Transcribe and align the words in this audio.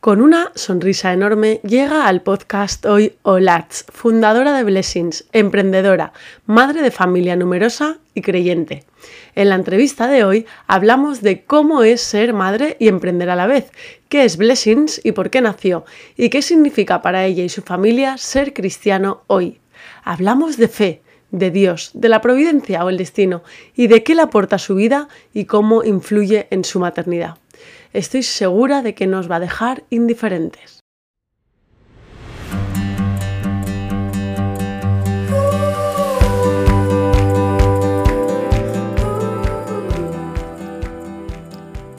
Con 0.00 0.20
una 0.20 0.52
sonrisa 0.54 1.12
enorme 1.12 1.60
llega 1.64 2.06
al 2.06 2.22
podcast 2.22 2.86
hoy 2.86 3.16
Olatz, 3.22 3.84
fundadora 3.88 4.56
de 4.56 4.62
Blessings, 4.62 5.24
emprendedora, 5.32 6.12
madre 6.46 6.82
de 6.82 6.92
familia 6.92 7.34
numerosa 7.34 7.98
y 8.14 8.20
creyente. 8.22 8.84
En 9.34 9.48
la 9.48 9.56
entrevista 9.56 10.06
de 10.06 10.22
hoy 10.22 10.46
hablamos 10.68 11.20
de 11.20 11.42
cómo 11.42 11.82
es 11.82 12.00
ser 12.00 12.32
madre 12.32 12.76
y 12.78 12.86
emprender 12.86 13.28
a 13.28 13.34
la 13.34 13.48
vez, 13.48 13.72
qué 14.08 14.24
es 14.24 14.36
Blessings 14.36 15.00
y 15.02 15.10
por 15.10 15.30
qué 15.30 15.40
nació, 15.40 15.84
y 16.16 16.30
qué 16.30 16.42
significa 16.42 17.02
para 17.02 17.24
ella 17.24 17.42
y 17.42 17.48
su 17.48 17.62
familia 17.62 18.18
ser 18.18 18.54
cristiano 18.54 19.24
hoy. 19.26 19.58
Hablamos 20.04 20.58
de 20.58 20.68
fe, 20.68 21.02
de 21.32 21.50
Dios, 21.50 21.90
de 21.92 22.08
la 22.08 22.20
providencia 22.20 22.84
o 22.84 22.88
el 22.88 22.98
destino, 22.98 23.42
y 23.74 23.88
de 23.88 24.04
qué 24.04 24.14
le 24.14 24.22
aporta 24.22 24.56
a 24.56 24.60
su 24.60 24.76
vida 24.76 25.08
y 25.34 25.46
cómo 25.46 25.82
influye 25.82 26.46
en 26.52 26.62
su 26.62 26.78
maternidad 26.78 27.36
estoy 27.92 28.22
segura 28.22 28.82
de 28.82 28.94
que 28.94 29.06
nos 29.06 29.30
va 29.30 29.36
a 29.36 29.40
dejar 29.40 29.84
indiferentes. 29.90 30.80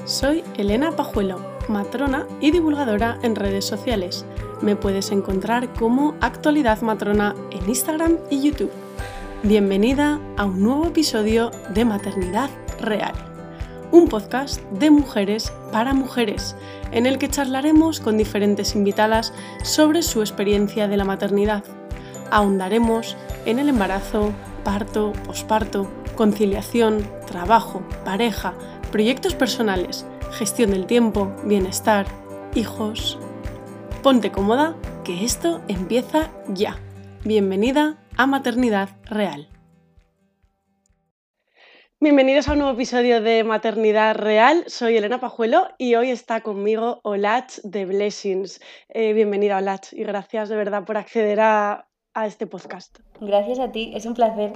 Soy 0.06 0.44
Elena 0.58 0.92
Pajuelo, 0.96 1.40
matrona 1.70 2.28
y 2.42 2.52
divulgadora 2.52 3.20
en 3.22 3.36
redes 3.36 3.64
sociales. 3.64 4.26
Me 4.62 4.76
puedes 4.76 5.12
encontrar 5.12 5.72
como 5.74 6.16
Actualidad 6.20 6.82
Matrona 6.82 7.36
en 7.52 7.70
Instagram 7.70 8.18
y 8.30 8.42
YouTube. 8.42 8.72
Bienvenida 9.44 10.20
a 10.36 10.46
un 10.46 10.62
nuevo 10.62 10.88
episodio 10.88 11.52
de 11.74 11.86
Maternidad 11.86 12.50
Real 12.82 13.29
un 13.92 14.08
podcast 14.08 14.62
de 14.72 14.92
mujeres 14.92 15.52
para 15.72 15.94
mujeres, 15.94 16.56
en 16.92 17.06
el 17.06 17.18
que 17.18 17.30
charlaremos 17.30 18.00
con 18.00 18.18
diferentes 18.18 18.76
invitadas 18.76 19.34
sobre 19.64 20.02
su 20.04 20.22
experiencia 20.22 20.88
de 20.88 20.98
la 20.98 21.06
maternidad. 21.06 21.64
Ahondaremos 22.32 23.18
en 23.46 23.60
el 23.60 23.70
embarazo, 23.70 24.32
parto, 24.64 25.14
posparto, 25.26 25.90
conciliación, 26.16 27.08
trabajo, 27.26 27.82
pareja, 28.06 28.54
proyectos 28.92 29.36
personales, 29.36 30.06
gestión 30.32 30.72
del 30.72 30.86
tiempo, 30.86 31.32
bienestar, 31.46 32.06
hijos. 32.56 33.18
Ponte 34.04 34.32
cómoda, 34.32 34.76
que 35.04 35.26
esto 35.26 35.62
empieza 35.68 36.30
ya. 36.48 36.78
Bienvenida 37.24 37.98
a 38.16 38.28
Maternidad 38.28 38.90
Real. 39.06 39.48
Bienvenidos 42.02 42.48
a 42.48 42.54
un 42.54 42.60
nuevo 42.60 42.74
episodio 42.76 43.22
de 43.22 43.44
Maternidad 43.44 44.16
Real. 44.16 44.64
Soy 44.68 44.96
Elena 44.96 45.20
Pajuelo 45.20 45.68
y 45.78 45.96
hoy 45.96 46.12
está 46.12 46.40
conmigo 46.40 47.02
Olach 47.04 47.58
de 47.64 47.86
Blessings. 47.86 48.62
Eh, 48.88 49.12
bienvenida 49.12 49.58
Olach 49.58 49.92
y 49.92 50.06
gracias 50.06 50.48
de 50.48 50.56
verdad 50.56 50.86
por 50.86 50.96
acceder 50.96 51.42
a 51.42 51.86
este 52.26 52.48
podcast. 52.48 53.00
Gracias 53.20 53.60
a 53.60 53.74
ti, 53.74 53.92
es 53.94 54.06
un 54.06 54.14
placer. 54.14 54.54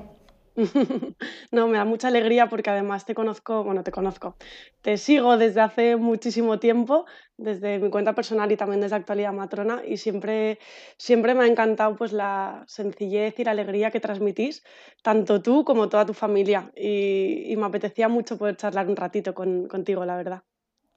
no, 1.51 1.67
me 1.67 1.77
da 1.77 1.85
mucha 1.85 2.09
alegría 2.09 2.47
porque 2.47 2.69
además 2.69 3.05
te 3.05 3.15
conozco, 3.15 3.63
bueno, 3.63 3.83
te 3.83 3.91
conozco, 3.91 4.35
te 4.81 4.97
sigo 4.97 5.37
desde 5.37 5.61
hace 5.61 5.95
muchísimo 5.95 6.59
tiempo, 6.59 7.05
desde 7.37 7.79
mi 7.79 7.89
cuenta 7.89 8.13
personal 8.13 8.51
y 8.51 8.57
también 8.57 8.81
desde 8.81 8.95
Actualidad 8.95 9.33
Matrona 9.33 9.81
y 9.85 9.97
siempre, 9.97 10.59
siempre 10.97 11.33
me 11.33 11.43
ha 11.43 11.47
encantado 11.47 11.95
pues 11.95 12.13
la 12.13 12.63
sencillez 12.67 13.39
y 13.39 13.43
la 13.43 13.51
alegría 13.51 13.89
que 13.89 13.99
transmitís, 13.99 14.63
tanto 15.01 15.41
tú 15.41 15.63
como 15.63 15.89
toda 15.89 16.05
tu 16.05 16.13
familia 16.13 16.71
y, 16.75 17.55
me 17.57 17.65
apetecía 17.65 18.09
mucho 18.09 18.37
poder 18.37 18.57
charlar 18.57 18.89
un 18.89 18.95
ratito 18.95 19.33
contigo, 19.33 20.05
la 20.05 20.17
verdad. 20.17 20.43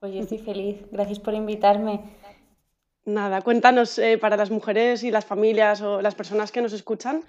Pues 0.00 0.12
yo 0.12 0.20
estoy 0.20 0.38
feliz, 0.38 0.84
gracias 0.90 1.18
por 1.20 1.32
invitarme. 1.34 2.00
Nada, 3.06 3.40
cuéntanos 3.40 4.00
eh, 4.00 4.18
para 4.18 4.36
las 4.36 4.50
mujeres 4.50 5.04
y 5.04 5.12
las 5.12 5.24
familias 5.24 5.80
o 5.80 6.02
las 6.02 6.16
personas 6.16 6.50
que 6.50 6.60
nos 6.60 6.72
escuchan, 6.72 7.22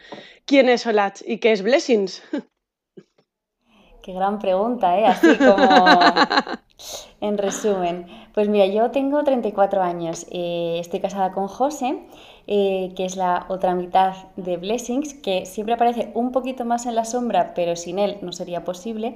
¿quién 0.45 0.70
es 0.70 0.88
Olach 0.88 1.22
y 1.23 1.38
qué 1.38 1.52
es 1.52 1.61
Blessings? 1.61 2.23
Qué 4.02 4.14
gran 4.14 4.39
pregunta, 4.39 4.98
¿eh? 4.98 5.05
Así 5.05 5.36
como 5.36 5.67
en 7.21 7.37
resumen. 7.37 8.08
Pues 8.33 8.48
mira, 8.48 8.66
yo 8.66 8.89
tengo 8.89 9.21
34 9.23 9.83
años, 9.83 10.26
eh, 10.32 10.77
estoy 10.80 11.02
casada 11.02 11.33
con 11.33 11.48
José, 11.48 12.08
eh, 12.48 12.93
que 12.95 13.05
es 13.05 13.17
la 13.17 13.45
otra 13.49 13.76
mitad 13.76 14.16
de 14.37 14.55
Blessings, 14.58 15.14
que 15.14 15.45
siempre 15.45 15.76
aparece 15.76 16.11
un 16.16 16.32
poquito 16.32 16.64
más 16.64 16.86
en 16.86 16.95
la 16.95 17.04
sombra, 17.04 17.54
pero 17.54 17.76
sin 17.76 17.99
él 17.99 18.17
no 18.21 18.32
sería 18.32 18.64
posible. 18.64 19.16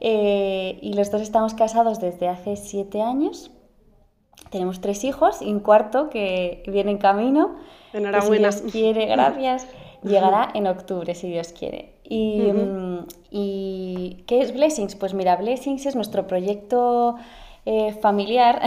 y 0.00 0.92
los 0.94 1.10
dos 1.10 1.20
estamos 1.20 1.52
casados 1.52 2.00
desde 2.00 2.28
hace 2.28 2.56
7 2.56 3.02
años 3.02 3.50
tenemos 4.50 4.80
tres 4.80 5.04
hijos 5.04 5.40
y 5.42 5.52
un 5.52 5.60
cuarto 5.60 6.10
que 6.10 6.62
viene 6.66 6.90
en 6.90 6.98
camino. 6.98 7.56
Enhorabuena. 7.92 8.52
si 8.52 8.60
Dios 8.60 8.72
quiere, 8.72 9.06
gracias. 9.06 9.66
Llegará 10.02 10.48
en 10.54 10.66
octubre, 10.66 11.14
si 11.14 11.28
Dios 11.28 11.52
quiere. 11.52 11.92
Y, 12.04 12.40
mm, 12.52 13.06
y, 13.30 14.24
qué 14.26 14.40
es 14.40 14.52
Blessings? 14.52 14.96
Pues 14.96 15.14
mira, 15.14 15.36
Blessings 15.36 15.86
es 15.86 15.94
nuestro 15.94 16.26
proyecto 16.26 17.16
eh, 17.66 17.92
familiar, 17.92 18.62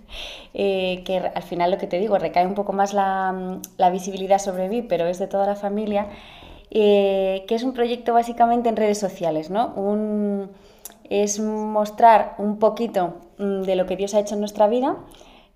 eh, 0.54 1.02
que 1.04 1.18
al 1.18 1.42
final 1.42 1.70
lo 1.70 1.78
que 1.78 1.86
te 1.86 1.98
digo, 1.98 2.18
recae 2.18 2.46
un 2.46 2.54
poco 2.54 2.72
más 2.72 2.94
la, 2.94 3.60
la 3.76 3.90
visibilidad 3.90 4.38
sobre 4.38 4.68
mí, 4.68 4.82
pero 4.82 5.06
es 5.06 5.18
de 5.18 5.26
toda 5.26 5.46
la 5.46 5.54
familia, 5.54 6.08
eh, 6.70 7.44
que 7.46 7.54
es 7.54 7.62
un 7.62 7.74
proyecto 7.74 8.14
básicamente 8.14 8.68
en 8.68 8.76
redes 8.76 8.98
sociales, 8.98 9.50
¿no? 9.50 9.74
Un, 9.76 10.50
es 11.10 11.40
mostrar 11.40 12.34
un 12.38 12.58
poquito 12.58 13.14
mm, 13.38 13.62
de 13.62 13.76
lo 13.76 13.86
que 13.86 13.96
Dios 13.96 14.14
ha 14.14 14.20
hecho 14.20 14.34
en 14.34 14.40
nuestra 14.40 14.66
vida, 14.66 14.96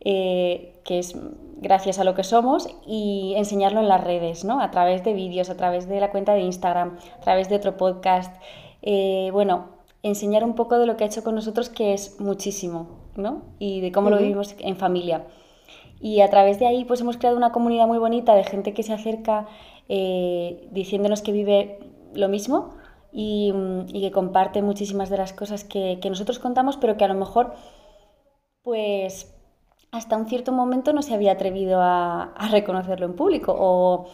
eh, 0.05 0.81
que 0.85 0.99
es 0.99 1.17
gracias 1.57 1.99
a 1.99 2.05
lo 2.05 2.15
que 2.15 2.25
somos, 2.25 2.69
y 2.87 3.35
enseñarlo 3.37 3.81
en 3.81 3.89
las 3.89 4.03
redes, 4.03 4.45
¿no? 4.45 4.61
A 4.61 4.71
través 4.71 5.05
de 5.05 5.13
vídeos, 5.13 5.49
a 5.49 5.57
través 5.57 5.89
de 5.89 6.01
la 6.01 6.11
cuenta 6.11 6.35
de 6.35 6.41
Instagram, 6.41 6.99
a 7.19 7.21
través 7.21 7.49
de 7.49 7.57
otro 7.57 7.77
podcast. 7.77 8.35
Eh, 8.83 9.31
bueno, 9.33 9.69
enseñar 10.03 10.43
un 10.45 10.55
poco 10.55 10.79
de 10.79 10.87
lo 10.87 10.97
que 10.97 11.05
ha 11.05 11.07
hecho 11.07 11.23
con 11.23 11.37
nosotros, 11.37 11.69
que 11.69 11.95
es 11.95 12.21
muchísimo, 12.21 12.89
¿no? 13.17 13.43
Y 13.59 13.81
de 13.81 13.93
cómo 13.93 14.11
lo 14.11 14.19
vivimos 14.19 14.57
en 14.59 14.77
familia. 14.77 15.25
Y 16.01 16.21
a 16.21 16.29
través 16.31 16.59
de 16.59 16.67
ahí, 16.67 16.84
pues 16.84 17.01
hemos 17.01 17.17
creado 17.17 17.37
una 17.37 17.53
comunidad 17.53 17.87
muy 17.87 17.99
bonita 17.99 18.34
de 18.34 18.43
gente 18.43 18.75
que 18.75 18.83
se 18.83 18.93
acerca 18.93 19.47
eh, 19.89 20.69
diciéndonos 20.73 21.23
que 21.23 21.31
vive 21.31 21.79
lo 22.13 22.29
mismo 22.29 22.75
y, 23.13 23.53
que 23.93 24.11
comparte 24.11 24.63
muchísimas 24.63 25.11
de 25.11 25.19
las 25.19 25.33
cosas 25.33 25.63
que, 25.65 26.01
nosotros 26.09 26.41
contamos, 26.41 26.77
pero 26.77 26.97
que 26.97 27.05
a 27.05 27.09
lo 27.09 27.15
mejor, 27.15 27.55
pues, 28.63 29.33
hasta 29.92 30.16
un 30.16 30.26
cierto 30.26 30.53
momento 30.53 30.94
no 30.94 31.03
se 31.03 31.14
había 31.14 31.32
atrevido 31.32 31.78
a, 31.80 32.32
reconocerlo 32.50 33.06
en 33.06 33.14
público 33.14 33.54
o, 33.56 34.06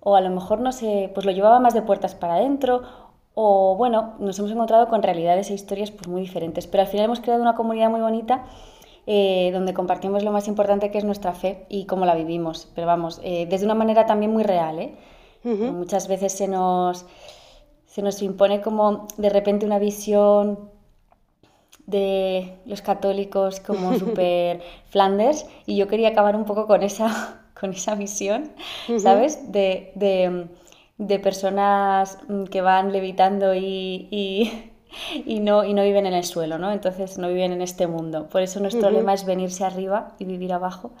o, 0.00 0.16
a 0.16 0.20
lo 0.20 0.28
mejor 0.30 0.60
no 0.60 0.72
sé, 0.72 1.10
pues 1.14 1.24
lo 1.24 1.32
llevaba 1.32 1.60
más 1.60 1.72
de 1.72 1.82
puertas 1.82 2.16
para 2.16 2.34
adentro 2.34 2.82
o 3.34 3.76
bueno, 3.76 4.16
nos 4.18 4.38
hemos 4.40 4.50
encontrado 4.50 4.88
con 4.88 5.02
realidades 5.02 5.50
e 5.50 5.54
historias 5.54 5.92
pues 5.92 6.08
muy 6.08 6.20
diferentes, 6.20 6.66
pero 6.66 6.82
al 6.82 6.88
final 6.88 7.06
hemos 7.06 7.20
creado 7.20 7.40
una 7.40 7.54
comunidad 7.54 7.90
muy 7.90 8.00
bonita 8.00 8.44
eh, 9.06 9.50
donde 9.52 9.72
compartimos 9.72 10.24
lo 10.24 10.32
más 10.32 10.48
importante 10.48 10.90
que 10.90 10.98
es 10.98 11.04
nuestra 11.04 11.32
fe 11.32 11.64
y 11.68 11.86
cómo 11.86 12.06
la 12.06 12.16
vivimos, 12.16 12.68
pero 12.74 12.88
vamos, 12.88 13.20
eh, 13.22 13.46
desde 13.48 13.64
una 13.66 13.76
manera 13.76 14.06
también 14.06 14.32
muy 14.32 14.42
real, 14.42 14.78
¿eh? 14.78 14.96
Muchas 15.42 16.06
veces 16.06 16.34
se 16.34 16.48
nos 16.48 17.06
se 17.86 18.02
nos 18.02 18.20
impone 18.20 18.60
como 18.60 19.06
de 19.16 19.30
repente 19.30 19.64
una 19.64 19.78
visión 19.78 20.70
de 21.90 22.54
los 22.66 22.82
católicos 22.82 23.60
como 23.60 23.94
super 23.98 24.60
Flanders 24.88 25.46
y 25.66 25.76
yo 25.76 25.88
quería 25.88 26.08
acabar 26.08 26.36
un 26.36 26.44
poco 26.44 26.66
con 26.66 26.82
esa, 26.82 27.42
con 27.60 27.72
esa 27.72 27.94
visión, 27.94 28.52
¿sabes? 28.98 29.52
De, 29.52 29.92
de, 30.98 31.18
personas 31.18 32.18
mm, 32.28 32.44
que 32.44 32.60
van 32.60 32.92
levitando 32.92 33.54
y, 33.54 34.08
y, 35.26 35.40
no, 35.40 35.64
y 35.64 35.74
no 35.74 35.82
viven 35.82 36.06
en 36.06 36.14
el 36.14 36.24
suelo, 36.24 36.58
¿no? 36.58 36.70
Entonces 36.72 37.18
no 37.18 37.28
viven 37.28 37.52
en 37.52 37.62
este 37.62 37.86
mundo. 37.86 38.28
Por 38.28 38.42
eso 38.42 38.60
nuestro 38.60 38.90
lema 38.90 39.14
es 39.14 39.24
venirse 39.24 39.64
arriba 39.64 40.14
y 40.18 40.24
vivir 40.24 40.52
abajo 40.52 40.92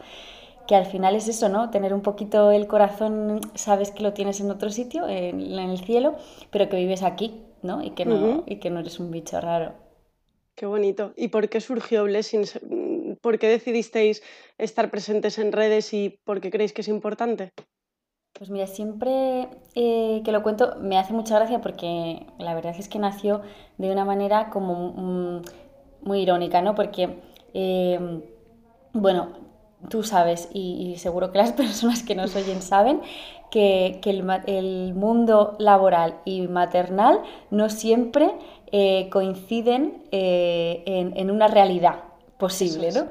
que 0.70 0.76
al 0.76 0.86
final 0.86 1.16
es 1.16 1.26
eso, 1.26 1.48
¿no? 1.48 1.70
Tener 1.70 1.92
un 1.92 2.00
poquito 2.00 2.52
el 2.52 2.68
corazón, 2.68 3.40
sabes 3.56 3.90
que 3.90 4.04
lo 4.04 4.12
tienes 4.12 4.40
en 4.40 4.52
otro 4.52 4.70
sitio, 4.70 5.08
en, 5.08 5.40
el 5.40 5.80
cielo, 5.80 6.14
pero 6.52 6.68
que 6.68 6.76
vives 6.76 7.02
aquí, 7.02 7.42
¿no? 7.62 7.82
Y 7.82 7.90
que 7.90 8.04
no, 8.04 8.44
y 8.46 8.60
que 8.60 8.70
no 8.70 8.78
eres 8.78 9.00
un 9.00 9.10
bicho 9.10 9.40
raro. 9.40 9.72
Qué 10.60 10.66
bonito. 10.66 11.14
¿Y 11.16 11.28
por 11.28 11.48
qué 11.48 11.58
surgió 11.62 12.04
Blessings? 12.04 12.60
¿Por 13.22 13.38
qué 13.38 13.48
decidisteis 13.48 14.22
estar 14.58 14.90
presentes 14.90 15.38
en 15.38 15.52
redes 15.52 15.94
y 15.94 16.20
por 16.26 16.42
qué 16.42 16.50
creéis 16.50 16.74
que 16.74 16.82
es 16.82 16.88
importante? 16.88 17.54
Pues 18.34 18.50
mira, 18.50 18.66
siempre 18.66 19.48
eh, 19.74 20.20
que 20.22 20.32
lo 20.32 20.42
cuento 20.42 20.76
me 20.78 20.98
hace 20.98 21.14
mucha 21.14 21.36
gracia 21.36 21.62
porque 21.62 22.26
la 22.38 22.54
verdad 22.54 22.74
es 22.78 22.90
que 22.90 22.98
nació 22.98 23.40
de 23.78 23.90
una 23.90 24.04
manera 24.04 24.50
como 24.50 25.40
muy 26.02 26.20
irónica, 26.20 26.60
¿no? 26.60 26.74
Porque, 26.74 27.08
eh, 27.54 28.20
bueno, 28.92 29.32
tú 29.88 30.02
sabes, 30.02 30.48
y, 30.52 30.96
seguro 30.98 31.32
que 31.32 31.38
las 31.38 31.52
personas 31.54 32.02
que 32.02 32.14
nos 32.14 32.36
oyen 32.36 32.60
saben, 32.60 33.00
que, 33.50 34.00
el, 34.46 34.94
mundo 34.94 35.56
laboral 35.58 36.20
y 36.24 36.46
maternal 36.46 37.20
no 37.50 37.68
siempre 37.68 38.30
eh, 38.72 39.08
coinciden 39.10 40.04
eh, 40.12 40.82
en, 40.86 41.30
una 41.30 41.48
realidad 41.48 42.04
posible, 42.38 42.92
¿no? 42.92 43.06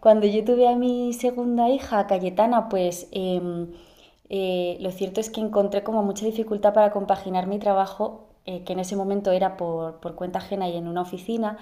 cuando 0.00 0.26
yo 0.26 0.44
tuve 0.44 0.68
a 0.68 0.76
mi 0.76 1.14
segunda 1.14 1.70
hija, 1.70 2.06
Cayetana, 2.06 2.68
pues 2.68 3.08
em, 3.10 3.68
eh, 4.28 4.76
lo 4.80 4.90
cierto 4.90 5.20
es 5.20 5.30
que 5.30 5.40
encontré 5.40 5.82
como 5.82 6.02
mucha 6.02 6.26
dificultad 6.26 6.74
para 6.74 6.90
compaginar 6.92 7.46
mi 7.46 7.58
trabajo, 7.58 8.26
eh, 8.46 8.64
que 8.64 8.74
en 8.74 8.80
ese 8.80 8.96
momento 8.96 9.32
era 9.32 9.56
por, 9.56 10.00
por, 10.00 10.14
cuenta 10.14 10.40
ajena 10.40 10.68
y 10.68 10.76
en 10.76 10.88
una 10.88 11.00
oficina, 11.00 11.56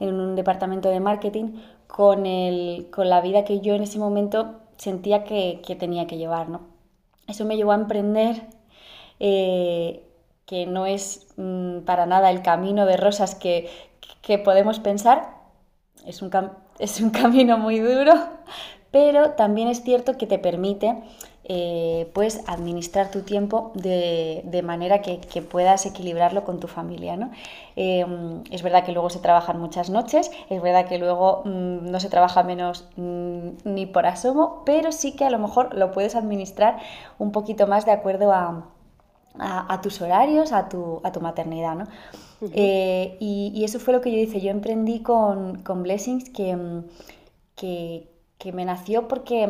en 0.00 0.14
un 0.20 0.36
departamento 0.36 0.90
de 0.90 1.00
marketing, 1.00 1.54
con, 1.86 2.26
el, 2.26 2.88
con 2.90 3.08
la 3.08 3.22
vida 3.22 3.44
que 3.44 3.60
yo 3.60 3.74
en 3.74 3.82
ese 3.84 3.98
momento 3.98 4.56
sentía 4.76 5.24
que, 5.24 5.62
que 5.66 5.74
tenía 5.76 6.06
que 6.06 6.18
llevar. 6.18 6.50
¿no? 6.50 6.60
Eso 7.28 7.46
me 7.46 7.56
llevó 7.56 7.72
a 7.72 7.76
emprender, 7.76 8.42
eh, 9.20 10.05
que 10.46 10.64
no 10.64 10.86
es 10.86 11.26
mm, 11.36 11.80
para 11.80 12.06
nada 12.06 12.30
el 12.30 12.42
camino 12.42 12.86
de 12.86 12.96
rosas 12.96 13.34
que, 13.34 13.68
que 14.22 14.38
podemos 14.38 14.78
pensar, 14.78 15.28
es 16.06 16.22
un, 16.22 16.30
es 16.78 17.00
un 17.00 17.10
camino 17.10 17.58
muy 17.58 17.80
duro, 17.80 18.14
pero 18.90 19.32
también 19.32 19.68
es 19.68 19.82
cierto 19.82 20.16
que 20.16 20.26
te 20.26 20.38
permite 20.38 20.96
eh, 21.48 22.10
pues 22.12 22.42
administrar 22.48 23.10
tu 23.10 23.22
tiempo 23.22 23.70
de, 23.74 24.42
de 24.46 24.62
manera 24.62 25.00
que, 25.00 25.20
que, 25.20 25.42
puedas 25.42 25.86
equilibrarlo 25.86 26.44
con 26.44 26.58
tu 26.58 26.66
familia. 26.66 27.16
¿no? 27.16 27.30
Eh, 27.76 28.04
es 28.50 28.62
verdad 28.62 28.84
que 28.84 28.90
luego 28.92 29.10
se 29.10 29.20
trabajan 29.20 29.60
muchas 29.60 29.90
noches, 29.90 30.30
es 30.50 30.62
verdad 30.62 30.86
que 30.86 30.98
luego 30.98 31.42
mmm, 31.44 31.88
no 31.90 32.00
se 32.00 32.08
trabaja 32.08 32.42
menos 32.42 32.88
mmm, 32.96 33.50
ni 33.64 33.86
por 33.86 34.06
asomo, 34.06 34.62
pero 34.64 34.90
sí 34.90 35.12
que 35.14 35.24
a 35.24 35.30
lo 35.30 35.38
mejor 35.38 35.74
lo 35.74 35.92
puedes 35.92 36.16
administrar 36.16 36.78
un 37.18 37.30
poquito 37.30 37.68
más 37.68 37.86
de 37.86 37.92
acuerdo 37.92 38.32
a, 38.32 38.64
a, 39.38 39.72
a 39.72 39.80
tus 39.80 40.00
horarios, 40.00 40.52
a 40.52 40.68
tu, 40.68 41.00
a 41.04 41.12
tu 41.12 41.20
maternidad. 41.20 41.74
¿no? 41.74 41.84
Uh 42.40 42.46
-huh. 42.46 42.52
eh, 42.54 43.16
y, 43.20 43.52
y, 43.54 43.64
eso 43.64 43.78
fue 43.78 43.94
lo 43.94 44.00
que 44.00 44.10
yo 44.12 44.18
hice. 44.18 44.40
Yo 44.40 44.50
emprendí 44.50 45.00
con, 45.00 45.62
con 45.62 45.82
Blessings 45.82 46.30
que, 46.30 46.56
que, 47.54 48.08
que 48.38 48.52
me 48.52 48.64
nació 48.64 49.08
porque 49.08 49.48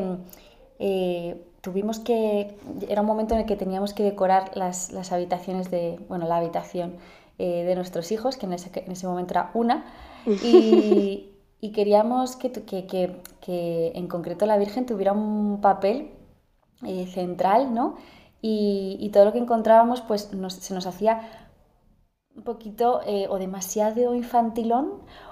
eh, 0.78 1.46
tuvimos 1.60 1.98
que, 1.98 2.56
era 2.88 3.00
un 3.00 3.06
momento 3.06 3.34
en 3.34 3.40
el 3.40 3.46
que 3.46 3.56
teníamos 3.56 3.92
que 3.92 4.02
decorar 4.02 4.56
las, 4.56 4.92
las 4.92 5.10
habitaciones 5.12 5.70
de, 5.70 5.98
bueno, 6.08 6.28
la 6.28 6.36
habitación 6.36 6.94
eh, 7.38 7.64
de 7.64 7.74
nuestros 7.74 8.12
hijos, 8.12 8.36
que 8.36 8.46
en 8.46 8.52
ese, 8.52 8.70
en 8.74 8.92
ese, 8.92 9.06
momento 9.06 9.34
era 9.34 9.50
una, 9.54 9.84
y, 10.26 11.32
y 11.60 11.72
queríamos 11.72 12.36
que, 12.36 12.52
que, 12.52 12.86
que, 12.86 13.16
que, 13.40 13.92
en 13.94 14.06
concreto 14.06 14.46
la 14.46 14.58
Virgen 14.58 14.86
tuviera 14.86 15.12
un 15.12 15.60
papel 15.60 16.10
eh, 16.84 17.06
central, 17.08 17.74
¿no? 17.74 17.96
Y, 18.42 18.96
y, 19.00 19.10
todo 19.10 19.24
lo 19.24 19.32
que 19.32 19.38
encontrábamos 19.38 20.02
pues 20.02 20.32
nos, 20.32 20.54
se 20.54 20.74
nos 20.74 20.86
hacía 20.86 21.46
un 22.36 22.42
poquito 22.42 23.00
eh, 23.06 23.26
o 23.30 23.38
demasiado 23.38 24.14
infantilón 24.14 24.86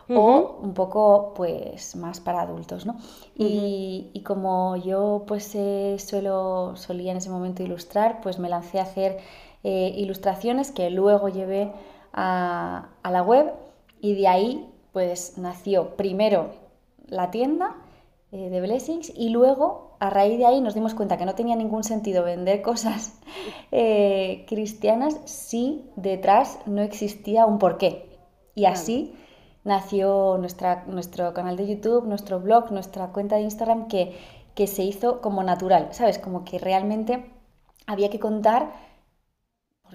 uh 0.09 0.13
-huh. 0.13 0.19
o 0.19 0.59
un 0.63 0.73
poco 0.75 1.35
pues 1.37 1.97
más 1.97 2.21
para 2.21 2.41
adultos, 2.43 2.87
¿no? 2.87 2.95
Uh 2.95 3.45
-huh. 3.45 4.11
y, 4.15 4.23
como 4.25 4.77
yo 4.77 5.25
pues 5.27 5.55
eh, 5.55 5.97
suelo, 5.99 6.77
solía 6.77 7.13
en 7.13 7.19
ese 7.19 7.31
momento 7.31 7.63
ilustrar, 7.63 8.21
pues 8.23 8.39
me 8.39 8.49
lancé 8.49 8.81
a 8.81 8.85
hacer 8.85 9.19
eh, 9.65 9.93
ilustraciones 9.97 10.73
que 10.73 10.91
luego 10.91 11.29
llevé 11.29 11.73
a, 12.13 12.89
a, 13.03 13.11
la 13.11 13.23
web 13.23 13.53
y 14.01 14.15
de 14.15 14.29
ahí 14.29 14.71
pues 14.93 15.37
nació 15.39 15.97
primero 15.97 16.51
la 17.09 17.31
tienda 17.31 17.77
de 18.31 18.61
Blessings 18.61 19.13
y 19.15 19.29
luego 19.29 19.94
a 20.05 20.11
raíz 20.11 20.37
de 20.37 20.45
ahí 20.45 20.61
nos 20.61 20.75
dimos 20.75 20.93
cuenta 20.93 21.17
que 21.17 21.25
no 21.25 21.35
tenía 21.35 21.57
ningún 21.57 21.83
sentido 21.83 22.25
vender 22.25 22.61
cosas 22.61 23.15
eh, 23.73 24.45
cristianas 24.47 25.19
si 25.25 25.91
detrás 25.97 26.59
no 26.67 26.83
existía 26.83 27.47
un 27.47 27.59
porqué. 27.59 28.11
Y 28.55 28.67
así 28.67 29.15
nació 29.65 30.37
nuestra, 30.39 30.85
nuestro 30.87 31.33
canal 31.33 31.57
de 31.57 31.67
YouTube, 31.67 32.05
nuestro 32.07 32.39
blog, 32.39 32.71
nuestra 32.71 33.13
cuenta 33.13 33.37
de 33.37 33.43
Instagram 33.43 33.89
que, 33.89 34.15
que 34.55 34.67
se 34.67 34.83
hizo 34.83 35.23
como 35.23 35.43
natural, 35.43 35.89
¿sabes? 35.93 36.19
Como 36.19 36.45
que 36.45 36.59
realmente 36.59 37.33
había 37.87 38.11
que 38.11 38.21
contar 38.21 38.75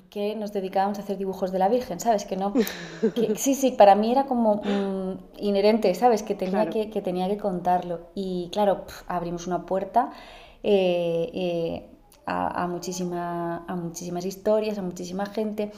qué 0.09 0.35
nos 0.35 0.53
dedicábamos 0.53 0.99
a 0.99 1.01
hacer 1.01 1.17
dibujos 1.17 1.51
de 1.51 1.59
la 1.59 1.69
Virgen, 1.69 1.99
¿sabes? 1.99 2.25
Que 2.25 2.37
no... 2.37 2.53
Que, 2.53 3.35
sí, 3.35 3.55
sí, 3.55 3.71
para 3.71 3.95
mí 3.95 4.11
era 4.11 4.25
como 4.25 4.61
mmm, 4.63 5.17
inherente, 5.37 5.93
¿sabes? 5.95 6.23
Que 6.23 6.35
tenía, 6.35 6.65
claro. 6.65 6.71
que, 6.71 6.89
que, 6.89 7.01
tenía 7.01 7.27
que 7.27 7.37
contarlo. 7.37 8.07
Y 8.15 8.49
claro, 8.51 8.85
pff, 8.85 9.03
abrimos 9.07 9.47
una 9.47 9.65
puerta 9.65 10.11
eh, 10.63 11.29
eh, 11.33 11.89
a, 12.25 12.63
a, 12.63 12.67
muchísima, 12.67 13.65
a 13.67 13.75
muchísimas 13.75 14.25
historias, 14.25 14.77
a 14.77 14.81
muchísima 14.81 15.25
gente. 15.25 15.71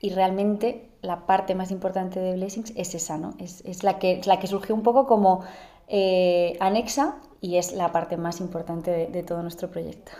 Y 0.00 0.10
realmente 0.10 0.90
la 1.00 1.26
parte 1.26 1.54
más 1.54 1.70
importante 1.70 2.20
de 2.20 2.34
Blessings 2.34 2.72
es 2.76 2.94
esa, 2.94 3.16
¿no? 3.16 3.34
Es, 3.38 3.62
es 3.64 3.82
la, 3.82 3.98
que, 3.98 4.20
la 4.26 4.38
que 4.38 4.46
surgió 4.46 4.74
un 4.74 4.82
poco 4.82 5.06
como 5.06 5.42
eh, 5.88 6.56
anexa 6.60 7.16
y 7.40 7.56
es 7.56 7.72
la 7.72 7.92
parte 7.92 8.16
más 8.16 8.40
importante 8.40 8.90
de, 8.90 9.06
de 9.06 9.22
todo 9.22 9.42
nuestro 9.42 9.70
proyecto. 9.70 10.12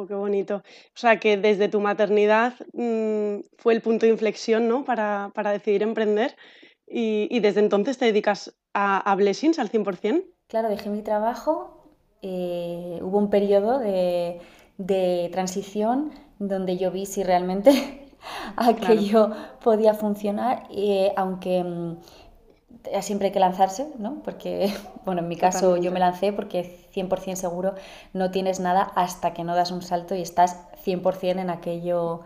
Oh, 0.00 0.06
qué 0.06 0.14
bonito. 0.14 0.56
O 0.56 0.98
sea, 0.98 1.20
que 1.20 1.36
desde 1.36 1.68
tu 1.68 1.80
maternidad 1.80 2.54
mmm, 2.72 3.40
fue 3.58 3.74
el 3.74 3.82
punto 3.82 4.06
de 4.06 4.12
inflexión, 4.12 4.66
¿no? 4.66 4.84
Para, 4.84 5.30
para 5.34 5.50
decidir 5.50 5.82
emprender. 5.82 6.36
Y, 6.86 7.28
y, 7.30 7.40
desde 7.40 7.60
entonces 7.60 7.98
te 7.98 8.06
dedicas 8.06 8.54
a, 8.72 8.98
a 8.98 9.14
Blessings 9.14 9.58
al 9.58 9.70
100%. 9.70 10.24
Claro, 10.48 10.68
dejé 10.68 10.88
mi 10.88 11.02
trabajo. 11.02 11.84
Eh, 12.22 12.98
hubo 13.02 13.18
un 13.18 13.28
periodo 13.30 13.78
de, 13.78 14.40
de, 14.78 15.28
transición 15.32 16.12
donde 16.38 16.78
yo 16.78 16.90
vi 16.90 17.04
si 17.06 17.22
realmente 17.22 17.70
aquello 18.56 19.26
claro. 19.28 19.58
podía 19.62 19.94
funcionar, 19.94 20.66
eh, 20.70 21.12
aunque 21.16 21.62
mm, 21.62 21.96
siempre 23.02 23.28
hay 23.28 23.32
que 23.32 23.40
lanzarse, 23.40 23.88
¿no? 23.98 24.22
Porque, 24.24 24.72
bueno, 25.04 25.20
en 25.20 25.28
mi 25.28 25.36
caso 25.36 25.60
Totalmente. 25.60 25.84
yo 25.86 25.92
me 25.92 26.00
lancé 26.00 26.32
porque 26.32 26.86
100% 26.94 27.34
seguro 27.34 27.74
no 28.12 28.30
tienes 28.30 28.60
nada 28.60 28.82
hasta 28.94 29.32
que 29.32 29.44
no 29.44 29.54
das 29.54 29.70
un 29.70 29.82
salto 29.82 30.14
y 30.14 30.22
estás 30.22 30.56
100% 30.84 31.40
en 31.40 31.50
aquello 31.50 32.22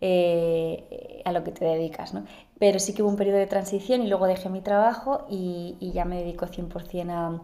eh, 0.00 1.22
a 1.24 1.32
lo 1.32 1.44
que 1.44 1.50
te 1.50 1.64
dedicas, 1.64 2.12
¿no? 2.12 2.24
Pero 2.58 2.78
sí 2.78 2.94
que 2.94 3.02
hubo 3.02 3.08
un 3.08 3.16
periodo 3.16 3.38
de 3.38 3.46
transición 3.46 4.02
y 4.02 4.06
luego 4.06 4.26
dejé 4.26 4.48
mi 4.50 4.60
trabajo 4.60 5.26
y, 5.30 5.76
y 5.80 5.92
ya 5.92 6.04
me 6.04 6.16
dedico 6.18 6.46
100% 6.46 7.10
a, 7.10 7.40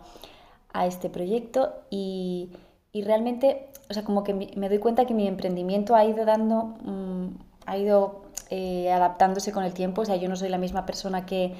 a, 0.72 0.86
este 0.86 1.08
proyecto 1.08 1.72
y, 1.88 2.50
y, 2.92 3.02
realmente, 3.02 3.68
o 3.88 3.94
sea, 3.94 4.04
como 4.04 4.24
que 4.24 4.34
me 4.34 4.68
doy 4.68 4.78
cuenta 4.78 5.06
que 5.06 5.14
mi 5.14 5.26
emprendimiento 5.26 5.94
ha 5.96 6.04
ido 6.04 6.24
dando, 6.24 6.74
um, 6.84 7.34
ha 7.66 7.78
ido 7.78 8.22
eh, 8.50 8.92
adaptándose 8.92 9.52
con 9.52 9.64
el 9.64 9.72
tiempo, 9.72 10.02
o 10.02 10.04
sea, 10.04 10.16
yo 10.16 10.28
no 10.28 10.36
soy 10.36 10.48
la 10.48 10.58
misma 10.58 10.84
persona 10.84 11.24
que 11.24 11.54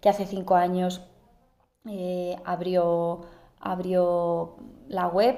que 0.00 0.08
hace 0.08 0.26
cinco 0.26 0.54
años 0.54 1.02
eh, 1.88 2.36
abrió, 2.44 3.22
abrió 3.60 4.56
la 4.88 5.08
web. 5.08 5.36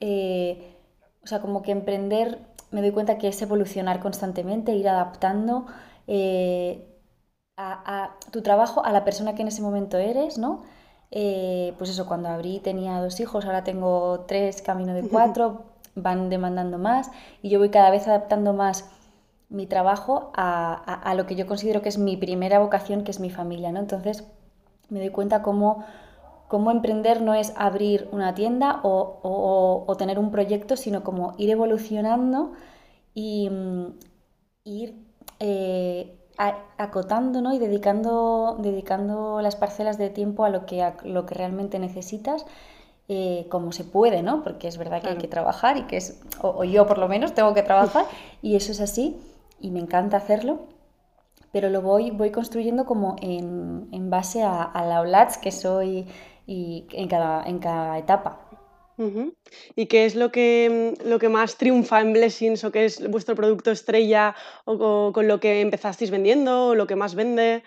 Eh, 0.00 0.76
o 1.22 1.26
sea, 1.26 1.40
como 1.40 1.62
que 1.62 1.72
emprender, 1.72 2.40
me 2.70 2.80
doy 2.82 2.90
cuenta 2.92 3.18
que 3.18 3.28
es 3.28 3.40
evolucionar 3.42 4.00
constantemente, 4.00 4.74
ir 4.74 4.88
adaptando 4.88 5.66
eh, 6.06 6.86
a, 7.56 8.04
a, 8.04 8.18
tu 8.30 8.42
trabajo 8.42 8.84
a 8.84 8.92
la 8.92 9.04
persona 9.04 9.34
que 9.34 9.42
en 9.42 9.48
ese 9.48 9.62
momento 9.62 9.98
eres, 9.98 10.38
¿no? 10.38 10.62
Eh, 11.16 11.74
pues 11.78 11.90
eso, 11.90 12.06
cuando 12.06 12.28
abrí 12.28 12.58
tenía 12.58 13.00
dos 13.00 13.20
hijos, 13.20 13.44
ahora 13.44 13.62
tengo 13.64 14.24
tres, 14.26 14.62
camino 14.62 14.94
de 14.94 15.08
cuatro, 15.08 15.64
van 15.94 16.28
demandando 16.28 16.76
más 16.78 17.10
y 17.40 17.50
yo 17.50 17.60
voy 17.60 17.70
cada 17.70 17.90
vez 17.90 18.08
adaptando 18.08 18.52
más 18.52 18.90
mi 19.54 19.66
trabajo 19.66 20.32
a, 20.34 20.74
a, 20.74 21.10
a, 21.10 21.14
lo 21.14 21.26
que 21.26 21.36
yo 21.36 21.46
considero 21.46 21.80
que 21.80 21.88
es 21.88 21.96
mi 21.96 22.16
primera 22.16 22.58
vocación, 22.58 23.04
que 23.04 23.12
es 23.12 23.20
mi 23.20 23.30
familia, 23.30 23.70
¿no? 23.70 23.78
Entonces 23.78 24.24
me 24.90 24.98
doy 24.98 25.10
cuenta 25.10 25.42
cómo, 25.42 25.84
cómo 26.48 26.70
emprender 26.70 27.22
no 27.22 27.34
es 27.34 27.52
abrir 27.56 28.08
una 28.12 28.34
tienda 28.34 28.80
o, 28.82 29.20
o, 29.22 29.84
o 29.86 29.96
tener 29.96 30.18
un 30.18 30.30
proyecto, 30.30 30.76
sino 30.76 31.04
como 31.04 31.34
ir 31.38 31.50
evolucionando 31.50 32.52
y, 33.14 33.48
y 34.64 34.82
ir 34.82 34.94
eh, 35.38 36.18
acotando 36.36 37.40
¿no? 37.40 37.54
y 37.54 37.58
dedicando, 37.58 38.56
dedicando 38.58 39.40
las 39.40 39.54
parcelas 39.54 39.98
de 39.98 40.10
tiempo 40.10 40.44
a 40.44 40.48
lo 40.48 40.66
que, 40.66 40.82
a 40.82 40.96
lo 41.04 41.26
que 41.26 41.34
realmente 41.34 41.78
necesitas. 41.78 42.44
Eh, 43.06 43.48
como 43.50 43.72
se 43.72 43.84
puede, 43.84 44.22
¿no? 44.22 44.42
Porque 44.42 44.66
es 44.66 44.78
verdad 44.78 44.96
que 44.96 45.02
claro. 45.02 45.16
hay 45.16 45.20
que 45.20 45.28
trabajar 45.28 45.76
y 45.76 45.82
que 45.82 45.98
es, 45.98 46.22
o, 46.40 46.48
o, 46.48 46.64
yo 46.64 46.86
por 46.86 46.96
lo 46.96 47.06
menos 47.06 47.34
tengo 47.34 47.52
que 47.52 47.62
trabajar 47.62 48.06
y 48.40 48.56
eso 48.56 48.72
es 48.72 48.80
así 48.80 49.20
y 49.64 49.70
me 49.70 49.80
encanta 49.80 50.18
hacerlo, 50.18 50.66
pero 51.50 51.70
lo 51.70 51.80
voy, 51.80 52.10
voy 52.10 52.30
construyendo 52.30 52.84
como 52.84 53.16
en, 53.22 53.88
en 53.92 54.10
base 54.10 54.42
a, 54.42 54.62
a, 54.62 54.84
la 54.84 55.00
OLATS 55.00 55.38
que 55.38 55.52
soy 55.52 56.06
y 56.46 56.86
en 56.92 57.08
cada, 57.08 57.42
en 57.44 57.58
cada 57.60 57.96
etapa. 57.96 58.40
Uh 58.98 59.04
-huh. 59.04 59.34
¿Y 59.74 59.86
qué 59.86 60.04
es 60.04 60.16
lo 60.16 60.30
que, 60.30 60.94
lo 61.04 61.18
que 61.18 61.30
más 61.30 61.56
triunfa 61.56 62.02
en 62.02 62.12
Blessings 62.12 62.62
o 62.64 62.70
qué 62.70 62.84
es 62.84 63.10
vuestro 63.10 63.34
producto 63.34 63.70
estrella 63.70 64.34
o, 64.66 64.72
o 64.74 65.12
con 65.14 65.28
lo 65.28 65.40
que 65.40 65.62
empezasteis 65.62 66.10
vendiendo 66.10 66.68
o 66.68 66.74
lo 66.74 66.86
que 66.86 66.96
más 66.96 67.14
vende? 67.14 67.62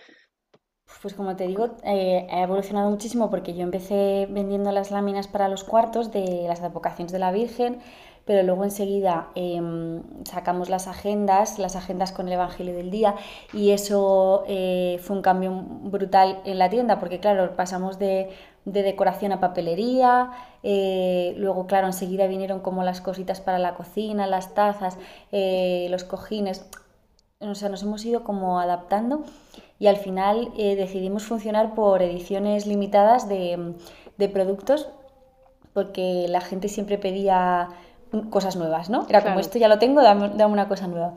Pues 1.01 1.13
como 1.13 1.35
te 1.35 1.47
digo, 1.47 1.75
eh, 1.83 2.27
ha 2.31 2.41
evolucionado 2.43 2.89
muchísimo 2.89 3.29
porque 3.29 3.53
yo 3.53 3.63
empecé 3.63 4.27
vendiendo 4.29 4.71
las 4.71 4.89
láminas 4.89 5.27
para 5.27 5.47
los 5.47 5.63
cuartos 5.63 6.11
de 6.11 6.45
las 6.47 6.61
advocaciones 6.61 7.11
de 7.11 7.19
la 7.19 7.31
Virgen, 7.31 7.79
pero 8.27 8.43
luego 8.43 8.63
enseguida 8.63 9.29
eh, 9.33 9.59
sacamos 10.25 10.69
las 10.69 10.87
agendas, 10.87 11.57
las 11.57 11.75
agendas 11.75 12.11
con 12.11 12.27
el 12.27 12.33
Evangelio 12.33 12.75
del 12.75 12.91
Día, 12.91 13.15
y 13.53 13.71
eso 13.71 14.43
eh, 14.47 14.99
fue 15.01 15.15
un 15.15 15.23
cambio 15.23 15.51
brutal 15.51 16.41
en 16.45 16.59
la 16.59 16.69
tienda, 16.69 16.99
porque 16.99 17.19
claro, 17.19 17.55
pasamos 17.55 17.97
de, 17.97 18.29
de 18.67 18.83
decoración 18.83 19.31
a 19.31 19.39
papelería, 19.39 20.31
eh, 20.61 21.33
luego 21.37 21.67
claro, 21.67 21.87
enseguida 21.87 22.27
vinieron 22.27 22.59
como 22.59 22.83
las 22.83 22.99
cositas 22.99 23.39
para 23.39 23.59
la 23.59 23.75
cocina, 23.75 24.27
las 24.27 24.53
tazas, 24.53 24.97
eh, 25.31 25.87
los 25.89 26.03
cojines, 26.03 26.65
o 27.39 27.55
sea, 27.55 27.69
nos 27.69 27.83
hemos 27.83 28.03
ido 28.03 28.25
como 28.25 28.59
adaptando 28.59 29.23
y 29.79 29.87
al 29.87 29.95
final 29.95 30.51
eh, 30.57 30.75
decidimos 30.75 31.23
funcionar 31.23 31.75
por 31.75 32.01
ediciones 32.01 32.67
limitadas 32.67 33.29
de, 33.29 33.75
productos 34.33 34.89
porque 35.71 36.25
la 36.27 36.41
gente 36.41 36.67
siempre 36.67 36.97
pedía 36.97 37.69
cosas 38.29 38.55
nuevas, 38.55 38.89
¿no? 38.89 39.05
Era 39.09 39.23
como 39.23 39.39
esto 39.39 39.57
ya 39.57 39.67
lo 39.67 39.79
tengo, 39.79 40.01
dame, 40.01 40.45
una 40.45 40.67
cosa 40.67 40.87
nueva. 40.87 41.15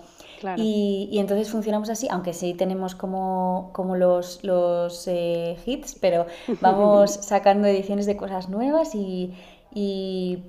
Y, 0.57 1.11
entonces 1.19 1.51
funcionamos 1.51 1.91
así, 1.91 2.09
aunque 2.11 2.33
sí 2.33 2.55
tenemos 2.55 2.95
como, 2.95 3.71
como 3.75 3.97
los, 3.97 4.43
los 4.43 5.07
eh, 5.07 5.57
hits, 5.67 5.97
pero 6.01 6.27
vamos 6.61 7.13
sacando 7.13 7.69
ediciones 7.69 8.07
de 8.07 8.17
cosas 8.17 8.49
nuevas 8.49 8.95
y, 8.95 9.35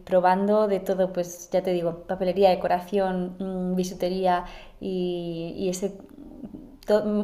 probando 0.05 0.67
de 0.67 0.79
todo, 0.79 1.13
pues 1.13 1.49
ya 1.51 1.61
te 1.61 1.73
digo, 1.73 2.03
papelería, 2.07 2.49
decoración, 2.49 3.35
mm, 3.39 3.75
bisutería 3.75 4.45
y, 4.79 5.67
ese 5.69 5.97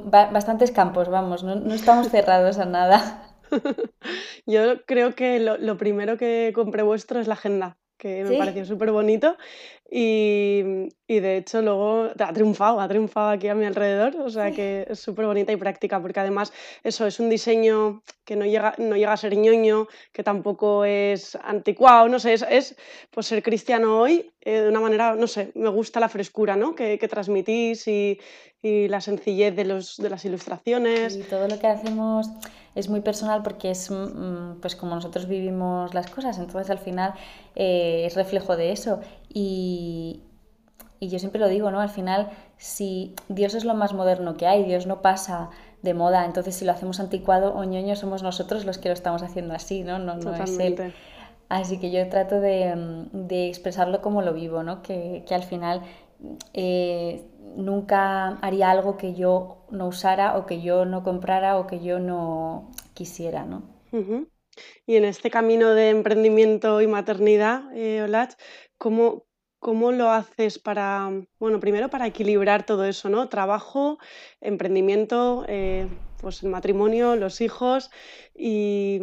bastantes 0.06 0.72
campos, 0.72 1.10
vamos, 1.10 1.44
no, 1.44 1.56
no, 1.56 1.74
estamos 1.74 2.10
cerrados 2.10 2.58
a 2.58 2.66
nada. 2.66 3.24
Yo 4.46 4.86
creo 4.86 5.14
que 5.16 5.40
lo, 5.40 5.58
lo, 5.58 5.78
primero 5.78 6.18
que 6.18 6.54
compré 6.56 6.84
vuestro 6.84 7.20
es 7.20 7.28
la 7.28 7.34
agenda 7.34 7.78
que 7.98 8.24
me 8.24 8.38
pareció 8.38 8.66
súper 8.66 8.92
bonito 8.92 9.38
y, 9.90 10.90
y, 11.08 11.20
de 11.20 11.38
hecho 11.38 11.62
luego 11.62 12.10
ha 12.20 12.34
triunfado, 12.34 12.80
ha 12.80 12.88
triunfado 12.88 13.30
aquí 13.30 13.48
a 13.48 13.56
mi 13.56 13.66
alrededor, 13.66 14.18
o 14.18 14.30
sea 14.30 14.52
que 14.52 14.86
es 14.90 15.00
súper 15.00 15.26
bonita 15.26 15.52
y 15.52 15.56
práctica 15.56 16.02
porque 16.02 16.20
además 16.20 16.52
eso 16.84 17.08
es 17.08 17.20
un 17.20 17.30
diseño 17.30 18.04
que 18.26 18.36
no 18.36 18.46
llega, 18.46 18.76
no 18.78 18.98
llega 18.98 19.14
a 19.14 19.18
ser 19.18 19.36
ñoño, 19.38 19.88
que 20.12 20.24
tampoco 20.24 20.84
es 20.84 21.36
anticuado, 21.42 22.10
no 22.10 22.20
sé, 22.20 22.34
es, 22.34 22.46
es 22.50 22.76
pues 23.12 23.28
ser 23.28 23.42
cristiano 23.42 24.00
hoy 24.00 24.32
eh, 24.42 24.62
de 24.62 24.70
una 24.70 24.82
manera, 24.82 25.16
no 25.16 25.28
sé, 25.28 25.52
me 25.56 25.70
gusta 25.70 26.00
la 26.00 26.10
frescura 26.10 26.56
¿no? 26.56 26.76
que, 26.76 26.98
que 27.00 27.08
transmitís 27.08 27.88
y, 27.88 28.20
y, 28.62 28.88
la 28.88 29.02
sencillez 29.02 29.56
de, 29.56 29.66
los, 29.66 29.98
de 29.98 30.10
las 30.10 30.26
ilustraciones. 30.26 31.16
Y 31.16 31.24
todo 31.24 31.48
lo 31.48 31.60
que 31.60 31.68
hacemos 31.68 32.30
es 32.76 32.90
muy 32.90 33.02
personal 33.02 33.44
porque 33.44 33.72
es 33.72 33.90
mm, 33.90 34.60
pues 34.62 34.76
como 34.76 34.96
nosotros 34.96 35.28
vivimos 35.28 35.94
las 35.94 36.10
cosas, 36.10 36.38
entonces 36.38 36.70
al 36.70 36.80
final 36.80 37.14
eh, 37.56 38.04
es 38.06 38.16
reflejo 38.16 38.56
de 38.56 38.72
eso. 38.72 39.00
Y, 39.34 40.22
y 41.00 41.10
yo 41.10 41.20
siempre 41.20 41.40
lo 41.40 41.48
digo, 41.48 41.72
¿no? 41.72 41.80
Al 41.80 41.90
final, 41.90 42.30
si 42.58 43.14
Dios 43.30 43.54
es 43.56 43.66
lo 43.66 43.74
más 43.74 43.94
moderno 43.94 44.38
que 44.38 44.48
hay, 44.48 44.64
Dios 44.64 44.88
no 44.88 45.02
pasa 45.02 45.50
de 45.82 45.94
moda, 45.94 46.26
entonces 46.26 46.56
si 46.56 46.66
lo 46.66 46.72
hacemos 46.72 47.00
anticuado 47.00 47.54
o 47.54 47.64
ñoño 47.64 47.96
somos 47.96 48.24
nosotros 48.24 48.66
los 48.66 48.78
que 48.78 48.90
lo 48.90 48.94
estamos 48.94 49.22
haciendo 49.22 49.54
así, 49.54 49.84
¿no? 49.84 50.00
No, 50.00 50.16
no 50.16 50.36
es 50.36 50.60
él. 50.60 50.94
Así 51.50 51.80
que 51.80 51.92
yo 51.92 52.10
trato 52.10 52.42
de, 52.42 53.08
de, 53.14 53.48
expresarlo 53.48 54.02
como 54.02 54.22
lo 54.22 54.34
vivo, 54.34 54.64
¿no? 54.64 54.82
Que, 54.82 55.24
que 55.26 55.34
al 55.34 55.44
final 55.44 55.82
eh, 56.54 57.24
nunca 57.56 58.38
haría 58.42 58.72
algo 58.72 58.98
que 58.98 59.14
yo 59.14 59.66
no 59.72 59.88
usara 59.88 60.38
o 60.38 60.46
que 60.46 60.62
yo 60.62 60.86
no 60.86 61.04
comprara 61.04 61.58
o 61.58 61.68
que 61.68 61.80
yo 61.80 62.00
no 62.00 62.72
quisiera, 62.94 63.46
¿no? 63.46 63.64
Y 64.86 64.96
en 64.96 65.06
este 65.06 65.30
camino 65.30 65.70
de 65.70 65.90
emprendimiento 65.90 66.82
y 66.82 66.88
maternidad, 66.88 67.64
eh, 67.74 68.06
¿cómo, 68.78 69.26
¿cómo 69.60 69.92
lo 69.92 70.10
haces 70.10 70.60
para, 70.60 71.10
bueno, 71.40 71.60
primero 71.60 71.90
para 71.90 72.08
equilibrar 72.08 72.66
todo 72.66 72.86
eso, 72.86 73.10
¿no? 73.10 73.30
Trabajo, 73.30 74.00
emprendimiento, 74.42 75.46
eh, 75.48 75.88
pues 76.22 76.44
el 76.44 76.50
matrimonio, 76.50 77.16
los 77.16 77.42
hijos 77.42 77.92
y, 78.38 79.00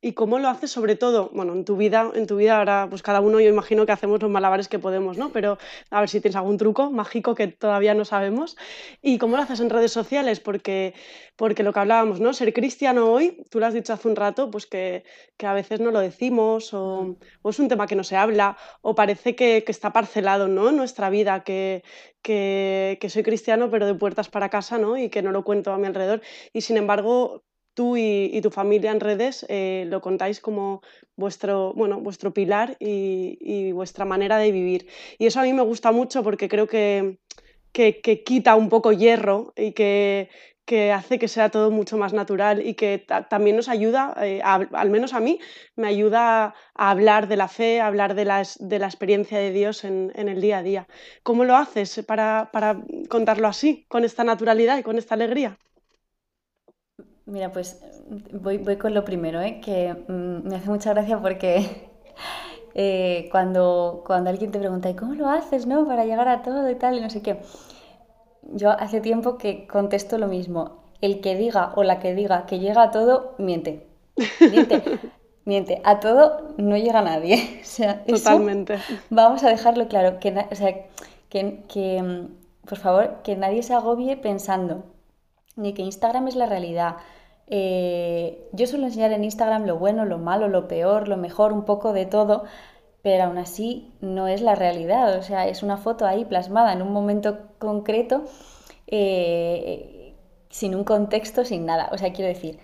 y, 0.00 0.12
cómo 0.14 0.38
lo 0.40 0.48
haces 0.48 0.70
sobre 0.70 0.96
todo, 0.96 1.30
bueno, 1.32 1.52
en 1.52 1.64
tu 1.64 1.76
vida, 1.76 2.10
en 2.14 2.26
tu 2.26 2.36
vida 2.36 2.58
ahora 2.58 2.88
pues 2.90 3.02
cada 3.02 3.20
uno 3.20 3.38
yo 3.40 3.48
imagino 3.48 3.86
que 3.86 3.92
hacemos 3.92 4.20
los 4.20 4.30
malabares 4.30 4.68
que 4.68 4.80
podemos, 4.80 5.16
¿no? 5.16 5.30
Pero 5.30 5.58
a 5.90 6.00
ver 6.00 6.08
si 6.08 6.20
tienes 6.20 6.34
algún 6.36 6.58
truco 6.58 6.90
mágico 6.90 7.36
que 7.36 7.46
todavía 7.46 7.94
no 7.94 8.04
sabemos 8.04 8.56
y 9.00 9.18
cómo 9.18 9.36
lo 9.36 9.42
haces 9.44 9.60
en 9.60 9.70
redes 9.70 9.92
sociales 9.92 10.40
porque 10.40 10.94
porque 11.36 11.62
lo 11.62 11.72
que 11.72 11.80
hablábamos, 11.80 12.20
¿no? 12.20 12.32
Ser 12.32 12.52
cristiano 12.52 13.12
hoy, 13.12 13.44
tú 13.50 13.60
lo 13.60 13.66
has 13.66 13.74
dicho 13.74 13.92
hace 13.92 14.08
un 14.08 14.16
rato, 14.16 14.50
pues 14.50 14.66
que, 14.66 15.04
que 15.36 15.46
a 15.46 15.52
veces 15.52 15.80
no 15.80 15.90
lo 15.90 16.00
decimos 16.00 16.74
o, 16.74 17.16
o, 17.42 17.50
es 17.50 17.58
un 17.58 17.68
tema 17.68 17.86
que 17.86 17.96
no 17.96 18.04
se 18.04 18.16
habla 18.16 18.56
o 18.82 18.94
parece 18.94 19.34
que, 19.36 19.64
que 19.64 19.72
está 19.72 19.92
parcelado, 19.92 20.48
¿no? 20.48 20.70
En 20.70 20.76
nuestra 20.76 21.10
vida, 21.10 21.44
que, 21.44 21.82
que, 22.22 22.98
que 23.00 23.10
soy 23.10 23.22
cristiano 23.22 23.70
pero 23.70 23.86
de 23.86 23.94
puertas 23.94 24.28
para 24.28 24.48
casa, 24.48 24.78
¿no? 24.78 24.96
Y 24.96 25.10
que 25.10 25.22
no 25.22 25.32
lo 25.32 25.44
cuento 25.44 25.72
a 25.72 25.78
mi 25.78 25.86
alrededor 25.86 26.22
y 26.52 26.60
sin 26.62 26.76
embargo 26.76 27.44
tú 27.74 27.96
y, 27.96 28.40
tu 28.40 28.50
familia 28.50 28.92
en 28.92 29.00
redes 29.00 29.44
eh, 29.48 29.84
lo 29.88 30.00
contáis 30.00 30.40
como 30.40 30.82
vuestro, 31.16 31.72
bueno, 31.74 32.00
vuestro 32.00 32.32
pilar 32.32 32.76
y, 32.80 33.72
vuestra 33.72 34.04
manera 34.04 34.38
de 34.38 34.52
vivir. 34.52 34.86
Y 35.18 35.26
eso 35.26 35.40
a 35.40 35.42
mí 35.42 35.52
me 35.52 35.62
gusta 35.62 35.92
mucho 35.92 36.22
porque 36.22 36.48
creo 36.48 36.66
que, 36.66 37.18
que, 37.72 38.22
quita 38.24 38.54
un 38.54 38.68
poco 38.68 38.92
hierro 38.92 39.52
y 39.56 39.72
que, 39.72 40.30
que 40.64 40.92
hace 40.92 41.18
que 41.18 41.28
sea 41.28 41.50
todo 41.50 41.70
mucho 41.70 41.98
más 41.98 42.12
natural 42.12 42.64
y 42.66 42.74
que 42.74 43.04
también 43.28 43.56
nos 43.56 43.68
ayuda, 43.68 44.14
eh, 44.22 44.40
al 44.42 44.90
menos 44.90 45.12
a 45.12 45.20
mí, 45.20 45.40
me 45.76 45.88
ayuda 45.88 46.54
a 46.74 46.90
hablar 46.90 47.28
de 47.28 47.36
la 47.36 47.48
fe, 47.48 47.80
a 47.80 47.88
hablar 47.88 48.14
de 48.14 48.24
la, 48.24 48.42
de 48.60 48.78
la 48.78 48.86
experiencia 48.86 49.38
de 49.38 49.50
Dios 49.50 49.84
en, 49.84 50.12
en, 50.14 50.28
el 50.28 50.40
día 50.40 50.58
a 50.58 50.62
día. 50.62 50.88
¿Cómo 51.22 51.44
lo 51.44 51.56
haces 51.56 52.04
para, 52.06 52.50
para 52.52 52.80
contarlo 53.08 53.48
así, 53.48 53.84
con 53.88 54.04
esta 54.04 54.24
naturalidad 54.24 54.78
y 54.78 54.82
con 54.82 54.98
esta 54.98 55.14
alegría? 55.14 55.58
Mira, 57.26 57.50
pues 57.52 57.80
voy, 58.32 58.58
voy 58.58 58.76
con 58.76 58.92
lo 58.92 59.04
primero, 59.04 59.40
¿eh? 59.40 59.60
que 59.60 59.94
mm, 59.94 60.48
me 60.48 60.56
hace 60.56 60.68
mucha 60.68 60.90
gracia 60.90 61.18
porque 61.20 61.90
eh, 62.74 63.28
cuando, 63.30 64.02
cuando 64.06 64.30
alguien 64.30 64.50
te 64.50 64.58
pregunta, 64.58 64.90
¿y 64.90 64.94
cómo 64.94 65.14
lo 65.14 65.28
haces, 65.28 65.66
no? 65.66 65.86
Para 65.86 66.04
llegar 66.04 66.28
a 66.28 66.42
todo 66.42 66.70
y 66.70 66.74
tal, 66.74 66.98
y 66.98 67.00
no 67.00 67.08
sé 67.08 67.22
qué. 67.22 67.40
Yo 68.42 68.70
hace 68.70 69.00
tiempo 69.00 69.38
que 69.38 69.66
contesto 69.66 70.18
lo 70.18 70.28
mismo. 70.28 70.84
El 71.00 71.20
que 71.20 71.34
diga 71.34 71.72
o 71.76 71.82
la 71.82 71.98
que 71.98 72.14
diga 72.14 72.44
que 72.46 72.58
llega 72.58 72.82
a 72.82 72.90
todo, 72.90 73.34
miente. 73.38 73.86
Miente. 74.40 74.82
miente. 75.46 75.80
A 75.84 76.00
todo 76.00 76.54
no 76.58 76.76
llega 76.76 77.00
nadie. 77.02 77.60
O 77.62 77.66
sea, 77.66 78.04
Totalmente. 78.04 78.78
vamos 79.10 79.42
a 79.44 79.48
dejarlo 79.48 79.88
claro. 79.88 80.20
Que, 80.20 80.46
o 80.50 80.54
sea, 80.54 80.74
que, 81.30 81.64
que, 81.68 82.02
mm, 82.02 82.66
por 82.68 82.78
favor, 82.78 83.22
que 83.22 83.34
nadie 83.34 83.62
se 83.62 83.74
agobie 83.74 84.16
pensando 84.16 84.84
ni 85.56 85.72
que 85.72 85.82
Instagram 85.82 86.28
es 86.28 86.36
la 86.36 86.46
realidad. 86.46 86.96
Eh, 87.46 88.48
yo 88.52 88.66
suelo 88.66 88.86
enseñar 88.86 89.12
en 89.12 89.24
Instagram 89.24 89.66
lo 89.66 89.78
bueno, 89.78 90.04
lo 90.04 90.18
malo, 90.18 90.48
lo 90.48 90.68
peor, 90.68 91.08
lo 91.08 91.16
mejor, 91.16 91.52
un 91.52 91.64
poco 91.64 91.92
de 91.92 92.06
todo, 92.06 92.44
pero 93.02 93.24
aún 93.24 93.38
así 93.38 93.92
no 94.00 94.28
es 94.28 94.40
la 94.42 94.54
realidad. 94.54 95.18
O 95.18 95.22
sea, 95.22 95.46
es 95.48 95.62
una 95.62 95.76
foto 95.76 96.06
ahí 96.06 96.24
plasmada 96.24 96.72
en 96.72 96.82
un 96.82 96.92
momento 96.92 97.38
concreto, 97.58 98.24
eh, 98.86 100.14
sin 100.50 100.74
un 100.74 100.84
contexto, 100.84 101.44
sin 101.44 101.66
nada. 101.66 101.90
O 101.92 101.98
sea, 101.98 102.12
quiero 102.12 102.28
decir, 102.28 102.58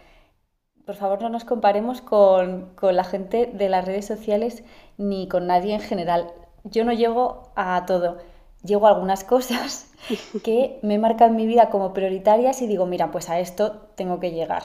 por 0.87 0.95
favor 0.97 1.23
no 1.23 1.29
nos 1.29 1.45
comparemos 1.45 2.01
con, 2.01 2.75
con 2.75 2.97
la 2.97 3.05
gente 3.05 3.47
de 3.53 3.69
las 3.69 3.85
redes 3.85 4.07
sociales 4.07 4.65
ni 4.99 5.29
con 5.29 5.47
nadie 5.47 5.75
en 5.75 5.81
general. 5.81 6.33
Yo 6.65 6.85
no 6.85 6.93
llego 6.93 7.53
a 7.57 7.85
todo 7.87 8.19
llego 8.65 8.87
a 8.87 8.91
algunas 8.91 9.25
cosas 9.25 9.91
que 10.45 10.79
me 10.83 10.99
marcan 10.99 11.37
mi 11.37 11.47
vida 11.47 11.71
como 11.71 11.93
prioritarias 11.93 12.63
y 12.63 12.67
digo, 12.67 12.87
mira, 12.87 13.11
pues 13.11 13.29
a 13.29 13.39
esto 13.41 13.89
tengo 13.95 14.21
que 14.21 14.33
llegar. 14.33 14.63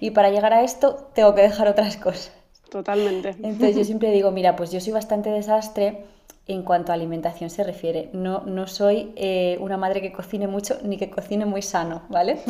Y 0.00 0.10
para 0.10 0.30
llegar 0.30 0.52
a 0.52 0.62
esto 0.62 1.10
tengo 1.14 1.34
que 1.34 1.42
dejar 1.42 1.68
otras 1.68 1.96
cosas. 1.96 2.32
Totalmente. 2.70 3.30
Entonces 3.30 3.76
yo 3.76 3.84
siempre 3.90 4.10
digo, 4.10 4.30
mira, 4.30 4.56
pues 4.56 4.70
yo 4.70 4.80
soy 4.80 4.92
bastante 4.92 5.30
desastre 5.30 6.04
en 6.46 6.62
cuanto 6.62 6.92
a 6.92 6.94
alimentación 6.94 7.50
se 7.50 7.64
refiere. 7.64 8.10
No, 8.12 8.40
no 8.40 8.66
soy 8.66 9.12
eh, 9.16 9.56
una 9.60 9.76
madre 9.76 10.00
que 10.00 10.12
cocine 10.12 10.46
mucho 10.46 10.78
ni 10.82 10.96
que 10.96 11.10
cocine 11.10 11.46
muy 11.46 11.62
sano, 11.62 12.02
¿vale? 12.08 12.40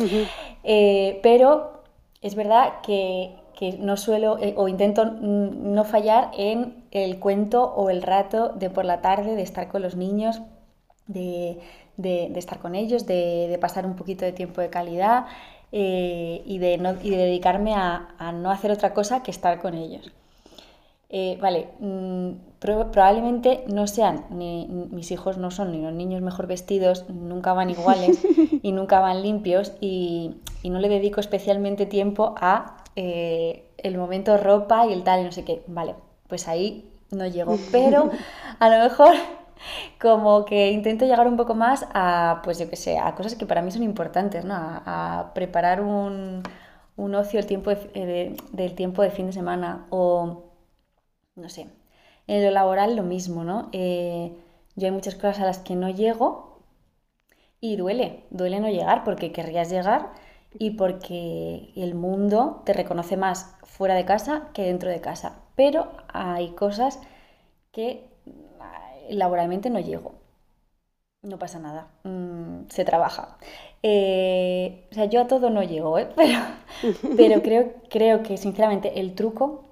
Eh, 0.63 1.19
pero 1.21 1.83
es 2.21 2.35
verdad 2.35 2.81
que, 2.83 3.35
que 3.61 3.73
no 3.73 3.95
suelo 3.95 4.39
eh, 4.39 4.55
o 4.57 4.67
intento 4.67 5.05
no 5.05 5.83
fallar 5.83 6.31
en 6.35 6.83
el 6.89 7.19
cuento 7.19 7.63
o 7.63 7.91
el 7.91 8.01
rato 8.01 8.49
de 8.49 8.71
por 8.71 8.85
la 8.85 9.01
tarde, 9.01 9.35
de 9.35 9.43
estar 9.43 9.67
con 9.67 9.83
los 9.83 9.95
niños, 9.95 10.41
de, 11.05 11.59
de, 11.95 12.31
estar 12.39 12.57
con 12.57 12.73
ellos, 12.73 13.05
de, 13.05 13.47
de, 13.47 13.59
pasar 13.59 13.85
un 13.85 13.95
poquito 13.95 14.25
de 14.25 14.31
tiempo 14.31 14.61
de 14.61 14.71
calidad 14.71 15.27
eh, 15.71 16.41
y, 16.43 16.57
de 16.57 16.79
no, 16.79 16.95
y, 17.03 17.11
de 17.11 17.17
dedicarme 17.17 17.75
a, 17.75 18.15
a, 18.17 18.31
no 18.31 18.49
hacer 18.49 18.71
otra 18.71 18.95
cosa 18.95 19.21
que 19.21 19.29
estar 19.29 19.61
con 19.61 19.75
ellos. 19.75 20.11
Eh, 21.09 21.37
vale, 21.39 21.67
mm, 21.81 22.31
probablemente 22.59 23.63
no 23.67 23.85
sean, 23.85 24.25
ni, 24.31 24.65
mis 24.89 25.11
hijos 25.11 25.37
no 25.37 25.51
son 25.51 25.71
ni 25.71 25.83
los 25.83 25.93
niños 25.93 26.23
mejor 26.23 26.47
vestidos, 26.47 27.07
nunca 27.09 27.53
van 27.53 27.69
iguales 27.69 28.25
y 28.63 28.71
nunca 28.71 29.01
van 29.01 29.21
limpios 29.21 29.73
y, 29.79 30.37
y 30.63 30.71
no 30.71 30.79
le 30.79 30.89
dedico 30.89 31.19
especialmente 31.19 31.85
tiempo 31.85 32.33
a 32.41 32.80
eh, 32.95 33.71
el 33.77 33.97
momento 33.97 34.37
ropa 34.37 34.85
y 34.85 34.93
el 34.93 35.03
tal 35.03 35.21
y 35.21 35.23
no 35.23 35.31
sé 35.31 35.43
qué. 35.43 35.63
Vale, 35.67 35.95
pues 36.27 36.47
ahí 36.47 36.91
no 37.11 37.27
llego. 37.27 37.57
Pero 37.71 38.09
a 38.59 38.69
lo 38.69 38.83
mejor 38.83 39.15
como 40.01 40.45
que 40.45 40.71
intento 40.71 41.05
llegar 41.05 41.27
un 41.27 41.37
poco 41.37 41.53
más 41.53 41.85
a, 41.93 42.41
pues 42.43 42.59
yo 42.59 42.69
que 42.69 42.75
sé, 42.75 42.97
a 42.97 43.15
cosas 43.15 43.35
que 43.35 43.45
para 43.45 43.61
mí 43.61 43.71
son 43.71 43.83
importantes, 43.83 44.45
¿no? 44.45 44.55
A, 44.55 45.31
preparar 45.35 45.81
un, 45.81 46.43
un 46.97 47.15
ocio 47.15 47.39
el 47.39 47.45
tiempo 47.45 47.71
eh, 47.71 48.35
del 48.51 48.75
tiempo 48.75 49.01
de 49.01 49.11
fin 49.11 49.27
de 49.27 49.33
semana 49.33 49.85
o, 49.89 50.45
no 51.35 51.49
sé, 51.49 51.67
en 52.27 52.43
lo 52.43 52.51
laboral 52.51 52.95
lo 52.95 53.03
mismo, 53.03 53.43
¿no? 53.43 53.69
Eh, 53.71 54.35
yo 54.75 54.87
hay 54.87 54.91
muchas 54.91 55.15
cosas 55.15 55.39
a 55.39 55.45
las 55.45 55.59
que 55.59 55.75
no 55.75 55.89
llego 55.89 56.61
y 57.59 57.75
duele, 57.75 58.23
duele 58.31 58.59
no 58.59 58.69
llegar 58.69 59.03
porque 59.03 59.31
querrías 59.31 59.69
llegar 59.69 60.09
y 60.53 60.71
porque 60.71 61.71
el 61.75 61.95
mundo 61.95 62.61
te 62.65 62.73
reconoce 62.73 63.17
más 63.17 63.55
fuera 63.63 63.95
de 63.95 64.05
casa 64.05 64.49
que 64.53 64.63
dentro 64.63 64.89
de 64.89 65.01
casa. 65.01 65.39
Pero 65.55 65.91
hay 66.09 66.49
cosas 66.51 66.99
que 67.71 68.09
laboralmente 69.09 69.69
no 69.69 69.79
llego. 69.79 70.13
No 71.23 71.37
pasa 71.37 71.59
nada, 71.59 71.87
mm, 72.03 72.69
se 72.69 72.83
trabaja. 72.83 73.37
Eh, 73.83 74.87
o 74.91 74.95
sea, 74.95 75.05
yo 75.05 75.21
a 75.21 75.27
todo 75.27 75.49
no 75.51 75.61
llego, 75.63 75.99
¿eh? 75.99 76.09
pero, 76.15 76.39
pero 77.15 77.41
creo, 77.43 77.73
creo 77.89 78.23
que 78.23 78.37
sinceramente 78.37 78.99
el 78.99 79.13
truco 79.13 79.65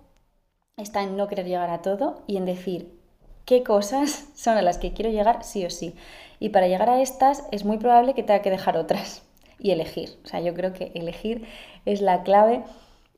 está 0.78 1.04
en 1.04 1.18
no 1.18 1.28
querer 1.28 1.48
llegar 1.48 1.70
a 1.72 1.82
todo 1.82 2.24
y 2.28 2.38
en 2.38 2.46
decir 2.46 3.00
qué 3.46 3.64
cosas 3.64 4.30
son 4.36 4.58
a 4.58 4.62
las 4.62 4.78
que 4.78 4.94
quiero 4.94 5.10
llegar 5.12 5.44
sí 5.44 5.66
o 5.66 5.70
sí. 5.70 5.96
Y 6.40 6.50
para 6.50 6.68
llegar 6.68 6.90
a 6.90 7.02
estas 7.02 7.46
es 7.52 7.66
muy 7.66 7.78
probable 7.78 8.14
que 8.14 8.24
tenga 8.24 8.42
que 8.42 8.52
dejar 8.52 8.78
otras 8.78 9.24
y 9.60 9.72
elegir. 9.72 10.18
O 10.24 10.28
sea, 10.28 10.42
yo 10.42 10.54
creo 10.54 10.74
que 10.74 10.92
elegir 10.96 11.46
es 11.86 12.02
la 12.02 12.24
clave 12.24 12.64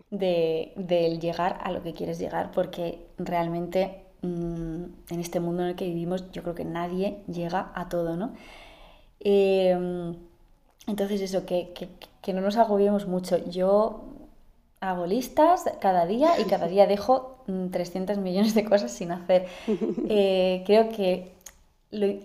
de, 0.09 0.73
del 0.75 1.19
llegar 1.19 1.59
a 1.63 1.71
lo 1.71 1.81
que 1.83 1.93
quieres 1.93 2.19
llegar, 2.19 2.51
porque 2.51 2.99
realmente 3.17 4.01
mm, 4.21 4.83
en 5.09 5.19
este 5.19 5.39
mundo 5.39 5.63
en 5.63 5.69
el 5.69 5.75
que 5.75 5.85
vivimos 5.85 6.31
yo 6.31 6.43
creo 6.43 6.55
que 6.55 6.65
nadie 6.65 7.23
llega 7.27 7.71
a 7.75 7.89
todo, 7.89 8.15
¿no? 8.17 8.33
Em, 9.19 10.15
entonces 10.87 11.21
eso, 11.21 11.45
que, 11.45 11.73
que, 12.21 12.33
no 12.33 12.41
nos 12.41 12.57
agobiemos 12.57 13.07
mucho. 13.07 13.37
Yo 13.49 14.03
hago 14.79 15.05
listas 15.05 15.65
cada 15.79 16.05
día 16.07 16.39
y 16.39 16.45
cada 16.45 16.67
día 16.67 16.87
dejo 16.87 17.43
300 17.71 18.17
mm, 18.17 18.21
millones 18.23 18.55
de 18.55 18.65
cosas 18.65 18.91
sin 18.91 19.11
hacer. 19.11 19.47
Eh, 20.09 20.63
creo 20.65 20.89
que 20.89 21.31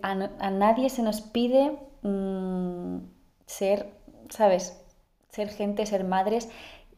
a, 0.02 0.50
nadie 0.50 0.90
se 0.90 1.02
nos 1.02 1.20
pide 1.20 1.78
mm, 2.02 2.98
ser, 3.46 3.92
¿sabes? 4.30 4.82
Ser 5.30 5.48
gente, 5.48 5.86
ser 5.86 6.04
madres 6.04 6.48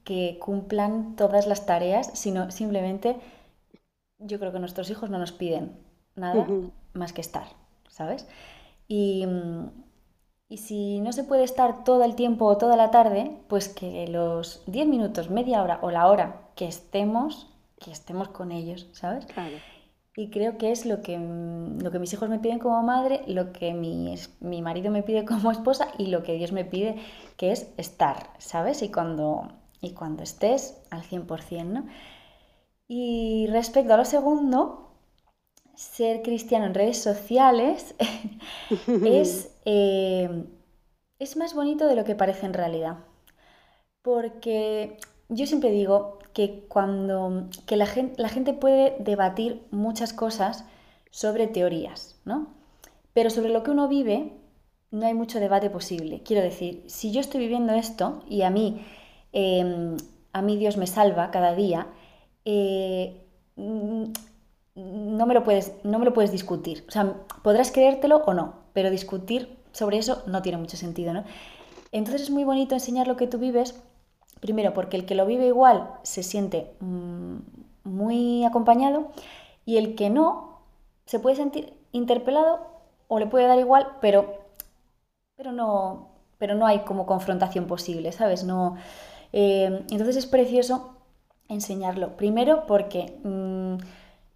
que 0.04 0.38
cumplan 0.40 1.16
todas 1.16 1.47
las 1.47 1.66
tareas, 1.66 2.11
sino 2.14 2.50
simplemente 2.50 3.16
yo 4.18 4.38
creo 4.38 4.52
que 4.52 4.58
nuestros 4.58 4.90
hijos 4.90 5.11
no 5.11 5.18
nos 5.18 5.32
piden 5.32 5.76
nada 6.16 6.47
más 6.92 7.12
que 7.12 7.20
estar, 7.20 7.47
¿sabes? 7.88 8.26
Y, 8.88 9.26
y 10.49 10.56
si 10.56 11.00
no 11.00 11.12
se 11.12 11.25
puede 11.25 11.44
estar 11.44 11.85
todo 11.85 12.04
el 12.04 12.14
tiempo 12.14 12.47
o 12.47 12.56
toda 12.56 12.76
la 12.76 12.90
tarde, 12.90 13.37
pues 13.49 13.68
que 13.68 14.06
los 14.08 14.62
10 14.66 14.88
minutos, 14.88 15.30
media 15.30 15.62
hora 15.62 15.78
o 15.82 15.90
la 15.90 16.08
hora 16.08 16.49
que 16.56 16.66
estemos, 16.66 17.49
que 17.78 17.92
estemos 17.92 18.28
con 18.28 18.50
ellos, 18.50 18.88
¿sabes? 18.92 19.26
Claro. 19.26 19.56
Y 20.19 20.31
creo 20.31 20.59
que 20.59 20.73
es 20.73 20.85
lo 20.85 21.01
que, 21.01 21.17
mm, 21.17 21.79
lo 21.81 21.93
que 21.93 22.01
mis 22.01 22.13
hijos 22.13 22.29
me 22.29 22.41
piden 22.41 22.59
como 22.59 22.83
madre, 22.83 23.23
lo 23.29 23.53
que 23.53 23.73
mi, 23.73 24.17
mi 24.41 24.63
marido 24.63 24.91
me 24.91 25.05
pide 25.05 25.25
como 25.25 25.53
esposa 25.53 25.93
y 25.97 26.07
lo 26.09 26.25
que 26.25 26.35
Dios 26.35 26.51
me 26.51 26.65
pide, 26.65 26.97
que 27.37 27.53
es 27.53 27.69
estar, 27.77 28.31
¿sabes? 28.39 28.83
Y 28.83 28.91
cuando, 28.91 29.49
y 29.81 29.93
cuando 29.93 30.25
estés 30.25 30.83
al 30.91 31.03
100%, 31.03 31.67
¿no? 31.67 31.87
Y 32.89 33.47
respecto 33.53 33.95
a 33.95 33.97
lo 33.97 34.05
segundo, 34.05 34.91
ser 35.77 36.23
cristiano 36.23 36.67
en 36.67 36.75
redes 36.75 37.01
sociales 37.01 37.95
es, 39.05 39.57
eh, 39.67 40.47
es 41.21 41.37
más 41.37 41.55
bonito 41.55 41.87
de 41.87 41.95
lo 41.95 42.05
que 42.05 42.17
parece 42.17 42.47
en 42.47 42.55
realidad. 42.55 42.99
Porque 44.03 44.97
yo 45.29 45.47
siempre 45.47 45.71
digo 45.71 46.18
que 46.32 46.64
cuando 46.68 47.49
que 47.66 47.76
la, 47.76 47.87
gente, 47.87 48.20
la 48.20 48.28
gente 48.28 48.52
puede 48.52 48.97
debatir 49.00 49.62
muchas 49.70 50.12
cosas 50.12 50.64
sobre 51.11 51.47
teorías, 51.47 52.20
¿no? 52.25 52.54
Pero 53.12 53.30
sobre 53.30 53.50
lo 53.50 53.62
que 53.62 53.71
uno 53.71 53.88
vive 53.88 54.32
no 54.91 55.06
hay 55.06 55.14
mucho 55.14 55.41
debate 55.41 55.71
posible. 55.71 56.23
Quiero 56.23 56.43
decir, 56.43 56.84
si 56.86 57.12
yo 57.12 57.21
estoy 57.21 57.41
viviendo 57.41 57.73
esto 57.73 58.23
y 58.28 58.43
a 58.43 58.50
mí, 58.50 58.84
em, 59.32 59.97
a 60.32 60.43
mí 60.43 60.56
Dios 60.56 60.76
me 60.76 60.86
salva 60.86 61.30
cada 61.30 61.54
día, 61.54 61.88
eh, 62.45 63.25
no 63.56 65.26
me 65.26 65.34
lo 65.34 65.45
puedes, 65.45 65.73
no 65.82 65.99
me 65.99 66.04
lo 66.04 66.12
puedes 66.12 66.30
discutir. 66.30 66.84
O 66.88 66.91
sea, 66.91 67.17
podrás 67.43 67.73
creértelo 67.73 68.19
o 68.26 68.34
no, 68.34 68.54
pero 68.73 68.91
discutir 68.91 69.58
sobre 69.73 69.99
eso 69.99 70.23
no 70.26 70.43
tiene 70.43 70.58
mucho 70.58 70.76
sentido, 70.76 71.12
¿no? 71.12 71.25
Entonces 71.93 72.23
es 72.23 72.30
muy 72.30 72.45
bonito 72.45 72.75
enseñar 72.75 73.08
lo 73.08 73.17
que 73.17 73.26
tú 73.26 73.38
vives, 73.38 73.75
primero 74.41 74.75
porque 74.75 74.97
el 74.97 75.07
que 75.07 75.15
lo 75.15 75.27
vive 75.27 75.47
igual 75.47 75.91
se 76.03 76.23
siente 76.23 76.73
mm, 76.81 77.37
muy 77.85 78.45
acompañado 78.45 79.09
y 79.65 79.77
el 79.79 79.95
que 79.95 80.11
no 80.11 80.61
se 81.07 81.21
puede 81.21 81.37
sentir 81.37 81.75
interpelado 81.93 82.61
o 83.09 83.19
le 83.19 83.27
puede 83.27 83.47
dar 83.47 83.59
igual, 83.59 83.89
pero, 84.01 84.39
pero, 85.37 85.53
no, 85.53 86.09
pero 86.39 86.55
no 86.55 86.67
hay 86.67 86.81
como 86.81 87.07
confrontación 87.07 87.67
posible, 87.67 88.13
¿sabes? 88.13 88.45
No, 88.45 88.77
eh, 89.33 89.85
entonces 89.91 90.17
es 90.17 90.27
precioso 90.27 90.95
enseñarlo. 91.49 92.17
Primero 92.17 92.67
porque... 92.67 93.19
Mm, 93.25 93.77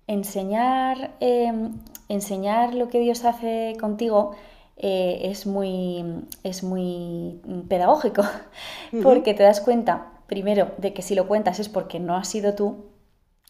enseñar, 0.06 1.12
em, 1.20 1.72
enseñar 2.08 2.74
lo 2.74 2.88
que 2.88 3.00
Dios 3.00 3.24
hace 3.24 3.76
contigo 3.80 4.32
eh, 4.76 5.20
es, 5.24 5.46
muy, 5.46 6.04
es 6.42 6.62
muy 6.62 7.40
pedagógico, 7.68 8.22
porque 9.02 9.34
te 9.34 9.42
das 9.42 9.60
cuenta, 9.60 10.12
primero, 10.26 10.72
de 10.78 10.92
que 10.92 11.02
si 11.02 11.14
lo 11.14 11.26
cuentas 11.28 11.60
es 11.60 11.68
porque 11.68 12.00
no 12.00 12.16
has 12.16 12.28
sido 12.28 12.54
tú, 12.54 12.86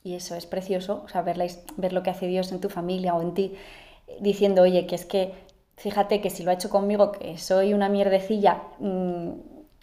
y 0.05 0.15
eso 0.15 0.35
es 0.35 0.47
precioso, 0.47 1.03
o 1.05 1.09
sea, 1.09 1.23
ver, 1.23 1.39
ver 1.77 1.93
lo 1.93 2.03
que 2.03 2.11
hace 2.11 2.27
Dios 2.27 2.51
en 2.53 2.61
tu 2.61 2.69
familia 2.69 3.15
o 3.15 3.23
en 3.23 3.35
ti, 3.35 3.55
diciendo, 4.21 4.63
oye, 4.63 4.87
que 4.87 4.95
es 4.95 5.05
que, 5.05 5.33
fíjate 5.77 6.21
que 6.21 6.31
si 6.31 6.43
lo 6.43 6.51
ha 6.51 6.55
hecho 6.55 6.71
conmigo, 6.71 7.13
que 7.13 7.39
soy 7.39 7.73
una 7.73 7.89
mierdecilla 7.89 8.63
mm, 8.79 9.31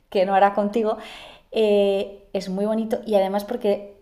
que 0.10 0.25
no 0.25 0.36
hará 0.36 0.54
contigo, 0.54 0.97
eh, 1.52 2.28
es 2.34 2.49
muy 2.49 2.65
bonito 2.65 2.99
y 3.06 3.15
además 3.15 3.43
porque 3.43 3.97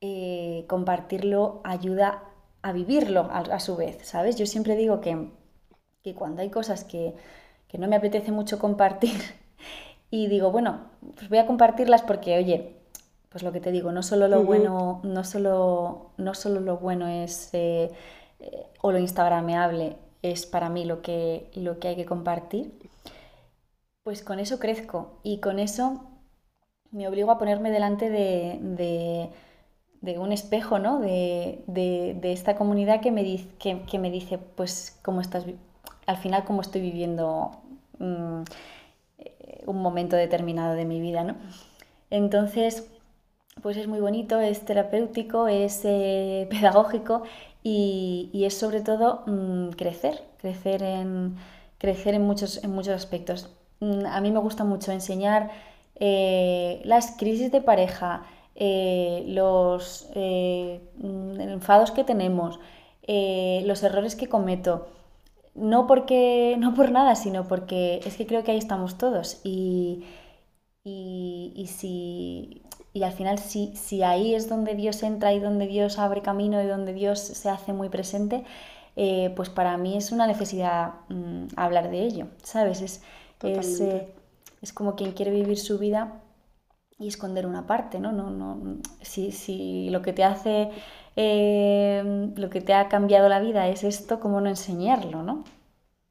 eh, 0.00 0.64
compartirlo 0.68 1.60
ayuda 1.64 2.22
a 2.62 2.72
vivirlo 2.72 3.28
a, 3.30 3.60
su 3.60 3.76
vez, 3.76 3.98
¿sabes? 4.02 4.36
Yo 4.36 4.46
siempre 4.46 4.76
digo 4.76 5.00
que, 5.00 5.28
cuando 6.14 6.42
hay 6.42 6.50
cosas 6.50 6.84
que, 6.84 7.14
no 7.78 7.88
me 7.88 7.96
apetece 7.96 8.32
mucho 8.32 8.58
compartir 8.60 9.20
y 10.10 10.28
digo, 10.28 10.50
bueno, 10.50 10.90
pues 11.14 11.28
voy 11.28 11.38
a 11.38 11.46
compartirlas 11.46 12.02
porque, 12.02 12.38
oye, 12.38 12.76
pues 13.28 13.42
lo 13.42 13.52
que 13.52 13.60
te 13.60 13.70
digo, 13.70 13.92
no 13.92 14.02
solo 14.02 14.28
lo 14.28 14.44
bueno, 14.44 15.00
no 15.02 15.24
solo, 15.24 16.12
no 16.16 16.32
solo 16.34 16.60
lo 16.60 16.78
bueno 16.78 17.06
es 17.06 17.50
eh, 17.52 17.90
eh, 18.40 18.66
o 18.80 18.92
lo 18.92 18.98
instagrameable 18.98 19.96
es 20.22 20.46
para 20.46 20.70
mí 20.70 20.86
lo 20.86 21.02
que, 21.02 21.50
lo 21.54 21.78
que 21.78 21.88
hay 21.88 21.96
que 21.96 22.06
compartir, 22.06 22.72
pues 24.02 24.22
con 24.22 24.38
eso 24.38 24.58
crezco 24.58 25.18
y 25.22 25.40
con 25.40 25.58
eso 25.58 26.06
me 26.92 27.08
obligo 27.08 27.30
a 27.30 27.38
ponerme 27.38 27.70
delante 27.70 28.08
de 28.08 29.30
de 30.00 30.18
un 30.18 30.32
espejo, 30.32 30.78
¿no? 30.78 31.00
De, 31.00 32.18
esta 32.22 32.56
comunidad 32.56 33.00
que 33.00 33.10
me, 33.10 33.22
dice, 33.22 33.48
que, 33.58 33.98
me 33.98 34.10
dice, 34.10 34.38
pues, 34.38 34.98
cómo 35.02 35.20
estás, 35.20 35.44
al 36.06 36.16
final, 36.16 36.44
cómo 36.44 36.60
estoy 36.60 36.80
viviendo 36.80 37.50
mm, 37.98 38.42
eh, 39.18 39.62
un 39.66 39.82
momento 39.82 40.16
determinado 40.16 40.74
de 40.74 40.84
mi 40.84 41.00
vida, 41.00 41.24
¿no? 41.24 41.34
Entonces, 42.10 42.88
pues 43.62 43.76
es 43.76 43.88
muy 43.88 44.00
bonito, 44.00 44.40
es 44.40 44.64
terapéutico, 44.64 45.48
es 45.48 45.80
eh, 45.84 46.46
pedagógico 46.50 47.22
y, 47.62 48.30
es 48.46 48.56
sobre 48.56 48.80
todo 48.80 49.24
mm, 49.26 49.70
crecer, 49.70 50.22
crecer 50.38 50.82
en, 50.82 51.36
crecer 51.78 52.14
en, 52.14 52.22
muchos, 52.22 52.62
en 52.62 52.70
muchos 52.70 52.94
aspectos. 52.94 53.50
Mm, 53.80 54.06
a 54.06 54.20
mí 54.20 54.30
me 54.30 54.38
gusta 54.38 54.64
mucho 54.64 54.92
enseñar 54.92 55.50
eh, 55.96 56.80
las 56.84 57.12
crisis 57.18 57.50
de 57.52 57.60
pareja, 57.60 58.24
los 58.58 60.08
enfados 60.14 61.90
que 61.90 62.04
tenemos, 62.04 62.58
los 63.06 63.82
errores 63.82 64.16
que 64.16 64.28
cometo. 64.28 64.86
No, 65.56 65.86
porque, 65.86 66.56
no 66.58 66.74
por 66.74 66.90
nada, 66.90 67.14
sino 67.14 67.48
porque 67.48 68.00
es 68.04 68.16
que 68.16 68.26
creo 68.26 68.44
que 68.44 68.52
ahí 68.52 68.58
estamos 68.58 68.98
todos. 68.98 69.40
Y, 69.44 70.04
y, 70.84 71.66
si, 71.68 72.62
y 72.92 73.02
al 73.02 73.12
final, 73.12 73.38
si, 73.38 73.74
si, 73.74 74.02
ahí 74.02 74.34
es 74.34 74.48
donde 74.48 74.74
Dios 74.74 75.02
entra 75.02 75.32
y 75.32 75.40
donde 75.40 75.66
Dios 75.66 75.98
abre 75.98 76.22
camino 76.22 76.62
y 76.62 76.66
donde 76.66 76.92
Dios 76.92 77.20
se 77.20 77.48
hace 77.48 77.72
muy 77.72 77.88
presente, 77.88 78.44
pues 79.34 79.48
para 79.50 79.76
mí 79.78 79.96
es 79.96 80.12
una 80.12 80.26
necesidad 80.26 80.94
mm, 81.08 81.46
hablar 81.56 81.90
de 81.90 82.02
ello, 82.02 82.28
¿sabes? 82.42 82.80
Es, 82.82 83.02
es, 83.42 83.82
es, 84.62 84.72
como 84.72 84.94
quien 84.96 85.12
quiere 85.12 85.30
vivir 85.30 85.58
su 85.58 85.78
vida 85.78 86.22
y 86.98 87.08
esconder 87.08 87.46
una 87.46 87.66
parte, 87.66 88.00
¿no? 88.00 88.12
no, 88.12 88.30
no 88.30 88.78
si, 89.02 89.32
si, 89.32 89.90
lo 89.90 90.02
que 90.02 90.12
te 90.12 90.24
hace, 90.24 90.70
eh, 91.16 92.30
lo 92.36 92.50
que 92.50 92.60
te 92.60 92.74
ha 92.74 92.88
cambiado 92.88 93.28
la 93.28 93.40
vida 93.40 93.68
es 93.68 93.84
esto, 93.84 94.20
¿cómo 94.20 94.40
no 94.40 94.48
enseñarlo, 94.48 95.22
no? 95.22 95.44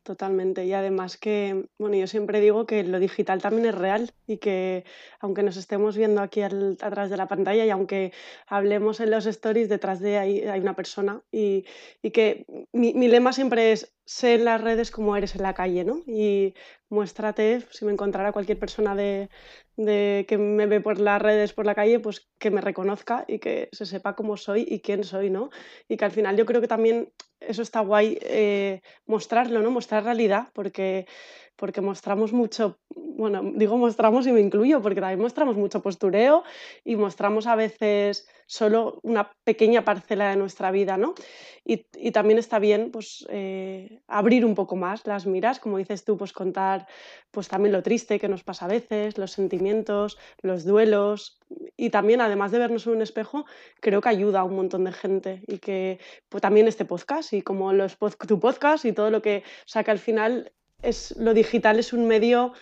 totalmente. 0.06 0.66
Y 0.66 0.74
además 0.74 1.18
que, 1.18 1.68
bueno, 1.80 1.98
yo 1.98 2.08
siempre 2.08 2.40
digo 2.40 2.66
que 2.68 2.84
lo 2.84 3.00
digital 3.00 3.42
también 3.42 3.66
es 3.66 3.76
real 3.76 4.12
y 4.28 4.38
que 4.38 4.86
aunque 5.20 5.42
nos 5.44 5.58
estemos 5.58 5.98
viendo 5.98 6.22
aquí 6.22 6.42
atrás 6.42 7.10
de 7.10 7.18
la 7.18 7.28
pantalla 7.28 7.66
y 7.66 7.72
aunque 7.72 8.14
hablemos 8.48 9.00
en 9.00 9.10
los 9.12 9.26
stories, 9.26 9.68
detrás 9.68 10.00
de 10.00 10.18
ahí 10.20 10.42
hay 10.42 10.62
una 10.62 10.76
persona 10.76 11.22
y, 11.32 11.66
que 12.14 12.46
mi, 12.72 12.94
lema 13.08 13.34
siempre 13.34 13.72
es 13.72 13.94
sé 14.06 14.36
en 14.36 14.46
las 14.46 14.62
redes 14.62 14.92
como 14.92 15.16
eres 15.18 15.36
en 15.36 15.44
la 15.44 15.54
calle, 15.54 15.84
¿no? 15.84 16.04
Y 16.08 16.54
muéstrate, 16.90 17.62
si 17.72 17.86
me 17.86 17.92
encontrara 17.92 18.32
cualquier 18.32 18.60
persona 18.60 18.96
de, 18.96 19.30
de, 19.78 20.26
que 20.28 20.38
me 20.38 20.68
ve 20.68 20.80
por 20.82 21.00
las 21.00 21.22
redes, 21.22 21.54
por 21.54 21.66
la 21.66 21.76
calle, 21.76 22.00
pues 22.00 22.30
que 22.40 22.52
me 22.52 22.62
reconozca 22.62 23.26
y 23.28 23.40
que 23.40 23.70
se 23.72 23.86
sepa 23.86 24.16
cómo 24.16 24.38
soy 24.38 24.66
y 24.68 24.80
quién 24.82 25.04
soy, 25.04 25.30
¿no? 25.30 25.50
Y 25.88 25.98
que 25.98 26.06
al 26.06 26.12
final 26.12 26.38
yo 26.38 26.46
creo 26.46 26.62
que 26.62 26.68
también 26.68 27.12
eso 27.40 27.62
está 27.62 27.82
guay 27.82 28.18
eh, 28.22 28.82
mostrarlo, 29.06 29.62
¿no? 29.62 29.72
Mostrar 29.72 30.04
realidad, 30.04 30.50
porque 30.54 31.08
porque 31.56 31.82
mostramos 31.82 32.34
mucho, 32.34 32.80
bueno, 32.96 33.42
digo 33.56 33.78
mostramos 33.78 34.28
y 34.28 34.32
me 34.32 34.42
incluyo, 34.42 34.82
porque 34.82 35.02
también 35.02 35.22
mostramos 35.22 35.56
mucho 35.56 35.82
postureo 35.82 36.44
y 36.84 36.96
mostramos 36.96 37.48
a 37.48 37.56
veces 37.56 38.28
solo 38.46 39.00
una 39.04 39.32
pequeña 39.44 39.84
parcela 39.84 40.30
de 40.30 40.36
nuestra 40.36 40.72
vida, 40.72 40.98
¿no? 40.98 41.16
Y, 41.64 41.88
y 41.96 42.12
también 42.12 42.38
está 42.38 42.60
bien, 42.60 42.92
pues, 42.92 43.26
eh, 43.30 44.02
abrir 44.08 44.46
un 44.46 44.54
poco 44.54 44.76
más 44.76 45.08
las 45.08 45.26
miras, 45.26 45.60
como 45.60 45.78
dices 45.78 46.04
tú, 46.04 46.18
pues 46.18 46.32
contar, 46.32 46.88
pues 47.32 47.48
también 47.48 47.74
lo 47.74 47.82
triste 47.82 48.20
que 48.20 48.28
nos 48.28 48.44
pasa 48.44 48.66
a 48.66 48.70
veces, 48.70 49.18
los 49.18 49.32
sentimientos, 49.32 50.18
los 50.42 50.64
duelos, 50.66 51.40
y 51.78 51.90
también, 51.90 52.22
además 52.22 52.52
de 52.52 52.60
vernos 52.60 52.88
en 52.88 52.94
un 52.94 53.02
espejo, 53.02 53.46
creo 53.80 54.02
que 54.02 54.10
ayuda 54.10 54.42
a 54.42 54.44
un 54.44 54.56
montón 54.56 54.84
de 54.84 54.92
gente 54.92 55.44
y 55.48 55.58
que 55.60 56.00
pues, 56.30 56.42
también 56.42 56.68
este 56.68 56.86
podcast 56.86 57.34
y 57.34 57.42
como 57.42 57.74
los 57.74 57.98
tu 58.28 58.40
podcast 58.40 58.86
y 58.86 58.94
todo 58.94 59.12
lo 59.12 59.22
que, 59.22 59.44
que 59.84 59.92
al 59.92 60.00
final 60.00 60.52
es, 60.82 61.16
lo 61.18 61.34
digital 61.34 61.80
es 61.80 61.94
un 61.94 62.08
medio 62.08 62.54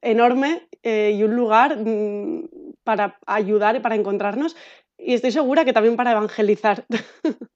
enorme 0.00 0.68
eh, 0.82 1.12
y 1.14 1.22
un 1.22 1.34
lugar 1.36 1.78
mm, 1.78 2.48
para 2.84 3.18
ayudar 3.26 3.76
y 3.76 3.80
para 3.80 3.94
encontrarnos 3.94 4.56
y 4.98 5.14
estoy 5.14 5.32
segura 5.32 5.64
que 5.64 5.72
también 5.72 5.96
para 5.96 6.12
evangelizar. 6.12 6.84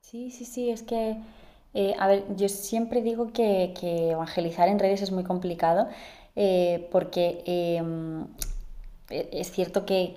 Sí, 0.00 0.30
sí, 0.30 0.44
sí, 0.44 0.70
es 0.70 0.84
que, 0.84 1.16
eh, 1.74 1.94
a 1.98 2.06
ver, 2.06 2.24
yo 2.36 2.48
siempre 2.48 3.02
digo 3.02 3.32
que, 3.32 3.74
evangelizar 3.82 4.68
en 4.68 4.78
redes 4.78 5.02
es 5.02 5.10
muy 5.10 5.24
complicado 5.24 5.88
eh, 6.36 6.88
porque 6.92 7.42
em, 7.44 8.24
e, 9.10 9.28
es 9.32 9.50
cierto 9.50 9.84
que, 9.84 10.14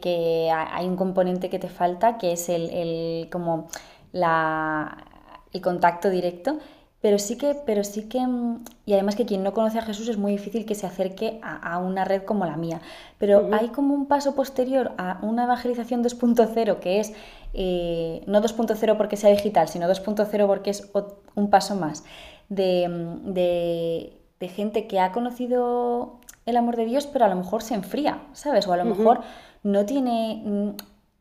hay 0.51 0.85
un 0.85 0.95
componente 0.95 1.49
que 1.49 1.57
te 1.57 1.69
falta, 1.69 2.19
que 2.19 2.33
es 2.33 2.49
el, 2.49 3.29
como 3.31 3.67
el 4.13 5.61
contacto 5.61 6.11
directo, 6.11 6.59
pero 7.01 7.17
sí 7.17 7.37
que, 7.37 7.55
pero 7.65 7.83
sí 7.83 8.09
que, 8.09 8.19
mm, 8.19 8.63
y 8.85 8.93
además 8.93 9.15
que 9.15 9.25
quien 9.25 9.43
no 9.43 9.53
conoce 9.53 9.79
a 9.79 9.81
Jesús 9.81 10.09
es 10.09 10.17
muy 10.17 10.33
difícil 10.33 10.65
que 10.65 10.75
se 10.75 10.85
acerque 10.85 11.39
a, 11.41 11.77
una 11.77 12.03
red 12.03 12.23
como 12.23 12.45
la 12.45 12.57
mía. 12.57 12.81
Pero 13.17 13.49
hay 13.53 13.69
como 13.69 13.93
un 13.93 14.05
paso 14.07 14.35
posterior 14.35 14.91
a 14.97 15.19
una 15.21 15.45
evangelización 15.45 16.03
2.0 16.03 16.79
que 16.79 16.99
es, 16.99 17.13
eh, 17.53 18.21
no 18.27 18.41
2.0 18.41 18.97
porque 18.97 19.15
sea 19.15 19.29
digital, 19.31 19.69
sino 19.69 19.87
2.0 19.87 20.47
porque 20.47 20.71
es 20.71 20.91
un 21.35 21.49
paso 21.49 21.75
más 21.75 22.03
de, 22.49 22.89
mm, 22.89 23.33
de, 23.33 24.13
de, 24.39 24.47
gente 24.49 24.87
que 24.87 24.99
ha 24.99 25.11
conocido 25.13 26.19
el 26.45 26.57
amor 26.57 26.75
de 26.75 26.85
Dios, 26.85 27.07
pero 27.07 27.25
a 27.25 27.29
lo 27.29 27.35
mejor 27.35 27.61
se 27.63 27.75
enfría, 27.75 28.23
¿sabes? 28.33 28.67
O 28.67 28.73
a 28.73 28.77
lo 28.77 28.85
mejor 28.85 29.21
no 29.63 29.85
tiene 29.85 30.41
mm, 30.43 30.69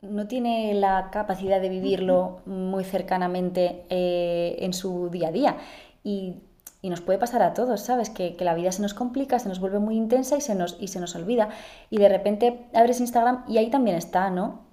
no 0.01 0.27
tiene 0.27 0.73
la 0.73 1.09
capacidad 1.11 1.59
de 1.61 1.69
vivirlo 1.69 2.41
muy 2.45 2.83
cercanamente 2.83 3.85
eh, 3.89 4.57
en 4.59 4.73
su 4.73 5.09
día 5.09 5.29
a 5.29 5.31
día. 5.31 5.57
Y, 6.03 6.35
nos 6.81 7.01
puede 7.01 7.19
pasar 7.19 7.41
a 7.41 7.53
todos, 7.53 7.81
¿sabes? 7.81 8.09
Que, 8.09 8.37
la 8.39 8.53
vida 8.53 8.71
se 8.71 8.81
nos 8.81 8.93
complica, 8.93 9.37
se 9.37 9.49
nos 9.49 9.59
vuelve 9.59 9.79
muy 9.79 9.97
intensa 9.97 10.37
y 10.37 10.41
se 10.41 10.55
nos, 10.55 10.77
y 10.79 10.87
se 10.87 11.01
nos 11.01 11.13
olvida. 11.13 11.49
Y 11.89 11.97
de 11.97 12.07
repente 12.07 12.67
abres 12.73 13.01
Instagram 13.01 13.43
y 13.49 13.57
ahí 13.57 13.69
también 13.69 13.97
está, 13.97 14.29
¿no? 14.29 14.68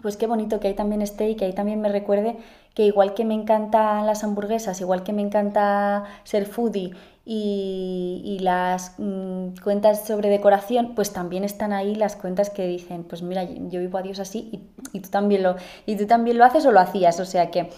Pues 0.00 0.16
qué 0.16 0.28
bonito 0.28 0.60
que 0.60 0.68
ahí 0.68 0.74
también 0.74 1.02
esté 1.02 1.28
y 1.28 1.34
que 1.34 1.44
ahí 1.44 1.52
también 1.52 1.80
me 1.80 1.88
recuerde 1.88 2.36
que 2.72 2.84
igual 2.84 3.14
que 3.14 3.24
me 3.24 3.34
encantan 3.34 4.06
las 4.06 4.22
hamburguesas, 4.22 4.80
igual 4.80 5.02
que 5.02 5.12
me 5.12 5.22
encanta 5.22 6.04
ser 6.22 6.46
foodie 6.46 6.94
y, 7.24 8.38
las 8.40 8.94
mm, 8.98 9.56
cuentas 9.64 10.06
sobre 10.06 10.28
decoración, 10.30 10.94
pues 10.94 11.12
también 11.12 11.42
están 11.42 11.72
ahí 11.72 11.96
las 11.96 12.14
cuentas 12.14 12.48
que 12.48 12.64
dicen, 12.68 13.02
pues 13.02 13.22
mira, 13.22 13.42
yo 13.42 13.80
vivo 13.80 13.98
a 13.98 14.02
Dios 14.02 14.20
así 14.20 14.68
y, 14.92 15.00
tú, 15.00 15.10
también 15.10 15.42
lo, 15.42 15.56
y 15.84 15.96
tú 15.96 16.06
también 16.06 16.38
lo 16.38 16.44
haces 16.44 16.64
o 16.66 16.70
lo 16.70 16.78
hacías, 16.78 17.18
o 17.18 17.24
sea 17.24 17.50
que, 17.50 17.68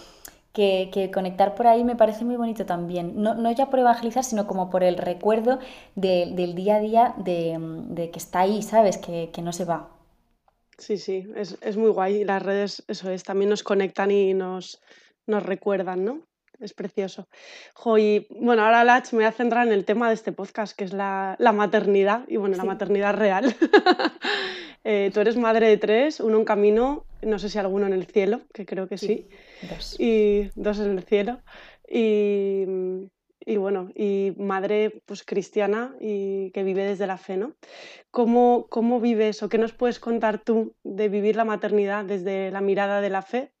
que, 0.53 1.09
conectar 1.11 1.55
por 1.55 1.65
ahí 1.65 1.83
me 1.83 1.95
parece 1.95 2.23
muy 2.23 2.35
bonito 2.35 2.67
también, 2.67 3.13
no, 3.19 3.51
ya 3.51 3.71
por 3.71 3.79
evangelizar, 3.79 4.23
sino 4.23 4.45
como 4.45 4.69
por 4.69 4.83
el 4.83 4.97
recuerdo 4.97 5.57
del 5.95 6.53
día 6.53 6.75
a 6.75 6.79
día 6.79 7.15
de, 7.17 8.09
que 8.13 8.19
está 8.19 8.41
ahí, 8.41 8.61
¿sabes? 8.61 8.99
Que, 8.99 9.31
no 9.41 9.53
se 9.53 9.65
va. 9.65 10.00
Sí, 10.81 10.97
sí, 10.97 11.27
es, 11.35 11.57
es, 11.61 11.77
muy 11.77 11.91
guay. 11.91 12.23
Las 12.23 12.41
redes, 12.41 12.83
eso 12.87 13.11
es, 13.11 13.23
también 13.23 13.49
nos 13.49 13.61
conectan 13.61 14.09
y 14.09 14.33
nos, 14.33 14.81
nos 15.27 15.43
recuerdan, 15.43 16.03
¿no? 16.03 16.21
es 16.61 16.73
precioso. 16.73 17.27
y 17.97 18.27
bueno, 18.29 18.63
ahora 18.63 18.83
Lach 18.83 19.11
me 19.13 19.19
voy 19.19 19.25
a 19.25 19.31
centrar 19.31 19.67
en 19.67 19.73
el 19.73 19.85
tema 19.85 20.07
de 20.07 20.13
este 20.13 20.31
podcast, 20.31 20.77
que 20.77 20.83
es 20.83 20.93
la, 20.93 21.35
maternidad, 21.53 22.23
y 22.27 22.37
bueno, 22.37 22.55
la 22.55 22.63
maternidad 22.63 23.15
real. 23.15 23.55
Eh, 24.83 25.11
tú 25.13 25.19
eres 25.19 25.37
madre 25.37 25.67
de 25.67 25.77
tres, 25.77 26.19
uno 26.19 26.39
en 26.39 26.43
camino, 26.43 27.05
no 27.21 27.37
sé 27.37 27.49
si 27.49 27.59
alguno 27.59 27.85
en 27.85 27.93
el 27.93 28.07
cielo, 28.07 28.41
que 28.51 28.65
creo 28.65 28.87
que 28.87 28.97
sí, 28.97 29.27
dos. 29.69 29.95
y 29.99 30.49
dos 30.55 30.79
en 30.79 30.97
el 30.97 31.03
cielo. 31.03 31.39
Y, 31.87 32.65
y 33.45 33.57
bueno, 33.57 33.89
y 33.95 34.33
madre 34.37 35.01
pues 35.05 35.23
cristiana 35.23 35.95
y 35.99 36.51
que 36.51 36.63
vive 36.63 36.83
desde 36.83 37.07
la 37.07 37.17
fe, 37.17 37.37
¿no? 37.37 37.55
¿Cómo, 38.11 38.67
¿Cómo 38.69 38.99
vives 38.99 39.43
o 39.43 39.49
qué 39.49 39.57
nos 39.57 39.73
puedes 39.73 39.99
contar 39.99 40.43
tú 40.43 40.75
de 40.83 41.09
vivir 41.09 41.35
la 41.35 41.45
maternidad 41.45 42.05
desde 42.05 42.51
la 42.51 42.61
mirada 42.61 43.01
de 43.01 43.09
la 43.09 43.21
fe 43.21 43.51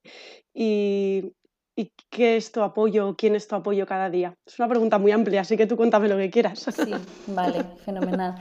y, 0.53 1.33
¿Y 1.75 1.93
qué 2.09 2.35
es 2.35 2.51
tu 2.51 2.61
apoyo? 2.61 3.15
¿Quién 3.17 3.35
es 3.35 3.47
tu 3.47 3.55
apoyo 3.55 3.85
cada 3.85 4.09
día? 4.09 4.35
Es 4.45 4.59
una 4.59 4.67
pregunta 4.67 4.97
muy 4.97 5.11
amplia, 5.11 5.41
así 5.41 5.55
que 5.55 5.65
tú 5.65 5.77
cuéntame 5.77 6.09
lo 6.09 6.17
que 6.17 6.29
quieras. 6.29 6.67
Sí, 6.75 6.93
vale, 7.27 7.63
fenomenal. 7.85 8.35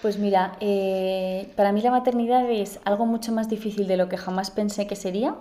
Pues 0.00 0.18
mira, 0.18 0.56
eh, 0.60 1.52
para 1.54 1.72
mí 1.72 1.82
la 1.82 1.90
maternidad 1.90 2.50
es 2.50 2.80
algo 2.84 3.04
mucho 3.04 3.30
más 3.30 3.48
difícil 3.48 3.86
de 3.86 3.96
lo 3.96 4.08
que 4.08 4.16
jamás 4.16 4.50
pensé 4.50 4.86
que 4.86 4.96
sería. 4.96 5.36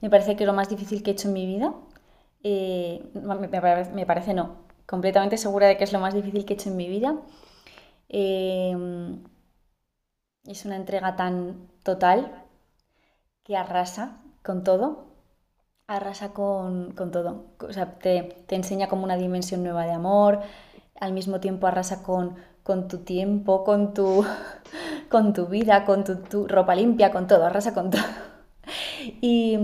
Me 0.00 0.10
parece 0.10 0.36
que 0.36 0.42
es 0.42 0.46
lo 0.46 0.52
más 0.52 0.68
difícil 0.68 1.02
que 1.02 1.10
he 1.10 1.14
hecho 1.14 1.28
en 1.28 1.34
mi 1.34 1.46
vida. 1.46 1.72
Eh, 2.44 3.02
me, 3.14 4.06
parece, 4.06 4.34
no, 4.34 4.56
completamente 4.86 5.36
segura 5.38 5.66
de 5.66 5.76
que 5.76 5.84
es 5.84 5.92
lo 5.92 6.00
más 6.00 6.14
difícil 6.14 6.44
que 6.44 6.54
he 6.54 6.56
hecho 6.56 6.70
en 6.70 6.76
mi 6.76 6.88
vida. 6.88 7.16
Eh, 8.08 8.76
es 10.46 10.64
una 10.64 10.76
entrega 10.76 11.16
tan 11.16 11.68
total 11.82 12.44
que 13.44 13.56
arrasa 13.56 14.22
con 14.42 14.62
todo 14.64 15.14
arrasa 15.86 16.32
con, 16.32 16.94
todo. 17.12 17.44
O 17.60 17.72
sea, 17.72 17.98
te, 17.98 18.44
enseña 18.48 18.88
como 18.88 19.04
una 19.04 19.16
dimensión 19.16 19.62
nueva 19.62 19.84
de 19.84 19.92
amor, 19.92 20.40
al 21.00 21.12
mismo 21.12 21.40
tiempo 21.40 21.66
arrasa 21.66 22.02
con, 22.02 22.36
con 22.62 22.88
tu 22.88 22.98
tiempo, 22.98 23.64
con 23.64 23.94
tu, 23.94 24.24
con 25.10 25.32
tu 25.32 25.46
vida, 25.46 25.84
con 25.84 26.04
tu, 26.04 26.46
ropa 26.48 26.74
limpia, 26.74 27.10
con 27.12 27.26
todo, 27.26 27.44
arrasa 27.46 27.74
con 27.74 27.90
todo. 27.90 28.02
Y, 29.20 29.58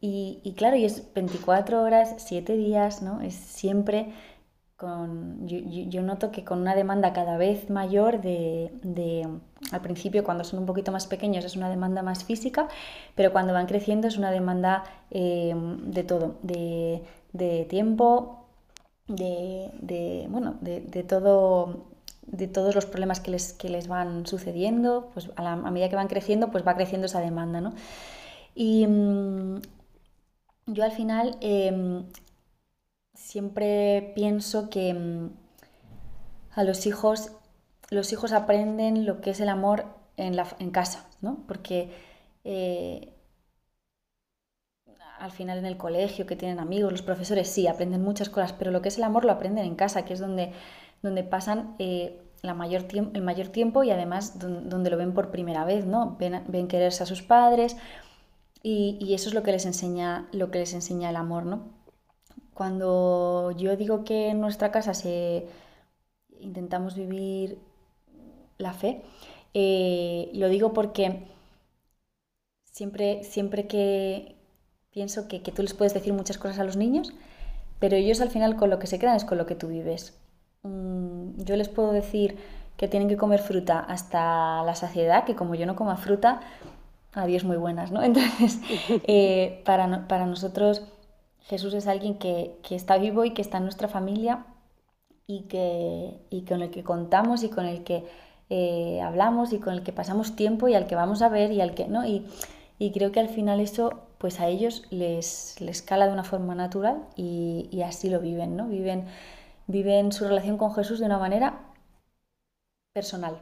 y, 0.00 0.54
claro, 0.56 0.76
y 0.76 0.84
es 0.84 1.12
24 1.14 1.82
horas, 1.82 2.14
7 2.18 2.56
días, 2.56 3.02
¿no? 3.02 3.20
Es 3.20 3.34
siempre 3.34 4.12
yo, 4.80 6.02
noto 6.02 6.30
que 6.30 6.44
con 6.44 6.60
una 6.60 6.76
demanda 6.76 7.12
cada 7.12 7.36
vez 7.36 7.68
mayor 7.68 8.20
de, 8.20 8.70
al 9.72 9.80
principio 9.80 10.22
cuando 10.22 10.44
son 10.44 10.60
un 10.60 10.66
poquito 10.66 10.92
más 10.92 11.08
pequeños 11.08 11.44
es 11.44 11.56
una 11.56 11.68
demanda 11.68 12.02
más 12.02 12.22
física, 12.22 12.68
pero 13.16 13.32
cuando 13.32 13.52
van 13.52 13.66
creciendo 13.66 14.06
es 14.06 14.18
una 14.18 14.30
demanda 14.30 14.84
eh, 15.10 15.52
de 15.56 16.04
todo, 16.04 16.36
de, 16.42 17.02
tiempo, 17.68 18.46
de, 19.08 20.26
bueno, 20.30 20.58
de, 20.60 21.02
todo 21.02 21.86
de 22.28 22.46
todos 22.46 22.74
los 22.74 22.86
problemas 22.86 23.20
que 23.20 23.30
les, 23.30 23.54
que 23.54 23.70
les 23.70 23.88
van 23.88 24.26
sucediendo, 24.26 25.10
pues 25.14 25.30
a, 25.36 25.56
medida 25.56 25.88
que 25.88 25.96
van 25.96 26.08
creciendo, 26.08 26.50
pues 26.50 26.64
va 26.64 26.74
creciendo 26.74 27.06
esa 27.06 27.20
demanda, 27.20 27.60
¿no? 27.60 27.72
Y 28.54 28.86
mm, 28.86 29.60
yo 30.68 30.84
al 30.84 30.92
final 30.92 31.36
em, 31.40 32.04
siempre 33.14 34.12
pienso 34.14 34.70
que 34.70 34.94
mm, 34.94 35.30
a 36.54 36.64
los 36.64 36.86
hijos, 36.86 37.32
los 37.90 38.12
hijos 38.12 38.32
aprenden 38.32 39.06
lo 39.06 39.20
que 39.20 39.30
es 39.30 39.40
el 39.40 39.48
amor 39.48 39.86
en, 40.16 40.36
la, 40.36 40.46
en 40.58 40.70
casa, 40.70 41.08
¿no? 41.20 41.44
Porque 41.46 41.90
eh, 42.44 43.14
al 45.18 45.32
final 45.32 45.58
en 45.58 45.66
el 45.66 45.76
colegio, 45.76 46.26
que 46.26 46.36
tienen 46.36 46.60
amigos, 46.60 46.92
los 46.92 47.02
profesores 47.02 47.48
sí, 47.48 47.66
aprenden 47.66 48.02
muchas 48.02 48.28
cosas, 48.28 48.52
pero 48.52 48.70
lo 48.70 48.82
que 48.82 48.88
es 48.88 48.98
el 48.98 49.04
amor 49.04 49.24
lo 49.24 49.32
aprenden 49.32 49.64
en 49.64 49.74
casa, 49.74 50.04
que 50.04 50.12
es 50.12 50.20
donde, 50.20 50.52
donde 51.02 51.24
pasan 51.24 51.74
eh, 51.78 52.20
el 52.42 52.54
mayor 52.54 53.48
tiempo 53.48 53.82
y 53.82 53.90
además 53.90 54.38
donde, 54.38 54.90
lo 54.90 54.96
ven 54.96 55.12
por 55.12 55.30
primera 55.30 55.64
vez, 55.64 55.86
¿no? 55.86 56.16
Ven 56.18 56.68
quererse 56.68 57.02
a 57.02 57.06
sus 57.06 57.22
padres 57.22 57.76
y, 58.62 59.14
eso 59.14 59.28
es 59.28 59.34
lo 59.34 59.42
que 59.42 59.52
les 59.52 59.66
enseña, 59.66 60.28
lo 60.32 60.50
que 60.50 60.58
les 60.58 60.74
enseña 60.74 61.10
el 61.10 61.16
amor, 61.16 61.46
¿no? 61.46 61.78
cuando 62.58 63.52
yo 63.52 63.76
digo 63.76 64.02
que 64.02 64.30
en 64.30 64.40
nuestra 64.40 64.72
casa 64.72 64.92
se 64.92 65.46
intentamos 66.40 66.96
vivir 66.96 67.60
la 68.58 68.72
fe, 68.72 69.04
eh, 69.54 70.28
lo 70.34 70.48
digo 70.48 70.72
porque 70.72 71.28
siempre, 72.64 73.22
siempre 73.22 73.68
que 73.68 74.34
pienso 74.90 75.28
que, 75.28 75.40
que 75.40 75.52
tú 75.52 75.62
les 75.62 75.72
puedes 75.72 75.94
decir 75.94 76.12
muchas 76.12 76.36
cosas 76.36 76.58
a 76.58 76.64
los 76.64 76.76
niños, 76.76 77.12
pero 77.78 77.94
ellos 77.94 78.20
al 78.20 78.30
final 78.30 78.56
con 78.56 78.70
lo 78.70 78.80
que 78.80 78.88
se 78.88 78.98
quedan 78.98 79.14
es 79.14 79.24
con 79.24 79.38
lo 79.38 79.46
que 79.46 79.54
tú 79.54 79.68
vives. 79.68 80.18
Mm, 80.64 81.40
yo 81.44 81.54
les 81.54 81.68
puedo 81.68 81.92
decir 81.92 82.38
que 82.76 82.88
tienen 82.88 83.08
que 83.08 83.16
comer 83.16 83.40
fruta 83.40 83.78
hasta 83.78 84.64
la 84.64 84.74
saciedad, 84.74 85.24
que 85.24 85.36
como 85.36 85.54
yo 85.54 85.66
no 85.66 85.76
coma 85.76 85.96
fruta, 85.96 86.40
adiós 87.12 87.44
muy 87.44 87.56
buenas, 87.56 87.90
¿no? 87.90 88.02
Entonces, 88.04 88.60
eh, 89.06 89.62
para, 89.64 90.08
para, 90.08 90.26
nosotros 90.26 90.82
Jesús 91.40 91.74
es 91.74 91.86
alguien 91.86 92.18
que, 92.18 92.58
que, 92.62 92.74
está 92.74 92.98
vivo 92.98 93.24
y 93.24 93.32
que 93.32 93.42
está 93.42 93.58
en 93.58 93.64
nuestra 93.64 93.88
familia 93.88 94.46
y, 95.26 95.42
que, 95.42 96.20
y 96.30 96.42
con 96.44 96.62
el 96.62 96.70
que 96.70 96.84
contamos 96.84 97.42
y 97.42 97.50
con 97.50 97.66
el 97.66 97.84
que 97.84 98.04
eh, 98.50 99.00
hablamos 99.02 99.52
y 99.52 99.58
con 99.58 99.74
el 99.74 99.82
que 99.82 99.92
pasamos 99.92 100.36
tiempo 100.36 100.68
y 100.68 100.74
al 100.74 100.86
que 100.86 100.94
vamos 100.94 101.22
a 101.22 101.28
ver 101.28 101.52
y 101.52 101.60
al 101.60 101.74
que, 101.74 101.88
¿no? 101.88 102.06
Y, 102.06 102.26
y 102.78 102.92
creo 102.92 103.12
que 103.12 103.20
al 103.20 103.28
final 103.28 103.60
eso 103.60 104.04
pues 104.18 104.40
a 104.40 104.48
ellos 104.48 104.84
les, 104.90 105.60
les 105.60 105.82
cala 105.82 106.06
de 106.06 106.12
una 106.12 106.24
forma 106.24 106.54
natural 106.54 107.06
y, 107.16 107.68
y, 107.70 107.82
así 107.82 108.10
lo 108.10 108.20
viven, 108.20 108.56
¿no? 108.56 108.66
Viven, 108.68 109.06
viven 109.66 110.12
su 110.12 110.24
relación 110.26 110.58
con 110.58 110.74
Jesús 110.74 110.98
de 110.98 111.06
una 111.06 111.18
manera 111.18 111.60
personal. 112.92 113.40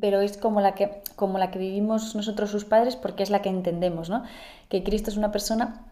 Pero 0.00 0.20
es 0.20 0.36
como 0.36 0.60
la, 0.60 0.74
que, 0.74 1.02
como 1.16 1.38
la 1.38 1.50
que 1.50 1.58
vivimos 1.58 2.14
nosotros 2.14 2.50
sus 2.50 2.64
padres 2.64 2.96
porque 2.96 3.22
es 3.22 3.30
la 3.30 3.40
que 3.40 3.48
entendemos, 3.48 4.10
¿no? 4.10 4.24
Que 4.68 4.82
Cristo 4.82 5.10
es 5.10 5.16
una 5.16 5.32
persona 5.32 5.86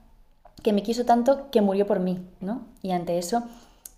que 0.62 0.72
me 0.72 0.82
quiso 0.82 1.04
tanto 1.04 1.50
que 1.50 1.62
murió 1.62 1.86
por 1.86 2.00
mí, 2.00 2.18
¿no? 2.40 2.66
Y 2.82 2.90
ante 2.90 3.18
eso 3.18 3.44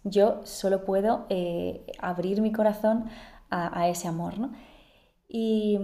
yo 0.05 0.43
solo 0.45 0.85
puedo 0.85 1.27
eh, 1.31 1.85
abrir 1.99 2.41
mi 2.41 2.53
corazón 2.53 3.07
a, 3.51 3.89
ese 3.89 4.07
amor, 4.07 4.39
¿no? 4.39 4.53
Y 5.29 5.79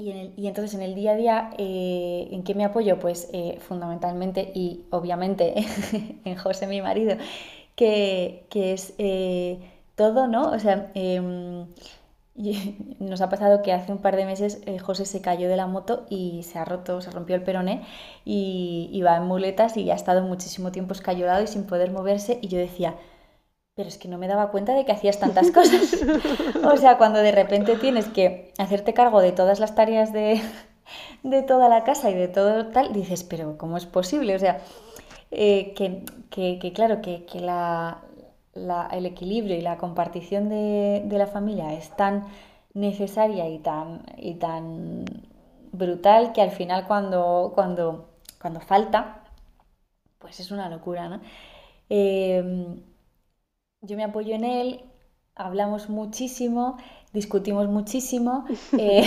y, 0.00 0.46
entonces 0.46 0.74
en 0.74 0.82
el 0.82 0.94
día 0.94 1.12
a 1.12 1.16
día, 1.16 1.50
eh, 1.58 2.28
¿en 2.30 2.42
qué 2.42 2.54
me 2.54 2.64
apoyo? 2.64 2.98
Pues 2.98 3.28
eh, 3.32 3.58
fundamentalmente 3.60 4.50
y 4.54 4.86
obviamente 4.90 5.54
en 6.24 6.36
José, 6.36 6.66
mi 6.66 6.80
marido, 6.80 7.16
que, 7.76 8.46
es 8.52 8.94
eh, 8.98 9.58
todo, 9.96 10.26
¿no? 10.26 10.50
O 10.50 10.58
sea, 10.58 10.90
em, 12.34 12.96
nos 13.00 13.20
ha 13.20 13.28
pasado 13.28 13.62
que 13.62 13.72
hace 13.72 13.92
un 13.92 13.98
par 13.98 14.16
de 14.16 14.24
meses 14.26 14.60
José 14.82 15.04
se 15.06 15.20
cayó 15.20 15.48
de 15.48 15.56
la 15.56 15.66
moto 15.66 16.06
y 16.10 16.42
se 16.44 16.58
ha 16.58 16.64
roto, 16.64 17.00
se 17.00 17.10
rompió 17.10 17.36
el 17.36 17.42
peroné 17.42 17.82
y, 18.24 18.88
y 18.92 19.02
va 19.02 19.16
en 19.16 19.24
muletas 19.24 19.76
y 19.76 19.90
ha 19.90 19.94
estado 19.94 20.22
muchísimo 20.22 20.72
tiempo 20.72 20.92
escayolado 20.94 21.42
y 21.42 21.46
sin 21.46 21.64
poder 21.66 21.90
moverse 21.92 22.38
y 22.42 22.48
yo 22.48 22.58
decía, 22.58 22.96
pero 23.74 23.88
es 23.88 23.98
que 23.98 24.08
no 24.08 24.18
me 24.18 24.28
daba 24.28 24.50
cuenta 24.50 24.74
de 24.74 24.84
que 24.84 24.92
hacías 24.92 25.18
tantas 25.20 25.50
cosas. 25.58 25.96
o 26.64 26.76
sea, 26.76 26.98
cuando 26.98 27.20
de 27.20 27.32
repente 27.32 27.76
tienes 27.76 28.06
que 28.08 28.52
hacerte 28.58 28.94
cargo 28.94 29.20
de 29.20 29.32
todas 29.32 29.60
las 29.60 29.74
tareas 29.74 30.12
de, 30.12 30.40
de 31.22 31.42
toda 31.42 31.68
la 31.68 31.84
casa 31.84 32.10
y 32.10 32.14
de 32.14 32.28
todo 32.28 32.66
tal, 32.68 32.92
dices, 32.92 33.24
pero 33.24 33.56
¿cómo 33.58 33.76
es 33.76 33.86
posible? 33.86 34.34
O 34.34 34.38
sea, 34.38 34.60
eh, 35.30 35.74
que, 35.74 36.04
que, 36.30 36.72
claro, 36.72 37.00
que, 37.02 37.24
que 37.26 37.40
la, 37.40 38.02
la, 38.54 38.88
el 38.92 39.06
equilibrio 39.06 39.56
y 39.56 39.60
la 39.62 39.78
compartición 39.78 40.48
de, 40.48 41.02
de, 41.04 41.18
la 41.18 41.26
familia 41.26 41.72
es 41.74 41.94
tan 41.96 42.26
necesaria 42.74 43.48
y 43.48 43.58
tan, 43.58 44.04
y 44.16 44.34
tan 44.34 45.04
brutal 45.72 46.32
que 46.32 46.42
al 46.42 46.50
final 46.50 46.86
cuando, 46.86 47.52
cuando, 47.54 48.08
cuando 48.40 48.60
falta, 48.60 49.22
pues 50.18 50.40
es 50.40 50.50
una 50.50 50.68
locura, 50.68 51.08
¿no? 51.08 51.20
Eh, 51.88 52.76
yo 53.82 53.96
me 53.96 54.04
apoyo 54.04 54.34
en 54.34 54.44
él, 54.44 54.84
hablamos 55.34 55.88
muchísimo, 55.88 56.76
discutimos 57.12 57.68
muchísimo, 57.68 58.44
eh, 58.78 59.04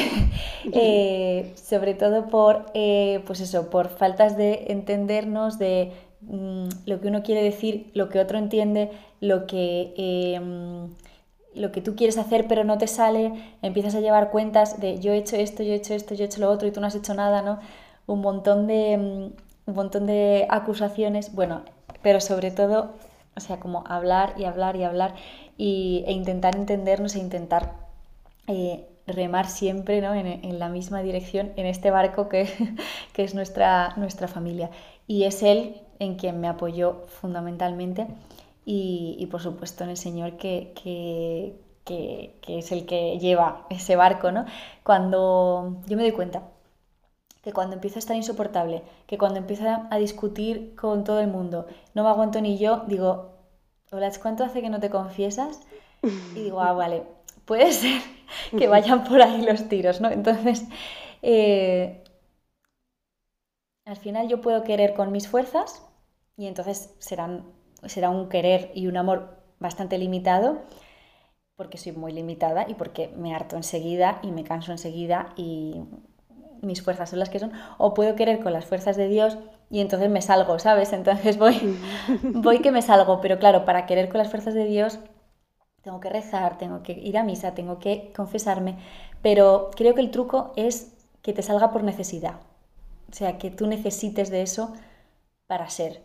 eh, 0.73 1.53
sobre 1.55 1.93
todo 1.93 2.27
por, 2.27 2.65
eh, 2.73 3.23
pues 3.25 3.39
eso, 3.39 3.69
por 3.69 3.89
faltas 3.89 4.35
de 4.35 4.65
entendernos, 4.69 5.59
de 5.59 5.91
mm, 6.27 6.67
lo 6.85 7.01
que 7.01 7.07
uno 7.07 7.23
quiere 7.23 7.43
decir, 7.43 7.91
lo 7.93 8.09
que 8.09 8.19
otro 8.19 8.37
entiende, 8.37 8.91
lo 9.21 9.47
que, 9.47 9.93
em, 9.97 10.89
lo 11.55 11.71
que 11.71 11.81
tú 11.81 11.95
quieres 11.95 12.17
hacer 12.17 12.47
pero 12.47 12.63
no 12.63 12.77
te 12.77 12.87
sale, 12.87 13.33
empiezas 13.61 13.95
a 13.95 14.01
llevar 14.01 14.31
cuentas 14.31 14.79
de 14.79 14.99
yo 14.99 15.13
he 15.13 15.17
hecho 15.17 15.35
esto, 15.35 15.63
yo 15.63 15.73
he 15.73 15.75
hecho 15.75 15.93
esto, 15.93 16.15
yo 16.15 16.23
he 16.23 16.27
hecho 16.27 16.41
lo 16.41 16.49
otro 16.49 16.67
y 16.67 16.71
tú 16.71 16.81
no 16.81 16.87
has 16.87 16.95
hecho 16.95 17.13
nada, 17.13 17.41
¿no? 17.41 17.59
Un 18.07 18.21
montón 18.21 18.67
de, 18.67 18.97
mm, 18.97 19.69
un 19.69 19.75
montón 19.75 20.05
de 20.07 20.47
acusaciones, 20.49 21.33
bueno, 21.33 21.63
pero 22.01 22.19
sobre 22.19 22.51
todo 22.51 22.93
o 23.35 23.39
sea, 23.39 23.59
como 23.59 23.83
hablar 23.87 24.33
y 24.37 24.45
hablar 24.45 24.75
y 24.75 24.83
hablar 24.83 25.15
y, 25.57 26.03
e 26.07 26.11
intentar 26.11 26.55
entendernos 26.55 27.15
e 27.15 27.19
intentar 27.19 27.73
eh, 28.47 28.85
remar 29.07 29.47
siempre 29.47 30.01
¿no? 30.01 30.13
en, 30.13 30.59
la 30.59 30.69
misma 30.69 31.01
dirección 31.01 31.51
en 31.55 31.65
este 31.65 31.91
barco 31.91 32.29
que, 32.29 32.47
que 33.13 33.23
es 33.23 33.33
nuestra, 33.33 33.93
nuestra 33.97 34.27
familia. 34.27 34.69
Y 35.07 35.23
es 35.23 35.43
él 35.43 35.81
en 36.03 36.15
quien 36.15 36.39
me 36.39 36.47
apoyó 36.47 37.03
fundamentalmente 37.07 38.07
y, 38.65 39.27
por 39.31 39.41
supuesto 39.41 39.83
en 39.83 39.89
el 39.91 39.97
Señor 39.97 40.37
que, 40.37 40.73
es 42.47 42.71
el 42.71 42.85
que 42.85 43.19
lleva 43.19 43.65
ese 43.69 43.95
barco. 43.95 44.31
¿no? 44.31 44.45
Cuando 44.83 45.81
yo 45.87 45.97
me 45.97 46.03
doy 46.03 46.11
cuenta 46.11 46.43
que 47.43 47.51
cuando 47.51 47.75
empieza 47.75 47.97
a 47.97 47.99
estar 47.99 48.15
insoportable, 48.15 48.83
que 49.05 49.17
cuando 49.17 49.39
empieza 49.39 49.87
a 49.91 49.97
discutir 49.97 50.75
con 50.75 51.03
todo 51.03 51.19
el 51.19 51.27
mundo, 51.27 51.67
no 51.93 52.03
me 52.03 52.09
aguanto 52.09 52.39
ni 52.39 52.57
yo, 52.57 52.83
digo, 52.87 53.33
hola, 53.91 54.09
¿cuánto 54.21 54.45
hace 54.45 54.61
que 54.61 54.69
no 54.69 54.79
te 54.79 54.89
confiesas? 54.89 55.59
Y 56.35 56.43
digo, 56.43 56.61
ah, 56.61 56.73
vale, 56.73 57.03
puede 57.45 57.71
ser 57.73 58.01
que 58.57 58.67
vayan 58.67 59.03
por 59.03 59.21
ahí 59.21 59.41
los 59.41 59.67
tiros, 59.67 59.99
¿no? 59.99 60.09
Entonces, 60.09 60.65
eh, 61.21 62.03
al 63.85 63.97
final 63.97 64.29
yo 64.29 64.39
puedo 64.41 64.63
querer 64.63 64.93
con 64.93 65.11
mis 65.11 65.27
fuerzas 65.27 65.83
y 66.37 66.47
entonces 66.47 66.93
serán, 66.99 67.45
será 67.85 68.09
un 68.09 68.29
querer 68.29 68.71
y 68.73 68.87
un 68.87 68.97
amor 68.97 69.37
bastante 69.59 69.97
limitado 69.97 70.61
porque 71.55 71.77
soy 71.77 71.91
muy 71.91 72.11
limitada 72.11 72.65
y 72.67 72.73
porque 72.73 73.09
me 73.15 73.35
harto 73.35 73.55
enseguida 73.55 74.19
y 74.23 74.31
me 74.31 74.43
canso 74.43 74.71
enseguida 74.71 75.33
y 75.35 75.81
mis 76.61 76.81
fuerzas 76.81 77.09
son 77.09 77.19
las 77.19 77.29
que 77.29 77.39
son, 77.39 77.51
o 77.77 77.93
puedo 77.93 78.15
querer 78.15 78.39
con 78.39 78.53
las 78.53 78.65
fuerzas 78.65 78.95
de 78.95 79.07
Dios 79.07 79.37
y 79.69 79.81
entonces 79.81 80.09
me 80.09 80.21
salgo, 80.21 80.59
¿sabes? 80.59 80.93
Entonces 80.93 81.37
voy, 81.37 81.77
voy 82.23 82.59
que 82.59 82.71
me 82.71 82.81
salgo, 82.81 83.21
pero 83.21 83.37
claro, 83.37 83.65
para 83.65 83.85
querer 83.85 84.09
con 84.09 84.17
las 84.19 84.29
fuerzas 84.29 84.53
de 84.53 84.65
Dios 84.65 84.99
tengo 85.81 85.99
que 85.99 86.09
rezar, 86.09 86.57
tengo 86.57 86.81
que 86.81 86.93
ir 86.93 87.17
a 87.17 87.23
misa, 87.23 87.53
tengo 87.53 87.79
que 87.79 88.13
confesarme, 88.15 88.77
pero 89.21 89.69
creo 89.75 89.93
que 89.93 90.01
el 90.01 90.11
truco 90.11 90.53
es 90.55 90.93
que 91.21 91.33
te 91.33 91.41
salga 91.41 91.71
por 91.71 91.83
necesidad, 91.83 92.35
o 93.11 93.13
sea, 93.13 93.37
que 93.37 93.51
tú 93.51 93.67
necesites 93.67 94.29
de 94.29 94.41
eso 94.41 94.73
para 95.47 95.69
ser, 95.69 96.01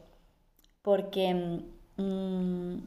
porque... 0.88 1.60
Mm, 1.98 2.78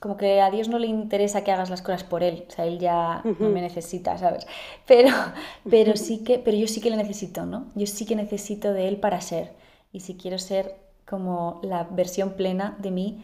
como 0.00 0.16
que 0.16 0.40
a 0.40 0.50
Dios 0.50 0.68
no 0.68 0.78
le 0.78 0.86
interesa 0.86 1.44
que 1.44 1.52
hagas 1.52 1.68
las 1.68 1.82
cosas 1.82 2.02
por 2.02 2.22
él, 2.22 2.46
o 2.48 2.50
sea, 2.50 2.64
él 2.64 2.78
ya 2.78 3.22
no 3.38 3.50
me 3.50 3.60
necesita, 3.60 4.16
¿sabes? 4.16 4.46
Pero, 4.86 5.10
pero 5.70 5.96
sí 5.96 6.24
que, 6.24 6.38
pero 6.38 6.56
yo 6.56 6.66
sí 6.66 6.80
que 6.80 6.88
le 6.90 6.96
necesito, 6.96 7.44
¿no? 7.44 7.66
Yo 7.74 7.86
sí 7.86 8.06
que 8.06 8.16
necesito 8.16 8.72
de 8.72 8.88
él 8.88 8.96
para 8.96 9.20
ser. 9.20 9.52
Y 9.92 10.00
si 10.00 10.16
quiero 10.16 10.38
ser 10.38 10.74
como 11.06 11.60
la 11.62 11.84
versión 11.84 12.30
plena 12.32 12.74
de 12.80 12.90
mí, 12.90 13.22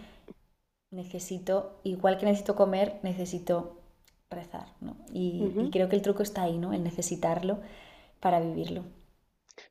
necesito, 0.91 1.81
igual 1.83 2.19
que 2.19 2.27
necesito 2.27 2.55
comer, 2.55 3.01
necesito 3.03 3.79
rezar, 4.31 4.67
¿no? 4.81 4.95
Y, 5.12 5.71
creo 5.73 5.88
que 5.88 5.97
el 5.97 6.03
truco 6.03 6.23
está 6.23 6.43
ahí, 6.43 6.59
¿no? 6.59 6.75
El 6.75 6.85
necesitarlo 6.85 7.59
para 8.21 8.41
vivirlo. 8.41 8.85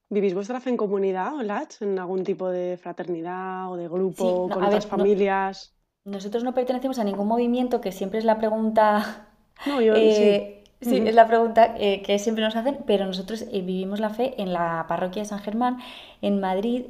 ¿Vivís 0.09 0.33
vuestra 0.33 0.59
fe 0.61 0.69
en 0.69 0.77
comunidad, 0.77 1.35
o 1.35 1.41
¿En 1.41 1.99
algún 1.99 2.23
tipo 2.23 2.49
de 2.49 2.77
fraternidad 2.77 3.69
o 3.71 3.75
de 3.75 3.87
grupo, 3.87 4.49
con 4.49 4.63
otras 4.63 4.87
familias? 4.87 5.73
nosotros 6.07 6.43
no 6.43 6.53
pertenecemos 6.53 6.99
a 6.99 7.03
ningún 7.03 7.27
movimiento, 7.27 7.81
que 7.81 7.91
siempre 7.91 8.19
es 8.19 8.25
la 8.25 8.37
pregunta... 8.37 9.23
No, 9.65 9.81
yo, 9.81 9.95
eh, 9.97 10.61
sí. 10.81 10.89
sí 10.89 11.03
es 11.03 11.15
la 11.15 11.25
pregunta 11.25 11.73
eh, 11.79 12.03
que 12.03 12.19
siempre 12.19 12.43
nos 12.43 12.55
hacen, 12.55 12.77
pero 12.85 13.07
nosotros 13.07 13.41
eh, 13.41 13.61
vivimos 13.61 13.99
la 13.99 14.11
fe 14.11 14.39
en 14.39 14.53
la 14.53 14.85
parroquia 14.87 15.23
de 15.23 15.27
San 15.27 15.39
Germán, 15.39 15.79
en 16.21 16.39
Madrid, 16.39 16.85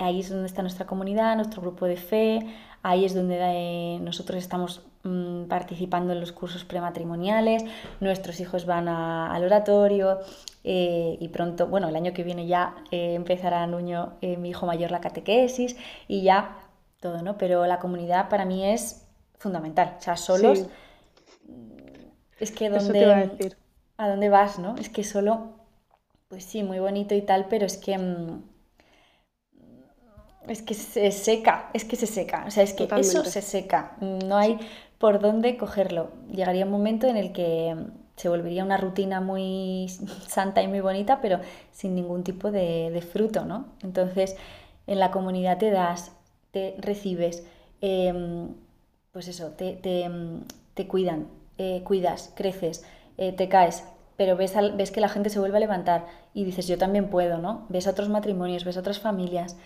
ahí 0.00 0.18
es 0.18 0.28
donde 0.28 0.46
está 0.46 0.62
nuestra 0.62 0.84
comunidad, 0.84 1.36
nuestro 1.36 1.62
grupo 1.62 1.86
de 1.86 1.96
fe, 1.96 2.40
ahí 2.82 3.04
es 3.04 3.14
donde 3.14 4.00
nosotros 4.02 4.36
estamos 4.38 4.84
mm, 5.06 5.48
participando 5.48 6.12
en 6.12 6.20
los 6.20 6.32
cursos 6.32 6.64
prematrimoniales, 6.64 7.64
nuestros 8.00 8.40
hijos 8.40 8.66
van 8.66 8.88
al 8.88 9.44
oratorio 9.44 10.18
y 10.68 11.28
pronto, 11.32 11.68
bueno, 11.68 11.88
el 11.88 11.94
año 11.94 12.12
que 12.12 12.24
viene 12.24 12.48
ya 12.48 12.74
empezará 12.90 13.64
Nuño, 13.68 14.14
mi 14.20 14.50
hijo 14.50 14.66
mayor, 14.66 14.90
la 14.90 15.00
catequesis 15.00 15.76
y 16.08 16.22
ya 16.22 16.56
todo, 17.00 17.22
¿no? 17.22 17.38
Pero 17.38 17.66
la 17.66 17.78
comunidad 17.78 18.28
para 18.28 18.44
mí 18.44 18.64
es 18.64 19.06
fundamental. 19.38 19.96
O 19.98 20.02
sea, 20.02 20.16
solos. 20.16 20.66
Es 22.38 22.50
que 22.50 22.68
donde. 22.68 23.50
a, 23.96 24.08
dónde 24.08 24.28
vas, 24.28 24.58
no? 24.58 24.76
Es 24.76 24.88
que 24.88 25.04
solo. 25.04 25.54
Pues 26.28 26.44
sí, 26.44 26.62
muy 26.62 26.78
bonito 26.78 27.14
y 27.14 27.22
tal, 27.22 27.46
pero 27.48 27.66
es 27.66 27.76
que. 27.76 27.96
Mm, 27.96 28.42
es 30.48 30.62
que 30.62 30.74
se 30.74 31.10
seca, 31.10 31.70
es 31.72 31.84
que 31.84 31.96
se 31.96 32.06
seca, 32.06 32.44
o 32.46 32.52
sea, 32.52 32.62
es 32.62 32.72
que 32.72 32.88
eso 32.98 33.24
se 33.24 33.42
seca, 33.42 33.96
no 34.00 34.36
hay 34.36 34.60
por 34.98 35.20
dónde 35.20 35.56
cogerlo. 35.56 36.10
Llegaría 36.30 36.64
un 36.64 36.70
momento 36.70 37.06
en 37.06 37.16
el 37.16 37.32
que 37.32 37.76
se 38.16 38.28
volvería 38.28 38.64
una 38.64 38.78
rutina 38.78 39.20
muy 39.20 39.88
santa 40.26 40.62
y 40.62 40.68
muy 40.68 40.80
bonita, 40.80 41.20
pero 41.20 41.40
sin 41.72 41.94
ningún 41.94 42.24
tipo 42.24 42.50
de, 42.50 43.06
fruto, 43.12 43.44
¿no? 43.44 43.66
Entonces, 43.82 44.36
en 44.86 44.98
la 44.98 45.10
comunidad 45.10 45.58
te 45.58 45.70
das, 45.70 46.12
te 46.50 46.76
recibes, 46.78 47.46
em, 47.80 48.54
pues 49.12 49.28
eso, 49.28 49.50
te, 49.50 49.74
te, 50.74 50.86
cuidan, 50.86 51.28
eh, 51.58 51.82
cuidas, 51.84 52.32
creces, 52.34 52.84
eh, 53.18 53.32
te 53.32 53.48
caes, 53.48 53.84
pero 54.16 54.36
ves, 54.36 54.54
ves 54.76 54.90
que 54.90 55.00
la 55.00 55.08
gente 55.08 55.30
se 55.30 55.38
vuelve 55.38 55.58
a 55.58 55.60
levantar 55.60 56.06
y 56.32 56.44
dices, 56.44 56.66
yo 56.66 56.78
también 56.78 57.10
puedo, 57.10 57.38
¿no? 57.38 57.66
Ves 57.68 57.86
otros 57.86 58.08
matrimonios, 58.08 58.64
ves 58.64 58.76
otras 58.76 58.98
familias. 58.98 59.56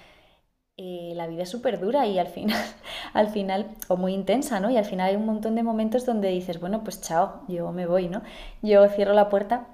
Eh, 0.83 1.12
la 1.14 1.27
vida 1.27 1.43
es 1.43 1.51
súper 1.51 1.79
dura 1.79 2.07
y 2.07 2.19
al 2.19 2.29
final, 2.29 2.57
al 3.12 3.29
final, 3.29 3.66
o 3.88 3.99
muy 3.99 4.14
intensa, 4.14 4.61
¿no? 4.61 4.71
Y 4.71 4.79
al 4.79 4.87
final 4.87 5.11
hay 5.11 5.16
un 5.16 5.27
montón 5.27 5.55
de 5.55 5.62
momentos 5.62 6.07
donde 6.07 6.29
dices, 6.31 6.59
bueno, 6.59 6.83
pues 6.83 7.03
chao, 7.03 7.43
yo 7.49 7.71
me 7.71 7.85
voy, 7.85 8.09
¿no? 8.09 8.23
Yo 8.62 8.88
cierro 8.88 9.12
la 9.12 9.29
puerta 9.29 9.66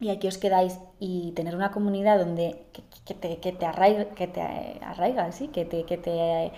y 0.00 0.10
aquí 0.10 0.28
os 0.28 0.36
quedáis 0.36 0.78
y 0.98 1.32
tener 1.32 1.56
una 1.56 1.70
comunidad 1.70 2.18
donde 2.18 2.66
que, 3.06 3.14
te, 3.14 3.38
que 3.38 3.52
te, 3.52 3.64
arraiga, 3.64 4.10
que 4.10 4.26
te 4.26 4.42
arraiga, 4.82 5.32
¿sí? 5.32 5.48
Que 5.48 5.64
te, 5.64 5.84
que 5.84 5.96
te 5.96 6.52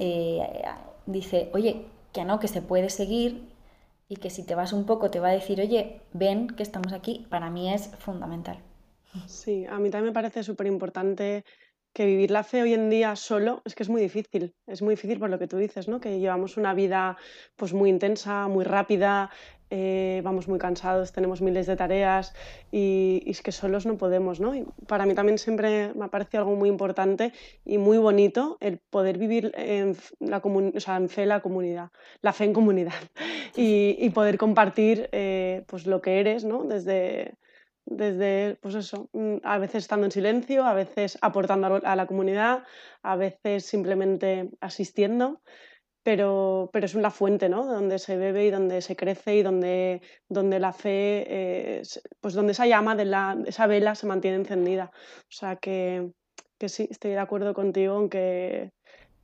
eh, 0.00 0.64
dice, 1.06 1.50
oye, 1.54 1.86
que 2.12 2.24
no, 2.24 2.40
que 2.40 2.48
se 2.48 2.62
puede 2.62 2.90
seguir 2.90 3.48
y 4.08 4.16
que 4.16 4.30
si 4.30 4.42
te 4.44 4.56
vas 4.56 4.72
un 4.72 4.86
poco 4.86 5.08
te 5.08 5.20
va 5.20 5.28
a 5.28 5.32
decir, 5.32 5.60
oye, 5.60 6.00
ven 6.12 6.48
que 6.48 6.64
estamos 6.64 6.92
aquí, 6.92 7.28
para 7.30 7.48
mí 7.48 7.72
es 7.72 7.92
fundamental. 7.98 8.58
Sí, 9.28 9.66
a 9.66 9.78
mí 9.78 9.88
también 9.90 10.06
me 10.06 10.12
parece 10.12 10.42
súper 10.42 10.66
importante 10.66 11.44
que 11.92 12.06
vivir 12.06 12.30
la 12.30 12.44
fe 12.44 12.62
hoy 12.62 12.74
en 12.74 12.90
día 12.90 13.16
solo 13.16 13.62
es 13.64 13.74
que 13.74 13.82
es 13.82 13.88
muy 13.88 14.00
difícil. 14.00 14.54
Es 14.66 14.82
muy 14.82 14.94
difícil 14.94 15.18
por 15.18 15.30
lo 15.30 15.38
que 15.38 15.48
tú 15.48 15.56
dices, 15.56 15.88
¿no? 15.88 16.00
Que 16.00 16.20
llevamos 16.20 16.56
una 16.56 16.74
vida 16.74 17.16
pues 17.56 17.72
muy 17.72 17.90
intensa, 17.90 18.48
muy 18.48 18.64
rápida, 18.64 19.30
eh, 19.72 20.20
vamos 20.24 20.48
muy 20.48 20.58
cansados, 20.58 21.12
tenemos 21.12 21.40
miles 21.42 21.66
de 21.68 21.76
tareas 21.76 22.34
y, 22.72 23.22
es 23.26 23.40
que 23.40 23.52
solos 23.52 23.86
no 23.86 23.96
podemos, 23.96 24.40
¿no? 24.40 24.54
Y 24.54 24.66
para 24.88 25.06
mí 25.06 25.14
también 25.14 25.38
siempre 25.38 25.92
me 25.94 26.04
ha 26.04 26.08
parecido 26.08 26.42
algo 26.42 26.56
muy 26.56 26.68
importante 26.68 27.32
y 27.64 27.78
muy 27.78 27.98
bonito 27.98 28.56
el 28.60 28.78
poder 28.78 29.16
vivir 29.16 29.52
en, 29.56 29.96
la 30.18 30.38
o 30.38 30.80
sea, 30.80 30.96
en 30.96 31.08
fe 31.08 31.24
la 31.24 31.40
comunidad, 31.40 31.90
la 32.20 32.32
fe 32.32 32.44
en 32.44 32.52
comunidad 32.52 32.92
y, 33.56 34.10
poder 34.10 34.38
compartir 34.38 35.08
eh, 35.12 35.62
pues 35.68 35.86
lo 35.86 36.00
que 36.00 36.18
eres, 36.18 36.44
¿no? 36.44 36.64
Desde, 36.64 37.34
desde, 37.90 38.56
pues 38.62 38.74
eso, 38.76 39.10
mm, 39.12 39.38
a 39.42 39.58
veces 39.58 39.82
estando 39.84 40.06
en 40.06 40.12
silencio, 40.12 40.64
a 40.64 40.74
veces 40.74 41.18
aportando 41.20 41.80
a 41.84 41.96
la 41.96 42.06
comunidad, 42.06 42.64
a 43.02 43.16
veces 43.16 43.66
simplemente 43.66 44.50
asistiendo, 44.60 45.42
pero, 46.02 46.70
pero 46.72 46.86
es 46.86 46.94
una 46.94 47.10
fuente, 47.10 47.48
¿no? 47.48 47.66
Donde 47.66 47.98
se 47.98 48.16
bebe 48.16 48.46
y 48.46 48.50
donde 48.50 48.80
se 48.80 48.96
crece 48.96 49.36
y 49.36 49.42
donde, 49.42 50.02
donde 50.28 50.60
la 50.60 50.72
fe, 50.72 51.24
eh, 51.28 51.82
pues 52.20 52.34
donde 52.34 52.52
esa 52.52 52.66
llama 52.66 52.96
de 52.96 53.04
la, 53.04 53.36
esa 53.46 53.66
vela 53.66 53.94
se 53.94 54.06
mantiene 54.06 54.38
encendida. 54.38 54.90
O 54.94 55.32
sea 55.32 55.56
que, 55.56 56.12
que 56.58 56.68
sí, 56.68 56.88
estoy 56.90 57.12
de 57.12 57.18
acuerdo 57.18 57.54
contigo 57.54 58.00
en 58.00 58.08
que 58.08 58.72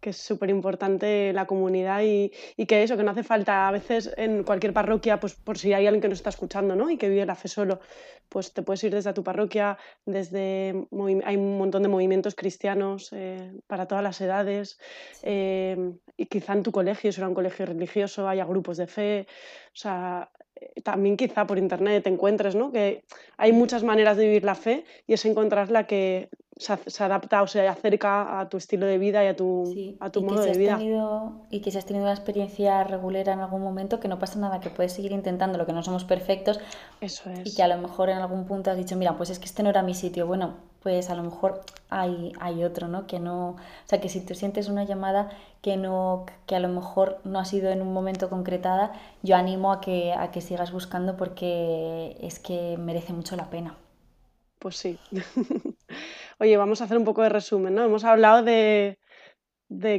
que 0.01 0.11
es 0.11 0.17
súper 0.17 0.51
importante 0.51 1.33
la 1.33 1.47
comunidad 1.47 2.03
y, 2.03 2.33
y, 2.57 2.67
que 2.67 2.83
eso, 2.83 2.97
que 2.97 3.03
no 3.03 3.11
hace 3.11 3.23
falta 3.23 3.69
a 3.69 3.73
veces 3.73 4.13
en 4.17 4.45
cualquier 4.45 4.73
parroquia, 4.73 5.21
pues 5.21 5.35
por 5.35 5.59
si 5.59 5.73
hay 5.73 5.87
alguien 5.87 6.03
que 6.03 6.09
nos 6.09 6.19
está 6.19 6.31
escuchando 6.31 6.77
¿no? 6.77 6.91
y 6.91 6.97
que 6.97 7.09
vive 7.09 7.27
la 7.27 7.35
fe 7.35 7.49
solo, 7.49 7.81
pues 8.29 8.53
te 8.53 8.63
puedes 8.63 8.83
ir 8.85 8.95
desde 8.95 9.13
tu 9.13 9.23
parroquia, 9.23 9.79
desde 10.05 10.87
hay 11.25 11.37
un 11.37 11.59
montón 11.59 11.83
de 11.83 11.89
movimientos 11.89 12.35
cristianos 12.35 13.13
eh, 13.13 13.53
para 13.67 13.87
todas 13.87 14.03
las 14.03 14.21
edades 14.21 14.79
eh, 15.23 15.93
y 16.17 16.27
quizá 16.27 16.53
en 16.53 16.63
tu 16.63 16.73
colegio, 16.73 17.13
si 17.13 17.21
era 17.21 17.29
un 17.29 17.35
colegio 17.35 17.67
religioso, 17.67 18.29
haya 18.29 18.45
grupos 18.45 18.77
de 18.77 18.87
fe, 18.87 19.27
o 19.69 19.77
sea, 19.77 20.31
eh, 20.57 20.81
también 20.83 21.17
quizá 21.17 21.47
por 21.47 21.59
internet 21.59 22.05
te 22.05 22.11
encuentres, 22.11 22.55
¿no? 22.55 22.73
Que 22.73 23.05
hay 23.37 23.53
muchas 23.53 23.83
maneras 23.83 24.17
de 24.17 24.27
vivir 24.27 24.45
la 24.45 24.55
fe 24.55 24.85
y 25.07 25.15
es 25.15 25.25
encontrar 25.25 25.71
la 25.71 25.87
que 25.87 26.29
se, 26.57 27.05
adapta 27.05 27.43
o 27.43 27.47
se 27.47 27.69
acerca 27.69 28.41
a 28.41 28.49
tu 28.49 28.57
estilo 28.57 28.87
de 28.87 28.97
vida 28.97 29.23
y 29.23 29.27
a 29.27 29.37
tu, 29.37 29.75
a 30.01 30.11
tu 30.11 30.23
modo 30.23 30.43
de 30.43 30.57
vida. 30.57 30.79
y 31.51 31.61
que 31.61 31.71
si 31.71 31.77
has 31.77 31.85
tenido 31.85 32.05
una 32.05 32.15
experiencia 32.15 32.83
regulera 32.85 33.35
en 33.35 33.41
algún 33.41 33.63
momento, 33.63 34.01
que 34.01 34.09
no 34.09 34.19
pasa 34.19 34.39
nada, 34.39 34.61
que 34.61 34.71
puedes 34.71 34.93
seguir 34.93 35.13
intentando, 35.13 35.59
lo 35.59 35.67
que 35.67 35.73
no 35.73 35.83
somos 35.83 36.05
perfectos. 36.05 36.59
Eso 37.01 37.31
es. 37.31 37.47
Y 37.47 37.55
que 37.55 37.63
a 37.63 37.69
lo 37.69 37.77
mejor 37.77 38.09
en 38.09 38.19
algún 38.19 38.47
punto 38.47 38.71
has 38.71 38.77
dicho, 38.77 38.97
mira, 38.97 39.17
pues 39.17 39.29
es 39.29 39.39
que 39.39 39.45
este 39.45 39.63
no 39.63 39.69
era 39.69 39.83
mi 39.83 39.95
sitio. 39.95 40.27
Bueno, 40.27 40.55
pues 40.83 41.11
a 41.11 41.15
lo 41.15 41.23
mejor 41.23 41.61
hay, 41.91 42.33
hay 42.41 42.65
otro, 42.65 42.89
¿no? 42.89 43.07
Que 43.07 43.21
no. 43.21 43.51
O 43.51 43.57
sea, 43.85 44.01
que 44.01 44.09
si 44.09 44.25
tú 44.25 44.35
sientes 44.35 44.69
una 44.69 44.85
llamada 44.85 45.31
que 45.61 45.77
no, 45.77 46.25
que 46.47 46.57
a 46.57 46.61
lo 46.61 46.69
mejor 46.69 47.19
no 47.25 47.39
ha 47.39 47.45
sido 47.45 47.71
en 47.71 47.83
un 47.83 47.93
momento 47.93 48.31
concretada, 48.31 48.93
yo 49.23 49.37
animo 49.37 49.73
a 49.73 49.83
que, 49.83 50.15
a 50.15 50.31
que 50.31 50.41
sigas 50.41 50.73
buscando 50.73 51.19
porque 51.19 52.17
es 52.21 52.39
que 52.39 52.79
merece 52.79 53.13
mucho 53.13 53.37
la 53.37 53.51
pena. 53.51 53.77
Pues 54.59 54.77
sí. 54.77 54.99
Oye, 56.39 56.57
vamos 56.59 56.81
a 56.81 56.85
hacer 56.85 56.99
un 56.99 57.05
poco 57.05 57.23
de 57.23 57.31
resumen, 57.31 57.75
¿no? 57.75 57.85
Hemos 57.85 58.05
hablado 58.05 58.43
de, 58.43 58.99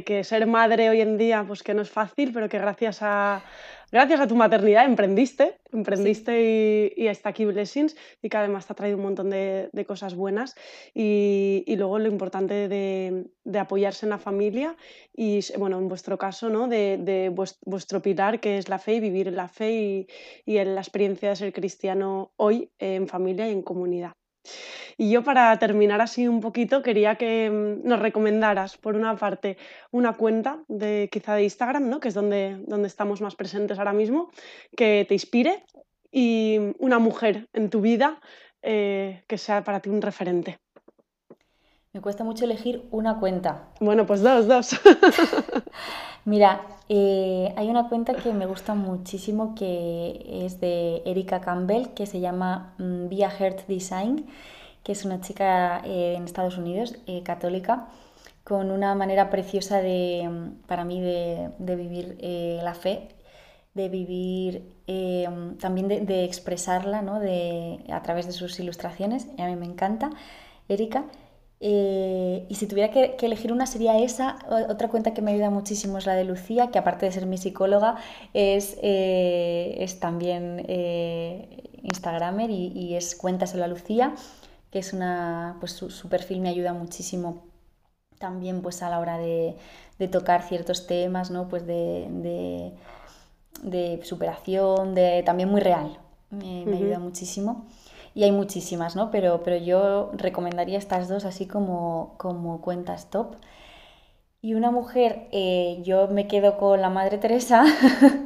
que 0.06 0.22
ser 0.22 0.46
madre 0.46 0.88
hoy 0.88 1.00
en 1.00 1.18
día, 1.18 1.44
pues 1.44 1.64
que 1.64 1.74
no 1.74 1.82
es 1.82 1.90
fácil, 1.90 2.32
pero 2.32 2.48
que 2.48 2.58
gracias 2.60 2.98
a, 3.02 3.42
gracias 3.90 4.20
a 4.20 4.28
tu 4.28 4.36
maternidad 4.36 4.84
emprendiste, 4.84 5.58
emprendiste 5.72 6.92
y, 6.96 7.02
y, 7.02 7.08
hasta 7.08 7.30
aquí 7.30 7.44
Blessings 7.44 7.96
y 8.22 8.28
que 8.28 8.36
además 8.36 8.66
te 8.68 8.72
ha 8.72 8.76
traído 8.76 8.98
un 8.98 9.02
montón 9.02 9.30
de, 9.30 9.84
cosas 9.84 10.14
buenas 10.14 10.54
y, 10.94 11.64
luego 11.76 11.98
lo 11.98 12.06
importante 12.06 12.68
de, 12.68 13.58
apoyarse 13.58 14.06
en 14.06 14.10
la 14.10 14.18
familia 14.18 14.76
y, 15.12 15.40
bueno, 15.58 15.78
en 15.78 15.88
vuestro 15.88 16.18
caso, 16.18 16.50
¿no? 16.50 16.68
De, 16.68 17.32
vuestro 17.66 18.00
pilar 18.00 18.38
que 18.38 18.58
es 18.58 18.68
la 18.68 18.78
fe 18.78 18.94
y 18.94 19.00
vivir 19.00 19.26
en 19.26 19.36
la 19.36 19.48
fe 19.48 19.72
y, 19.72 20.06
y 20.46 20.58
en 20.58 20.76
la 20.76 20.82
experiencia 20.82 21.30
de 21.30 21.36
ser 21.36 21.52
cristiano 21.52 22.30
hoy 22.36 22.70
en 22.78 23.08
familia 23.08 23.48
y 23.48 23.52
en 23.52 23.62
comunidad. 23.62 24.12
Y 24.96 25.10
yo 25.10 25.22
para 25.22 25.56
terminar 25.58 26.00
así 26.00 26.26
un 26.26 26.40
poquito 26.40 26.82
quería 26.82 27.16
que 27.16 27.50
mm, 27.50 27.86
nos 27.86 28.00
recomendaras, 28.00 28.76
por 28.76 28.96
una 28.96 29.16
parte, 29.16 29.56
una 29.90 30.14
cuenta 30.14 30.64
de 30.68 31.08
quizá 31.10 31.34
de 31.34 31.44
Instagram, 31.44 31.88
¿no? 31.88 32.00
que 32.00 32.08
es 32.08 32.14
donde, 32.14 32.56
donde 32.66 32.88
estamos 32.88 33.20
más 33.20 33.36
presentes 33.36 33.78
ahora 33.78 33.92
mismo, 33.92 34.30
que 34.76 35.04
te 35.08 35.14
inspire 35.14 35.64
y 36.10 36.58
una 36.78 36.98
mujer 36.98 37.48
en 37.52 37.70
tu 37.70 37.80
vida 37.80 38.20
eh, 38.62 39.22
que 39.28 39.38
sea 39.38 39.62
para 39.62 39.80
ti 39.80 39.88
un 39.88 40.02
referente. 40.02 40.58
Me 41.98 42.02
cuesta 42.02 42.22
mucho 42.22 42.44
elegir 42.44 42.86
una 42.92 43.18
cuenta. 43.18 43.70
Bueno, 43.80 44.06
pues 44.06 44.22
dos, 44.22 44.46
dos. 44.46 44.70
Mira, 46.24 46.60
eh, 46.88 47.52
hay 47.56 47.68
una 47.68 47.88
cuenta 47.88 48.14
que 48.14 48.32
me 48.32 48.46
gusta 48.46 48.76
muchísimo 48.76 49.56
que 49.56 50.44
es 50.44 50.60
de 50.60 51.02
Erika 51.06 51.40
Campbell, 51.40 51.88
que 51.96 52.06
se 52.06 52.20
llama 52.20 52.74
mm, 52.78 53.08
Via 53.08 53.30
Heart 53.30 53.66
Design, 53.66 54.26
que 54.84 54.92
es 54.92 55.04
una 55.04 55.20
chica 55.20 55.82
eh, 55.84 56.14
en 56.16 56.22
Estados 56.22 56.56
Unidos, 56.56 56.94
eh, 57.08 57.24
católica, 57.24 57.88
con 58.44 58.70
una 58.70 58.94
manera 58.94 59.28
preciosa 59.28 59.82
de, 59.82 60.28
mm, 60.30 60.68
para 60.68 60.84
mí 60.84 61.00
de, 61.00 61.50
vivir 61.58 62.16
la 62.62 62.74
fe, 62.74 63.08
de 63.74 63.88
vivir 63.88 64.72
también 65.58 65.88
de, 65.88 66.24
expresarla 66.24 67.02
¿no? 67.02 67.18
de, 67.18 67.84
a 67.92 68.02
través 68.02 68.26
de 68.28 68.32
sus 68.32 68.60
ilustraciones, 68.60 69.26
y 69.36 69.42
a 69.42 69.46
mí 69.46 69.56
me 69.56 69.66
encanta, 69.66 70.10
Erika. 70.68 71.04
Eh, 71.60 72.46
y 72.48 72.54
si 72.54 72.66
tuviera 72.68 72.92
que, 72.92 73.16
elegir 73.20 73.52
una 73.52 73.66
sería 73.66 73.98
esa. 73.98 74.38
Otra 74.68 74.88
cuenta 74.88 75.14
que 75.14 75.22
me 75.22 75.32
ayuda 75.32 75.50
muchísimo 75.50 75.98
es 75.98 76.06
la 76.06 76.14
de 76.14 76.24
Lucía, 76.24 76.70
que 76.70 76.78
aparte 76.78 77.06
de 77.06 77.12
ser 77.12 77.26
mi 77.26 77.38
psicóloga, 77.38 77.96
es, 78.34 78.76
eh, 78.82 79.76
es 79.78 79.98
también 79.98 80.64
eh, 80.68 81.70
Instagramer 81.82 82.50
y, 82.50 82.94
es 82.94 83.16
Cuéntaselo 83.16 83.64
a 83.64 83.68
Lucía, 83.68 84.14
que 84.70 84.78
es 84.78 84.92
una, 84.92 85.56
pues 85.60 85.72
su, 85.72 86.08
perfil 86.08 86.40
me 86.40 86.48
ayuda 86.48 86.72
muchísimo 86.72 87.44
también 88.18 88.62
pues 88.62 88.82
a 88.82 88.90
la 88.90 88.98
hora 88.98 89.18
de, 89.18 89.56
tocar 90.10 90.42
ciertos 90.42 90.86
temas, 90.86 91.30
¿no? 91.30 91.48
Pues 91.48 91.66
de, 91.66 92.72
de, 93.62 94.00
superación, 94.04 94.94
de, 94.94 95.22
también 95.24 95.48
muy 95.48 95.60
real. 95.60 95.98
me 96.30 96.76
ayuda 96.76 96.98
muchísimo 97.00 97.66
y 98.18 98.24
hay 98.24 98.32
muchísimas, 98.32 98.96
¿no? 98.96 99.12
Pero, 99.12 99.44
pero 99.44 99.56
yo 99.58 100.10
recomendaría 100.14 100.76
estas 100.76 101.08
dos 101.08 101.24
así 101.24 101.46
como, 101.46 102.16
como 102.18 102.60
cuentas 102.60 103.10
top. 103.10 103.36
Y 104.42 104.54
una 104.54 104.72
mujer, 104.72 105.28
eh, 105.30 105.80
yo 105.84 106.08
me 106.08 106.26
quedo 106.26 106.58
con 106.58 106.80
la 106.80 106.90
Madre 106.90 107.18
Teresa. 107.18 107.64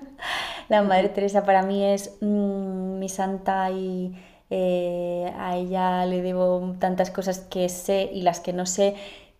la 0.70 0.82
Madre 0.82 1.10
Teresa 1.10 1.44
para 1.44 1.62
mí 1.62 1.84
es 1.84 2.16
mm, 2.22 2.98
mi 2.98 3.10
santa 3.10 3.70
y 3.70 4.14
eh, 4.48 5.30
a 5.36 5.56
ella 5.58 6.06
le 6.06 6.22
debo 6.22 6.74
tantas 6.78 7.10
cosas 7.10 7.40
que 7.40 7.68
sé 7.68 8.08
y 8.14 8.22
las 8.22 8.40
que 8.40 8.54
no 8.54 8.64
sé, 8.64 8.94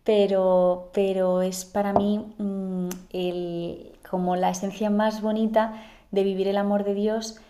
pero, 0.05 0.91
pero 0.93 1.41
es 1.41 1.65
para 1.65 1.95
mí 1.95 2.35
mm, 2.37 2.89
el, 3.15 3.99
como 4.11 4.37
la 4.37 4.51
esencia 4.51 4.91
más 4.91 5.23
bonita 5.23 5.83
de 6.11 6.25
vivir 6.25 6.49
el 6.49 6.59
amor 6.59 6.85
de 6.85 6.93
Dios, 6.95 7.41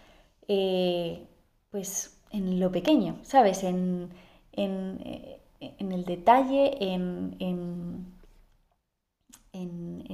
eh, 0.46 1.26
pues 1.72 2.11
en 2.32 2.60
lo 2.60 2.72
pequeño, 2.72 3.16
¿sabes? 3.22 3.62
En, 3.62 4.10
en, 4.52 4.98
eh, 5.04 5.38
el 5.78 6.04
detalle, 6.04 6.76
en, 6.80 7.36
en, 7.38 8.12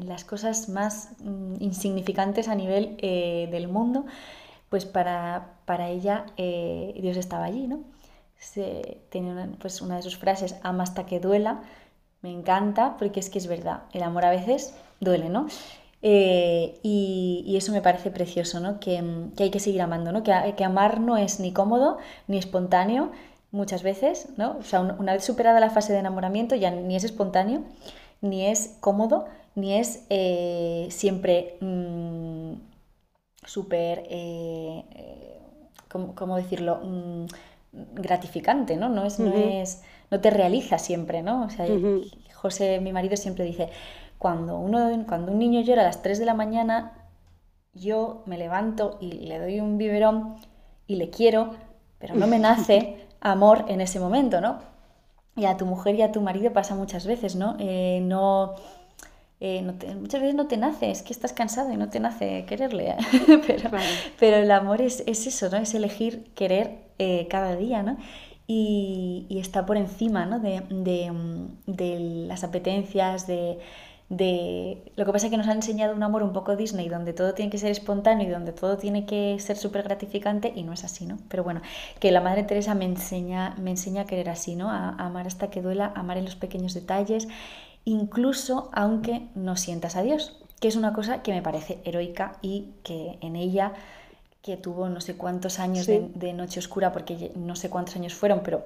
las 0.08 0.24
cosas 0.24 0.70
más 0.70 1.10
mm, 1.20 1.56
insignificantes 1.60 2.48
a 2.48 2.54
nivel 2.54 2.96
eh, 3.02 3.46
del 3.50 3.68
mundo, 3.68 4.06
pues 4.70 4.86
para, 4.86 5.58
para 5.66 5.90
ella 5.90 6.24
eh, 6.38 6.98
Dios 7.00 7.16
estaba 7.18 7.44
allí, 7.44 7.66
¿no? 7.66 7.80
Se, 8.38 9.02
tiene 9.10 9.32
una, 9.32 9.48
pues 9.58 9.82
una 9.82 9.96
de 9.96 10.02
sus 10.02 10.16
frases, 10.16 10.56
ama 10.62 10.84
hasta 10.84 11.04
que 11.04 11.20
duela, 11.20 11.62
me 12.22 12.32
encanta 12.32 12.96
porque 12.96 13.20
es 13.20 13.28
que 13.28 13.38
es 13.38 13.46
verdad, 13.46 13.82
el 13.92 14.02
amor 14.02 14.24
a 14.24 14.30
veces 14.30 14.74
duele, 15.00 15.28
¿no? 15.28 15.46
Eh, 16.02 16.78
y, 16.82 17.56
eso 17.56 17.72
me 17.72 17.82
parece 17.82 18.10
precioso, 18.10 18.60
¿no? 18.60 18.78
Que, 18.78 19.02
hay 19.38 19.50
que 19.50 19.60
seguir 19.60 19.82
amando, 19.82 20.12
¿no? 20.12 20.22
Que, 20.22 20.54
que, 20.56 20.64
amar 20.64 21.00
no 21.00 21.16
es 21.16 21.40
ni 21.40 21.52
cómodo 21.52 21.98
ni 22.28 22.38
espontáneo 22.38 23.10
muchas 23.50 23.82
veces, 23.82 24.28
¿no? 24.36 24.58
O 24.58 24.62
sea, 24.62 24.80
una 24.80 25.12
vez 25.14 25.24
superada 25.24 25.58
la 25.60 25.70
fase 25.70 25.92
de 25.92 25.98
enamoramiento 25.98 26.54
ya 26.54 26.70
ni 26.70 26.94
es 26.96 27.04
espontáneo, 27.04 27.62
ni 28.20 28.46
es 28.46 28.76
cómodo, 28.80 29.26
ni 29.54 29.74
es 29.74 30.04
eh, 30.10 30.86
siempre 30.90 31.56
mm, 31.60 32.52
súper, 33.44 34.04
eh, 34.08 34.84
¿cómo, 35.88 36.36
decirlo? 36.36 36.80
Mm, 36.84 37.26
gratificante, 37.94 38.76
¿no? 38.76 38.88
No, 38.88 39.04
es, 39.04 39.18
no, 39.18 39.34
es, 39.34 39.82
no 40.10 40.20
te 40.20 40.30
realiza 40.30 40.78
siempre, 40.78 41.22
¿no? 41.22 41.44
O 41.44 41.50
sea, 41.50 41.66
José, 42.34 42.80
mi 42.80 42.92
marido, 42.92 43.16
siempre 43.16 43.44
dice, 43.44 43.68
cuando, 44.18 44.58
uno, 44.58 44.90
cuando 45.06 45.32
un 45.32 45.38
niño 45.38 45.60
llora 45.60 45.82
a 45.82 45.86
las 45.86 46.02
3 46.02 46.18
de 46.18 46.26
la 46.26 46.34
mañana, 46.34 46.92
yo 47.72 48.22
me 48.26 48.38
levanto 48.38 48.98
y 49.00 49.12
le 49.12 49.38
doy 49.38 49.60
un 49.60 49.78
biberón 49.78 50.36
y 50.86 50.96
le 50.96 51.10
quiero, 51.10 51.54
pero 51.98 52.14
no 52.14 52.26
me 52.26 52.38
nace 52.38 53.06
amor 53.20 53.64
en 53.68 53.80
ese 53.80 54.00
momento, 54.00 54.40
¿no? 54.40 54.58
Y 55.36 55.44
a 55.44 55.56
tu 55.56 55.66
mujer 55.66 55.94
y 55.94 56.02
a 56.02 56.10
tu 56.10 56.20
marido 56.20 56.52
pasa 56.52 56.74
muchas 56.74 57.06
veces, 57.06 57.36
¿no? 57.36 57.56
Eh, 57.60 58.00
no, 58.02 58.56
eh, 59.38 59.62
muchas 59.62 60.20
veces 60.20 60.34
no 60.34 60.48
te 60.48 60.56
nace, 60.56 60.90
es 60.90 61.02
que 61.02 61.12
estás 61.12 61.32
cansado 61.32 61.72
y 61.72 61.76
no 61.76 61.88
te 61.88 62.00
nace 62.00 62.44
quererle. 62.46 62.96
pero, 63.46 63.70
pero, 64.18 64.36
el 64.38 64.50
amor 64.50 64.82
es, 64.82 65.04
eso, 65.06 65.48
¿no? 65.48 65.58
Es 65.58 65.74
elegir 65.74 66.32
querer 66.34 66.78
eh, 66.98 67.28
cada 67.30 67.54
día, 67.54 67.84
¿no? 67.84 67.96
Y, 68.48 69.26
y, 69.28 69.38
está 69.38 69.66
por 69.66 69.76
encima, 69.76 70.24
¿no? 70.24 70.40
de, 70.40 70.62
de 71.66 72.00
las 72.26 72.44
apetencias, 72.44 73.26
de, 73.26 73.58
de... 74.08 74.92
Lo 74.96 75.04
que 75.04 75.12
pasa 75.12 75.26
es 75.26 75.30
que 75.30 75.36
nos 75.36 75.48
han 75.48 75.56
enseñado 75.56 75.94
un 75.94 76.02
amor 76.02 76.22
un 76.22 76.32
poco 76.32 76.56
Disney, 76.56 76.88
donde 76.88 77.12
todo 77.12 77.34
tiene 77.34 77.50
que 77.50 77.58
ser 77.58 77.70
espontáneo 77.70 78.26
y 78.26 78.30
donde 78.30 78.52
todo 78.52 78.78
tiene 78.78 79.04
que 79.04 79.38
ser 79.38 79.56
súper 79.56 79.82
gratificante 79.82 80.52
y 80.54 80.62
no 80.62 80.72
es 80.72 80.84
así, 80.84 81.06
¿no? 81.06 81.18
Pero 81.28 81.44
bueno, 81.44 81.60
que 82.00 82.10
la 82.10 82.20
Madre 82.20 82.42
Teresa 82.44 82.74
me 82.74 82.86
enseña, 82.86 83.54
me 83.58 83.70
enseña 83.70 84.02
a 84.02 84.06
querer 84.06 84.30
así, 84.30 84.56
¿no? 84.56 84.70
A, 84.70 84.90
amar 84.90 85.26
hasta 85.26 85.50
que 85.50 85.60
duela, 85.60 85.92
a 85.94 86.00
amar 86.00 86.16
en 86.16 86.24
los 86.24 86.36
pequeños 86.36 86.74
detalles, 86.74 87.28
incluso 87.84 88.70
aunque 88.72 89.28
no 89.34 89.56
sientas 89.56 89.96
a 89.96 90.02
Dios, 90.02 90.40
que 90.60 90.68
es 90.68 90.76
una 90.76 90.92
cosa 90.92 91.22
que 91.22 91.32
me 91.32 91.42
parece 91.42 91.78
heroica 91.84 92.38
y 92.40 92.70
que 92.82 93.18
en 93.20 93.36
ella 93.36 93.74
que 94.42 94.56
tuvo 94.56 94.88
no 94.88 95.00
sé 95.00 95.16
cuántos 95.16 95.58
años 95.58 95.86
de, 95.86 96.08
de, 96.14 96.32
noche 96.32 96.60
oscura, 96.60 96.92
porque 96.92 97.32
no 97.36 97.56
sé 97.56 97.68
cuántos 97.68 97.96
años 97.96 98.14
fueron, 98.14 98.40
pero 98.42 98.64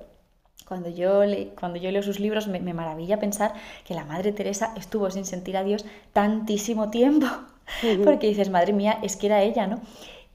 cuando 0.72 0.88
yo, 0.88 1.26
le, 1.26 1.48
cuando 1.48 1.78
yo 1.78 1.90
leo 1.90 2.02
sus 2.02 2.18
libros 2.18 2.48
me, 2.48 2.72
maravilla 2.72 3.20
pensar 3.20 3.52
que 3.84 3.92
la 3.92 4.06
Madre 4.06 4.32
Teresa 4.32 4.72
estuvo 4.74 5.10
sin 5.10 5.26
sentir 5.26 5.54
a 5.58 5.64
Dios 5.64 5.84
tantísimo 6.14 6.88
tiempo, 6.88 7.26
porque 8.04 8.28
dices, 8.28 8.48
madre 8.48 8.72
mía, 8.72 8.98
es 9.02 9.18
que 9.18 9.26
era 9.26 9.42
ella, 9.42 9.66
¿no? 9.66 9.82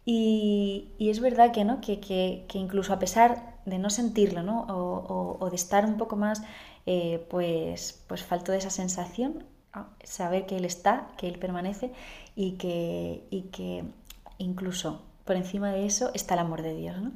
Y, 0.06 0.90
es 1.00 1.22
verdad 1.22 1.52
que, 1.52 1.66
¿no? 1.66 1.82
Que, 1.82 2.00
que, 2.00 2.46
incluso 2.54 2.94
a 2.94 3.00
pesar 3.00 3.56
de 3.66 3.80
no 3.80 3.90
sentirlo, 3.90 4.44
¿no? 4.44 4.68
O, 4.70 5.50
de 5.50 5.56
estar 5.56 5.84
un 5.86 5.98
poco 5.98 6.16
más, 6.18 6.44
eh, 6.86 7.26
pues, 7.32 8.04
pues 8.06 8.22
falto 8.22 8.52
de 8.52 8.60
esa 8.60 8.70
sensación, 8.70 9.44
saber 10.04 10.46
que 10.46 10.58
Él 10.58 10.66
está, 10.66 11.08
que 11.18 11.28
Él 11.28 11.40
permanece 11.40 11.92
y 12.36 12.52
que, 12.58 13.24
y 13.32 13.42
que 13.54 13.86
incluso 14.38 15.02
por 15.26 15.36
encima 15.36 15.72
de 15.72 15.88
eso 15.88 16.12
está 16.14 16.36
el 16.36 16.42
amor 16.42 16.62
de 16.62 16.76
Dios, 16.76 17.02
¿no? 17.02 17.12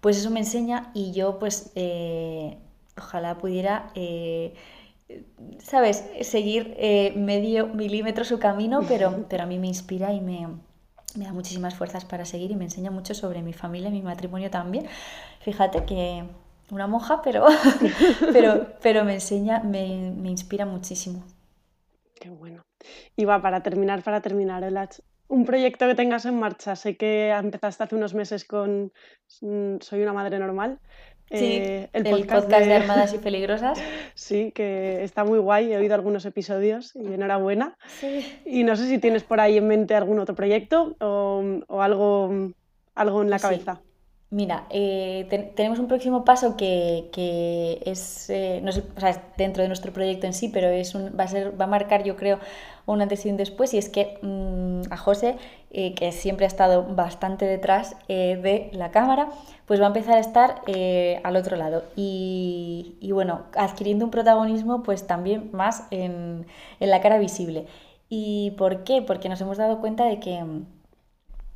Pues 0.00 0.18
eso 0.18 0.30
me 0.30 0.40
enseña 0.40 0.90
y 0.94 1.12
yo 1.12 1.38
pues 1.38 1.72
eh, 1.74 2.58
ojalá 2.96 3.38
pudiera, 3.38 3.90
eh, 3.94 4.54
¿sabes?, 5.58 6.04
seguir 6.22 6.74
eh, 6.78 7.12
medio 7.16 7.68
milímetro 7.68 8.24
su 8.24 8.38
camino, 8.38 8.82
pero, 8.88 9.26
pero 9.28 9.44
a 9.44 9.46
mí 9.46 9.58
me 9.58 9.68
inspira 9.68 10.12
y 10.12 10.20
me, 10.20 10.48
da 11.14 11.32
muchísimas 11.32 11.74
fuerzas 11.74 12.04
para 12.04 12.24
seguir 12.24 12.50
y 12.50 12.56
me 12.56 12.64
enseña 12.64 12.90
mucho 12.90 13.14
sobre 13.14 13.42
mi 13.42 13.52
familia 13.52 13.88
y 13.88 13.92
mi 13.92 14.02
matrimonio 14.02 14.50
también. 14.50 14.86
Fíjate 15.40 15.84
que 15.84 16.24
una 16.70 16.86
monja, 16.86 17.22
pero, 17.22 17.46
pero, 18.32 18.66
pero 18.82 19.04
me 19.04 19.14
enseña, 19.14 19.60
me, 19.60 19.86
inspira 20.28 20.66
muchísimo. 20.66 21.24
Qué 22.18 22.30
bueno. 22.30 22.64
Y 23.16 23.24
va, 23.24 23.40
para 23.40 23.62
terminar, 23.62 24.02
para 24.02 24.20
terminar, 24.20 24.64
un 25.28 25.44
proyecto 25.44 25.86
que 25.86 25.94
tengas 25.94 26.24
en 26.24 26.38
marcha. 26.38 26.76
Sé 26.76 26.96
que 26.96 27.30
empezaste 27.30 27.84
hace 27.84 27.94
unos 27.94 28.14
meses 28.14 28.44
con 28.44 28.92
mm, 29.40 29.76
Soy 29.80 30.02
una 30.02 30.12
madre 30.12 30.38
normal. 30.38 30.80
Sí, 31.30 31.38
eh, 31.38 31.88
el, 31.92 32.04
podcast, 32.04 32.48
de... 32.48 32.74
Armadas 32.74 33.12
y 33.12 33.18
Peligrosas. 33.18 33.80
sí, 34.14 34.52
que 34.52 35.02
está 35.02 35.24
muy 35.24 35.40
guay. 35.40 35.72
He 35.72 35.76
oído 35.76 35.94
algunos 35.94 36.24
episodios 36.24 36.94
y 36.94 37.14
enhorabuena. 37.14 37.76
Sí. 38.00 38.24
Y 38.44 38.62
no 38.62 38.76
sé 38.76 38.88
si 38.88 38.98
tienes 38.98 39.24
por 39.24 39.40
ahí 39.40 39.58
en 39.58 39.66
mente 39.66 39.94
algún 39.96 40.20
otro 40.20 40.36
proyecto 40.36 40.94
o, 41.00 41.82
algo, 41.82 42.52
algo 42.94 43.22
en 43.22 43.30
la 43.30 43.38
cabeza. 43.40 43.80
Mira, 44.28 44.66
eh, 44.70 45.52
tenemos 45.54 45.78
un 45.78 45.86
próximo 45.86 46.24
paso 46.24 46.56
que, 46.56 47.08
es, 47.86 48.28
eh, 48.28 48.60
o 48.66 49.00
sea, 49.00 49.22
dentro 49.38 49.62
de 49.62 49.68
nuestro 49.68 49.92
proyecto 49.92 50.26
en 50.26 50.32
sí, 50.32 50.48
pero 50.48 50.66
es 50.68 50.96
un, 50.96 51.16
va, 51.18 51.24
a 51.24 51.28
ser, 51.28 51.58
va 51.58 51.66
a 51.66 51.68
marcar, 51.68 52.02
yo 52.02 52.16
creo, 52.16 52.40
un 52.86 53.00
antes 53.00 53.24
y 53.24 53.30
un 53.30 53.36
después, 53.36 53.72
y 53.72 53.78
es 53.78 53.88
que 53.88 54.18
mm, 54.22 54.92
a 54.92 54.96
José, 54.96 55.36
eh, 55.70 55.94
que 55.94 56.10
siempre 56.10 56.44
ha 56.44 56.48
estado 56.48 56.82
bastante 56.82 57.44
detrás 57.46 57.94
de 58.08 58.68
la 58.72 58.90
cámara, 58.90 59.28
pues 59.64 59.80
va 59.80 59.84
a 59.84 59.88
empezar 59.88 60.16
a 60.16 60.20
estar 60.20 60.60
al 61.22 61.36
otro 61.36 61.56
lado. 61.56 61.84
Y, 61.94 62.98
bueno, 63.12 63.44
adquiriendo 63.56 64.04
un 64.04 64.10
protagonismo, 64.10 64.82
pues 64.82 65.06
también 65.06 65.50
más 65.52 65.84
en, 65.92 66.46
en 66.80 66.90
la 66.90 67.00
cara 67.00 67.18
visible. 67.18 67.66
¿Y 68.08 68.52
por 68.52 68.84
qué? 68.84 69.02
Porque 69.02 69.28
nos 69.28 69.40
hemos 69.40 69.56
dado 69.58 69.80
cuenta 69.80 70.04
de 70.04 70.20
que 70.20 70.44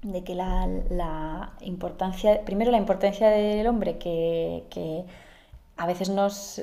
de 0.03 0.25
que 0.25 0.35
la, 0.35 1.53
importancia, 1.61 2.45
primero 2.45 2.71
la 2.71 2.79
importancia 2.79 3.29
del 3.29 3.67
hombre, 3.67 3.99
que, 3.99 5.05
a 5.77 5.87
veces 5.87 6.09
nos, 6.11 6.63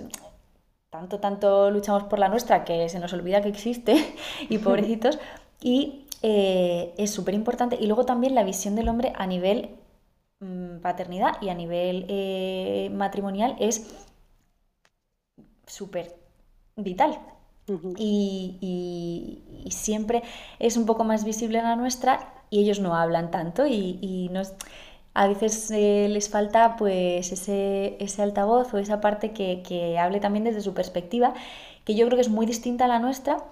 tanto, 0.90 1.20
tanto 1.20 1.72
luchamos 1.72 2.04
por 2.04 2.20
la 2.20 2.30
nuestra 2.30 2.64
que 2.66 2.90
se 2.90 3.00
nos 3.00 3.14
olvida 3.14 3.42
que 3.42 3.50
existe 3.50 4.16
y 4.50 4.58
pobrecitos, 4.58 5.20
y 5.62 6.06
eh, 6.22 6.94
es 6.98 7.12
súper 7.12 7.34
importante. 7.34 7.78
Y 7.80 7.88
luego 7.88 8.06
también 8.06 8.36
la 8.36 8.44
visión 8.44 8.76
del 8.76 8.90
hombre 8.90 9.14
a 9.16 9.28
nivel 9.28 9.76
mm, 10.40 10.80
paternidad 10.80 11.42
y 11.42 11.50
a 11.50 11.56
nivel 11.56 12.06
eh, 12.10 12.90
matrimonial 12.94 13.56
es 13.60 13.88
súper 15.68 16.16
vital. 16.76 17.20
y, 17.98 18.58
y, 19.66 19.72
siempre 19.72 20.24
es 20.60 20.78
un 20.78 20.86
poco 20.86 21.04
más 21.04 21.26
visible 21.26 21.62
la 21.62 21.76
nuestra 21.76 22.37
y 22.50 22.60
ellos 22.60 22.80
no 22.80 22.95
hablan 22.95 23.32
tanto 23.32 23.68
y, 23.68 24.00
y 24.02 24.30
nos, 24.30 24.54
a 25.18 25.28
veces 25.28 25.72
eh, 25.72 26.08
les 26.10 26.30
falta 26.30 26.76
pues 26.78 27.32
ese, 27.32 27.98
ese, 28.00 28.22
altavoz 28.22 28.72
o 28.74 28.78
esa 28.78 29.02
parte 29.02 29.32
que, 29.32 29.64
que, 29.68 29.98
hable 29.98 30.20
también 30.20 30.43
desde 30.43 30.62
su 30.62 30.76
perspectiva, 30.76 31.34
que 31.86 31.95
yo 31.95 32.06
creo 32.06 32.18
que 32.18 32.22
es 32.22 32.30
muy 32.30 32.45
distinta 32.45 32.86
a 32.86 32.88
la 32.88 33.00
nuestra, 33.00 33.43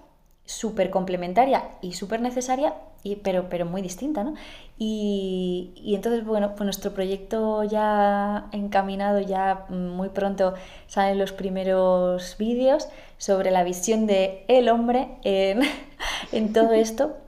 súper 0.45 0.91
complementaria 0.91 1.63
y 1.81 1.93
súper 1.93 2.21
necesaria, 2.21 2.75
y, 3.01 3.15
pero, 3.15 3.49
pero 3.49 3.65
muy 3.65 3.81
distinta, 3.81 4.23
¿no? 4.23 4.35
Y, 4.77 5.71
y, 5.75 5.95
entonces, 5.95 6.23
bueno, 6.23 6.49
pues 6.51 6.65
nuestro 6.65 6.93
proyecto 6.93 7.63
ya 7.63 8.47
encaminado, 8.51 9.19
ya 9.19 9.65
muy 9.69 10.09
pronto 10.09 10.53
salen 10.85 11.17
los 11.17 11.31
primeros 11.31 12.35
vídeos 12.37 12.89
sobre 13.17 13.49
la 13.49 13.63
visión 13.63 14.05
de 14.05 14.45
el 14.47 14.69
hombre 14.69 15.17
en, 15.23 15.61
en 16.31 16.53
todo 16.53 16.73
esto 16.73 17.24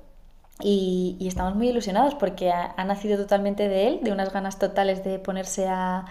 y, 0.62 1.18
estamos 1.28 1.56
muy 1.56 1.70
ilusionados 1.70 2.16
porque 2.16 2.52
ha, 2.52 2.84
nacido 2.86 3.18
totalmente 3.18 3.68
de 3.68 3.88
él, 3.88 4.00
de 4.04 4.12
unas 4.12 4.32
ganas 4.34 4.60
totales 4.60 5.04
de 5.04 5.20
ponerse 5.20 5.68
a, 5.68 6.06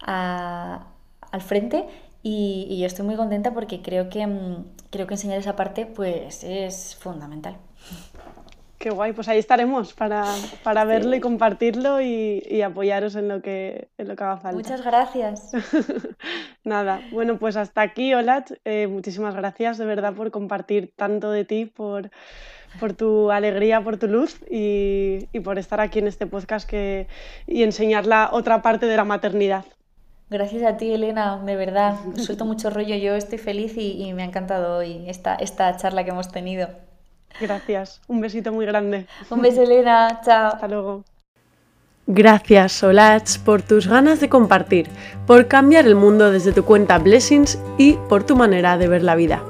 al 0.00 1.40
frente 1.40 1.86
y, 2.22 2.78
yo 2.80 2.86
estoy 2.86 3.06
muy 3.06 3.16
contenta 3.16 3.52
porque 3.52 3.82
creo 3.82 4.08
que, 4.08 4.26
mm, 4.26 4.64
creo 4.90 5.06
que 5.06 5.14
enseñar 5.14 5.38
esa 5.38 5.56
parte 5.56 5.86
pues 5.86 6.44
es 6.44 6.96
fundamental. 6.96 7.56
Qué 8.80 8.88
guay, 8.88 9.12
pues 9.12 9.28
ahí 9.28 9.38
estaremos 9.38 9.92
para, 9.92 10.24
verlo 10.86 11.14
y 11.14 11.20
compartirlo 11.20 12.00
y, 12.00 12.62
apoyaros 12.62 13.14
en 13.14 13.28
lo, 13.28 13.42
que, 13.42 13.88
en 13.98 14.08
lo 14.08 14.16
que 14.16 14.24
haga 14.24 14.38
falta. 14.38 14.56
Muchas 14.56 14.82
gracias. 14.82 15.52
Nada, 16.64 17.02
bueno, 17.12 17.38
pues 17.38 17.58
hasta 17.58 17.82
aquí, 17.82 18.14
Olat. 18.14 18.52
Eh, 18.64 18.86
muchísimas 18.86 19.34
gracias 19.34 19.76
de 19.76 19.84
verdad 19.84 20.14
por 20.14 20.30
compartir 20.30 20.94
tanto 20.96 21.30
de 21.30 21.44
ti, 21.44 21.66
por 21.66 22.10
por 22.78 22.94
tu 22.94 23.30
alegría, 23.30 23.84
por 23.84 23.98
tu 23.98 24.06
luz 24.06 24.40
y, 24.50 25.26
por 25.44 25.58
estar 25.58 25.80
aquí 25.80 25.98
en 25.98 26.06
este 26.06 26.26
podcast 26.26 26.66
que, 26.66 27.06
y 27.46 27.64
enseñar 27.64 28.06
la 28.06 28.30
otra 28.32 28.62
parte 28.62 28.86
de 28.86 28.96
la 28.96 29.04
maternidad. 29.04 29.66
Gracias 30.30 30.62
a 30.62 30.78
ti, 30.78 30.90
Elena, 30.90 31.36
de 31.44 31.56
verdad. 31.56 31.96
Suelto 32.16 32.46
mucho 32.46 32.70
rollo. 32.70 32.94
Yo 32.96 33.14
estoy 33.14 33.36
feliz 33.36 33.74
y, 33.76 34.10
me 34.14 34.22
ha 34.22 34.26
encantado 34.26 34.78
hoy 34.78 35.04
esta, 35.06 35.34
esta 35.34 35.76
charla 35.76 36.02
que 36.04 36.12
hemos 36.12 36.32
tenido. 36.32 36.68
Gracias, 37.38 38.00
un 38.08 38.20
besito 38.20 38.52
muy 38.52 38.66
grande. 38.66 39.06
Un 39.30 39.42
beso, 39.42 39.62
Elena, 39.62 40.20
chao. 40.24 40.54
Hasta 40.54 40.68
luego. 40.68 41.04
Gracias, 42.12 42.72
Solach, 42.72 43.38
por 43.44 43.62
tus 43.62 43.86
ganas 43.86 44.18
de 44.18 44.28
compartir, 44.28 44.88
por 45.28 45.46
cambiar 45.46 45.86
el 45.86 45.94
mundo 45.94 46.32
desde 46.32 46.50
tu 46.50 46.64
cuenta 46.64 46.98
Blessings 46.98 47.56
y 47.78 47.92
por 48.08 48.24
tu 48.24 48.34
manera 48.34 48.76
de 48.78 48.88
ver 48.88 49.04
la 49.04 49.14
vida. 49.14 49.44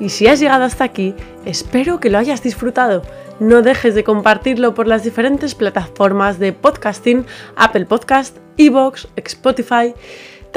Y 0.00 0.08
si 0.08 0.26
has 0.26 0.40
llegado 0.40 0.64
hasta 0.64 0.84
aquí, 0.84 1.14
espero 1.44 2.00
que 2.00 2.08
lo 2.08 2.16
hayas 2.16 2.42
disfrutado. 2.42 3.02
No 3.38 3.60
dejes 3.60 3.94
de 3.94 4.02
compartirlo 4.02 4.72
por 4.72 4.86
las 4.86 5.04
diferentes 5.04 5.54
plataformas 5.54 6.38
de 6.38 6.54
podcasting, 6.54 7.26
Apple 7.54 7.84
Podcast, 7.84 8.38
Evox, 8.56 9.08
Spotify. 9.16 9.92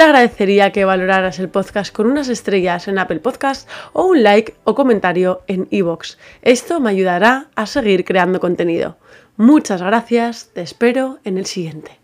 Te 0.00 0.04
agradecería 0.04 0.72
que 0.72 0.86
valoraras 0.86 1.38
el 1.40 1.50
podcast 1.50 1.94
con 1.94 2.06
unas 2.06 2.30
estrellas 2.30 2.88
en 2.88 2.98
Apple 2.98 3.18
Podcast 3.18 3.68
o 3.92 4.06
un 4.06 4.22
like 4.22 4.54
o 4.64 4.74
comentario 4.74 5.42
en 5.46 5.68
Evox. 5.70 6.16
Esto 6.40 6.80
me 6.80 6.88
ayudará 6.88 7.50
a 7.54 7.66
seguir 7.66 8.06
creando 8.06 8.40
contenido. 8.40 8.96
Muchas 9.36 9.82
gracias, 9.82 10.52
te 10.54 10.62
espero 10.62 11.18
en 11.24 11.36
el 11.36 11.44
siguiente. 11.44 11.99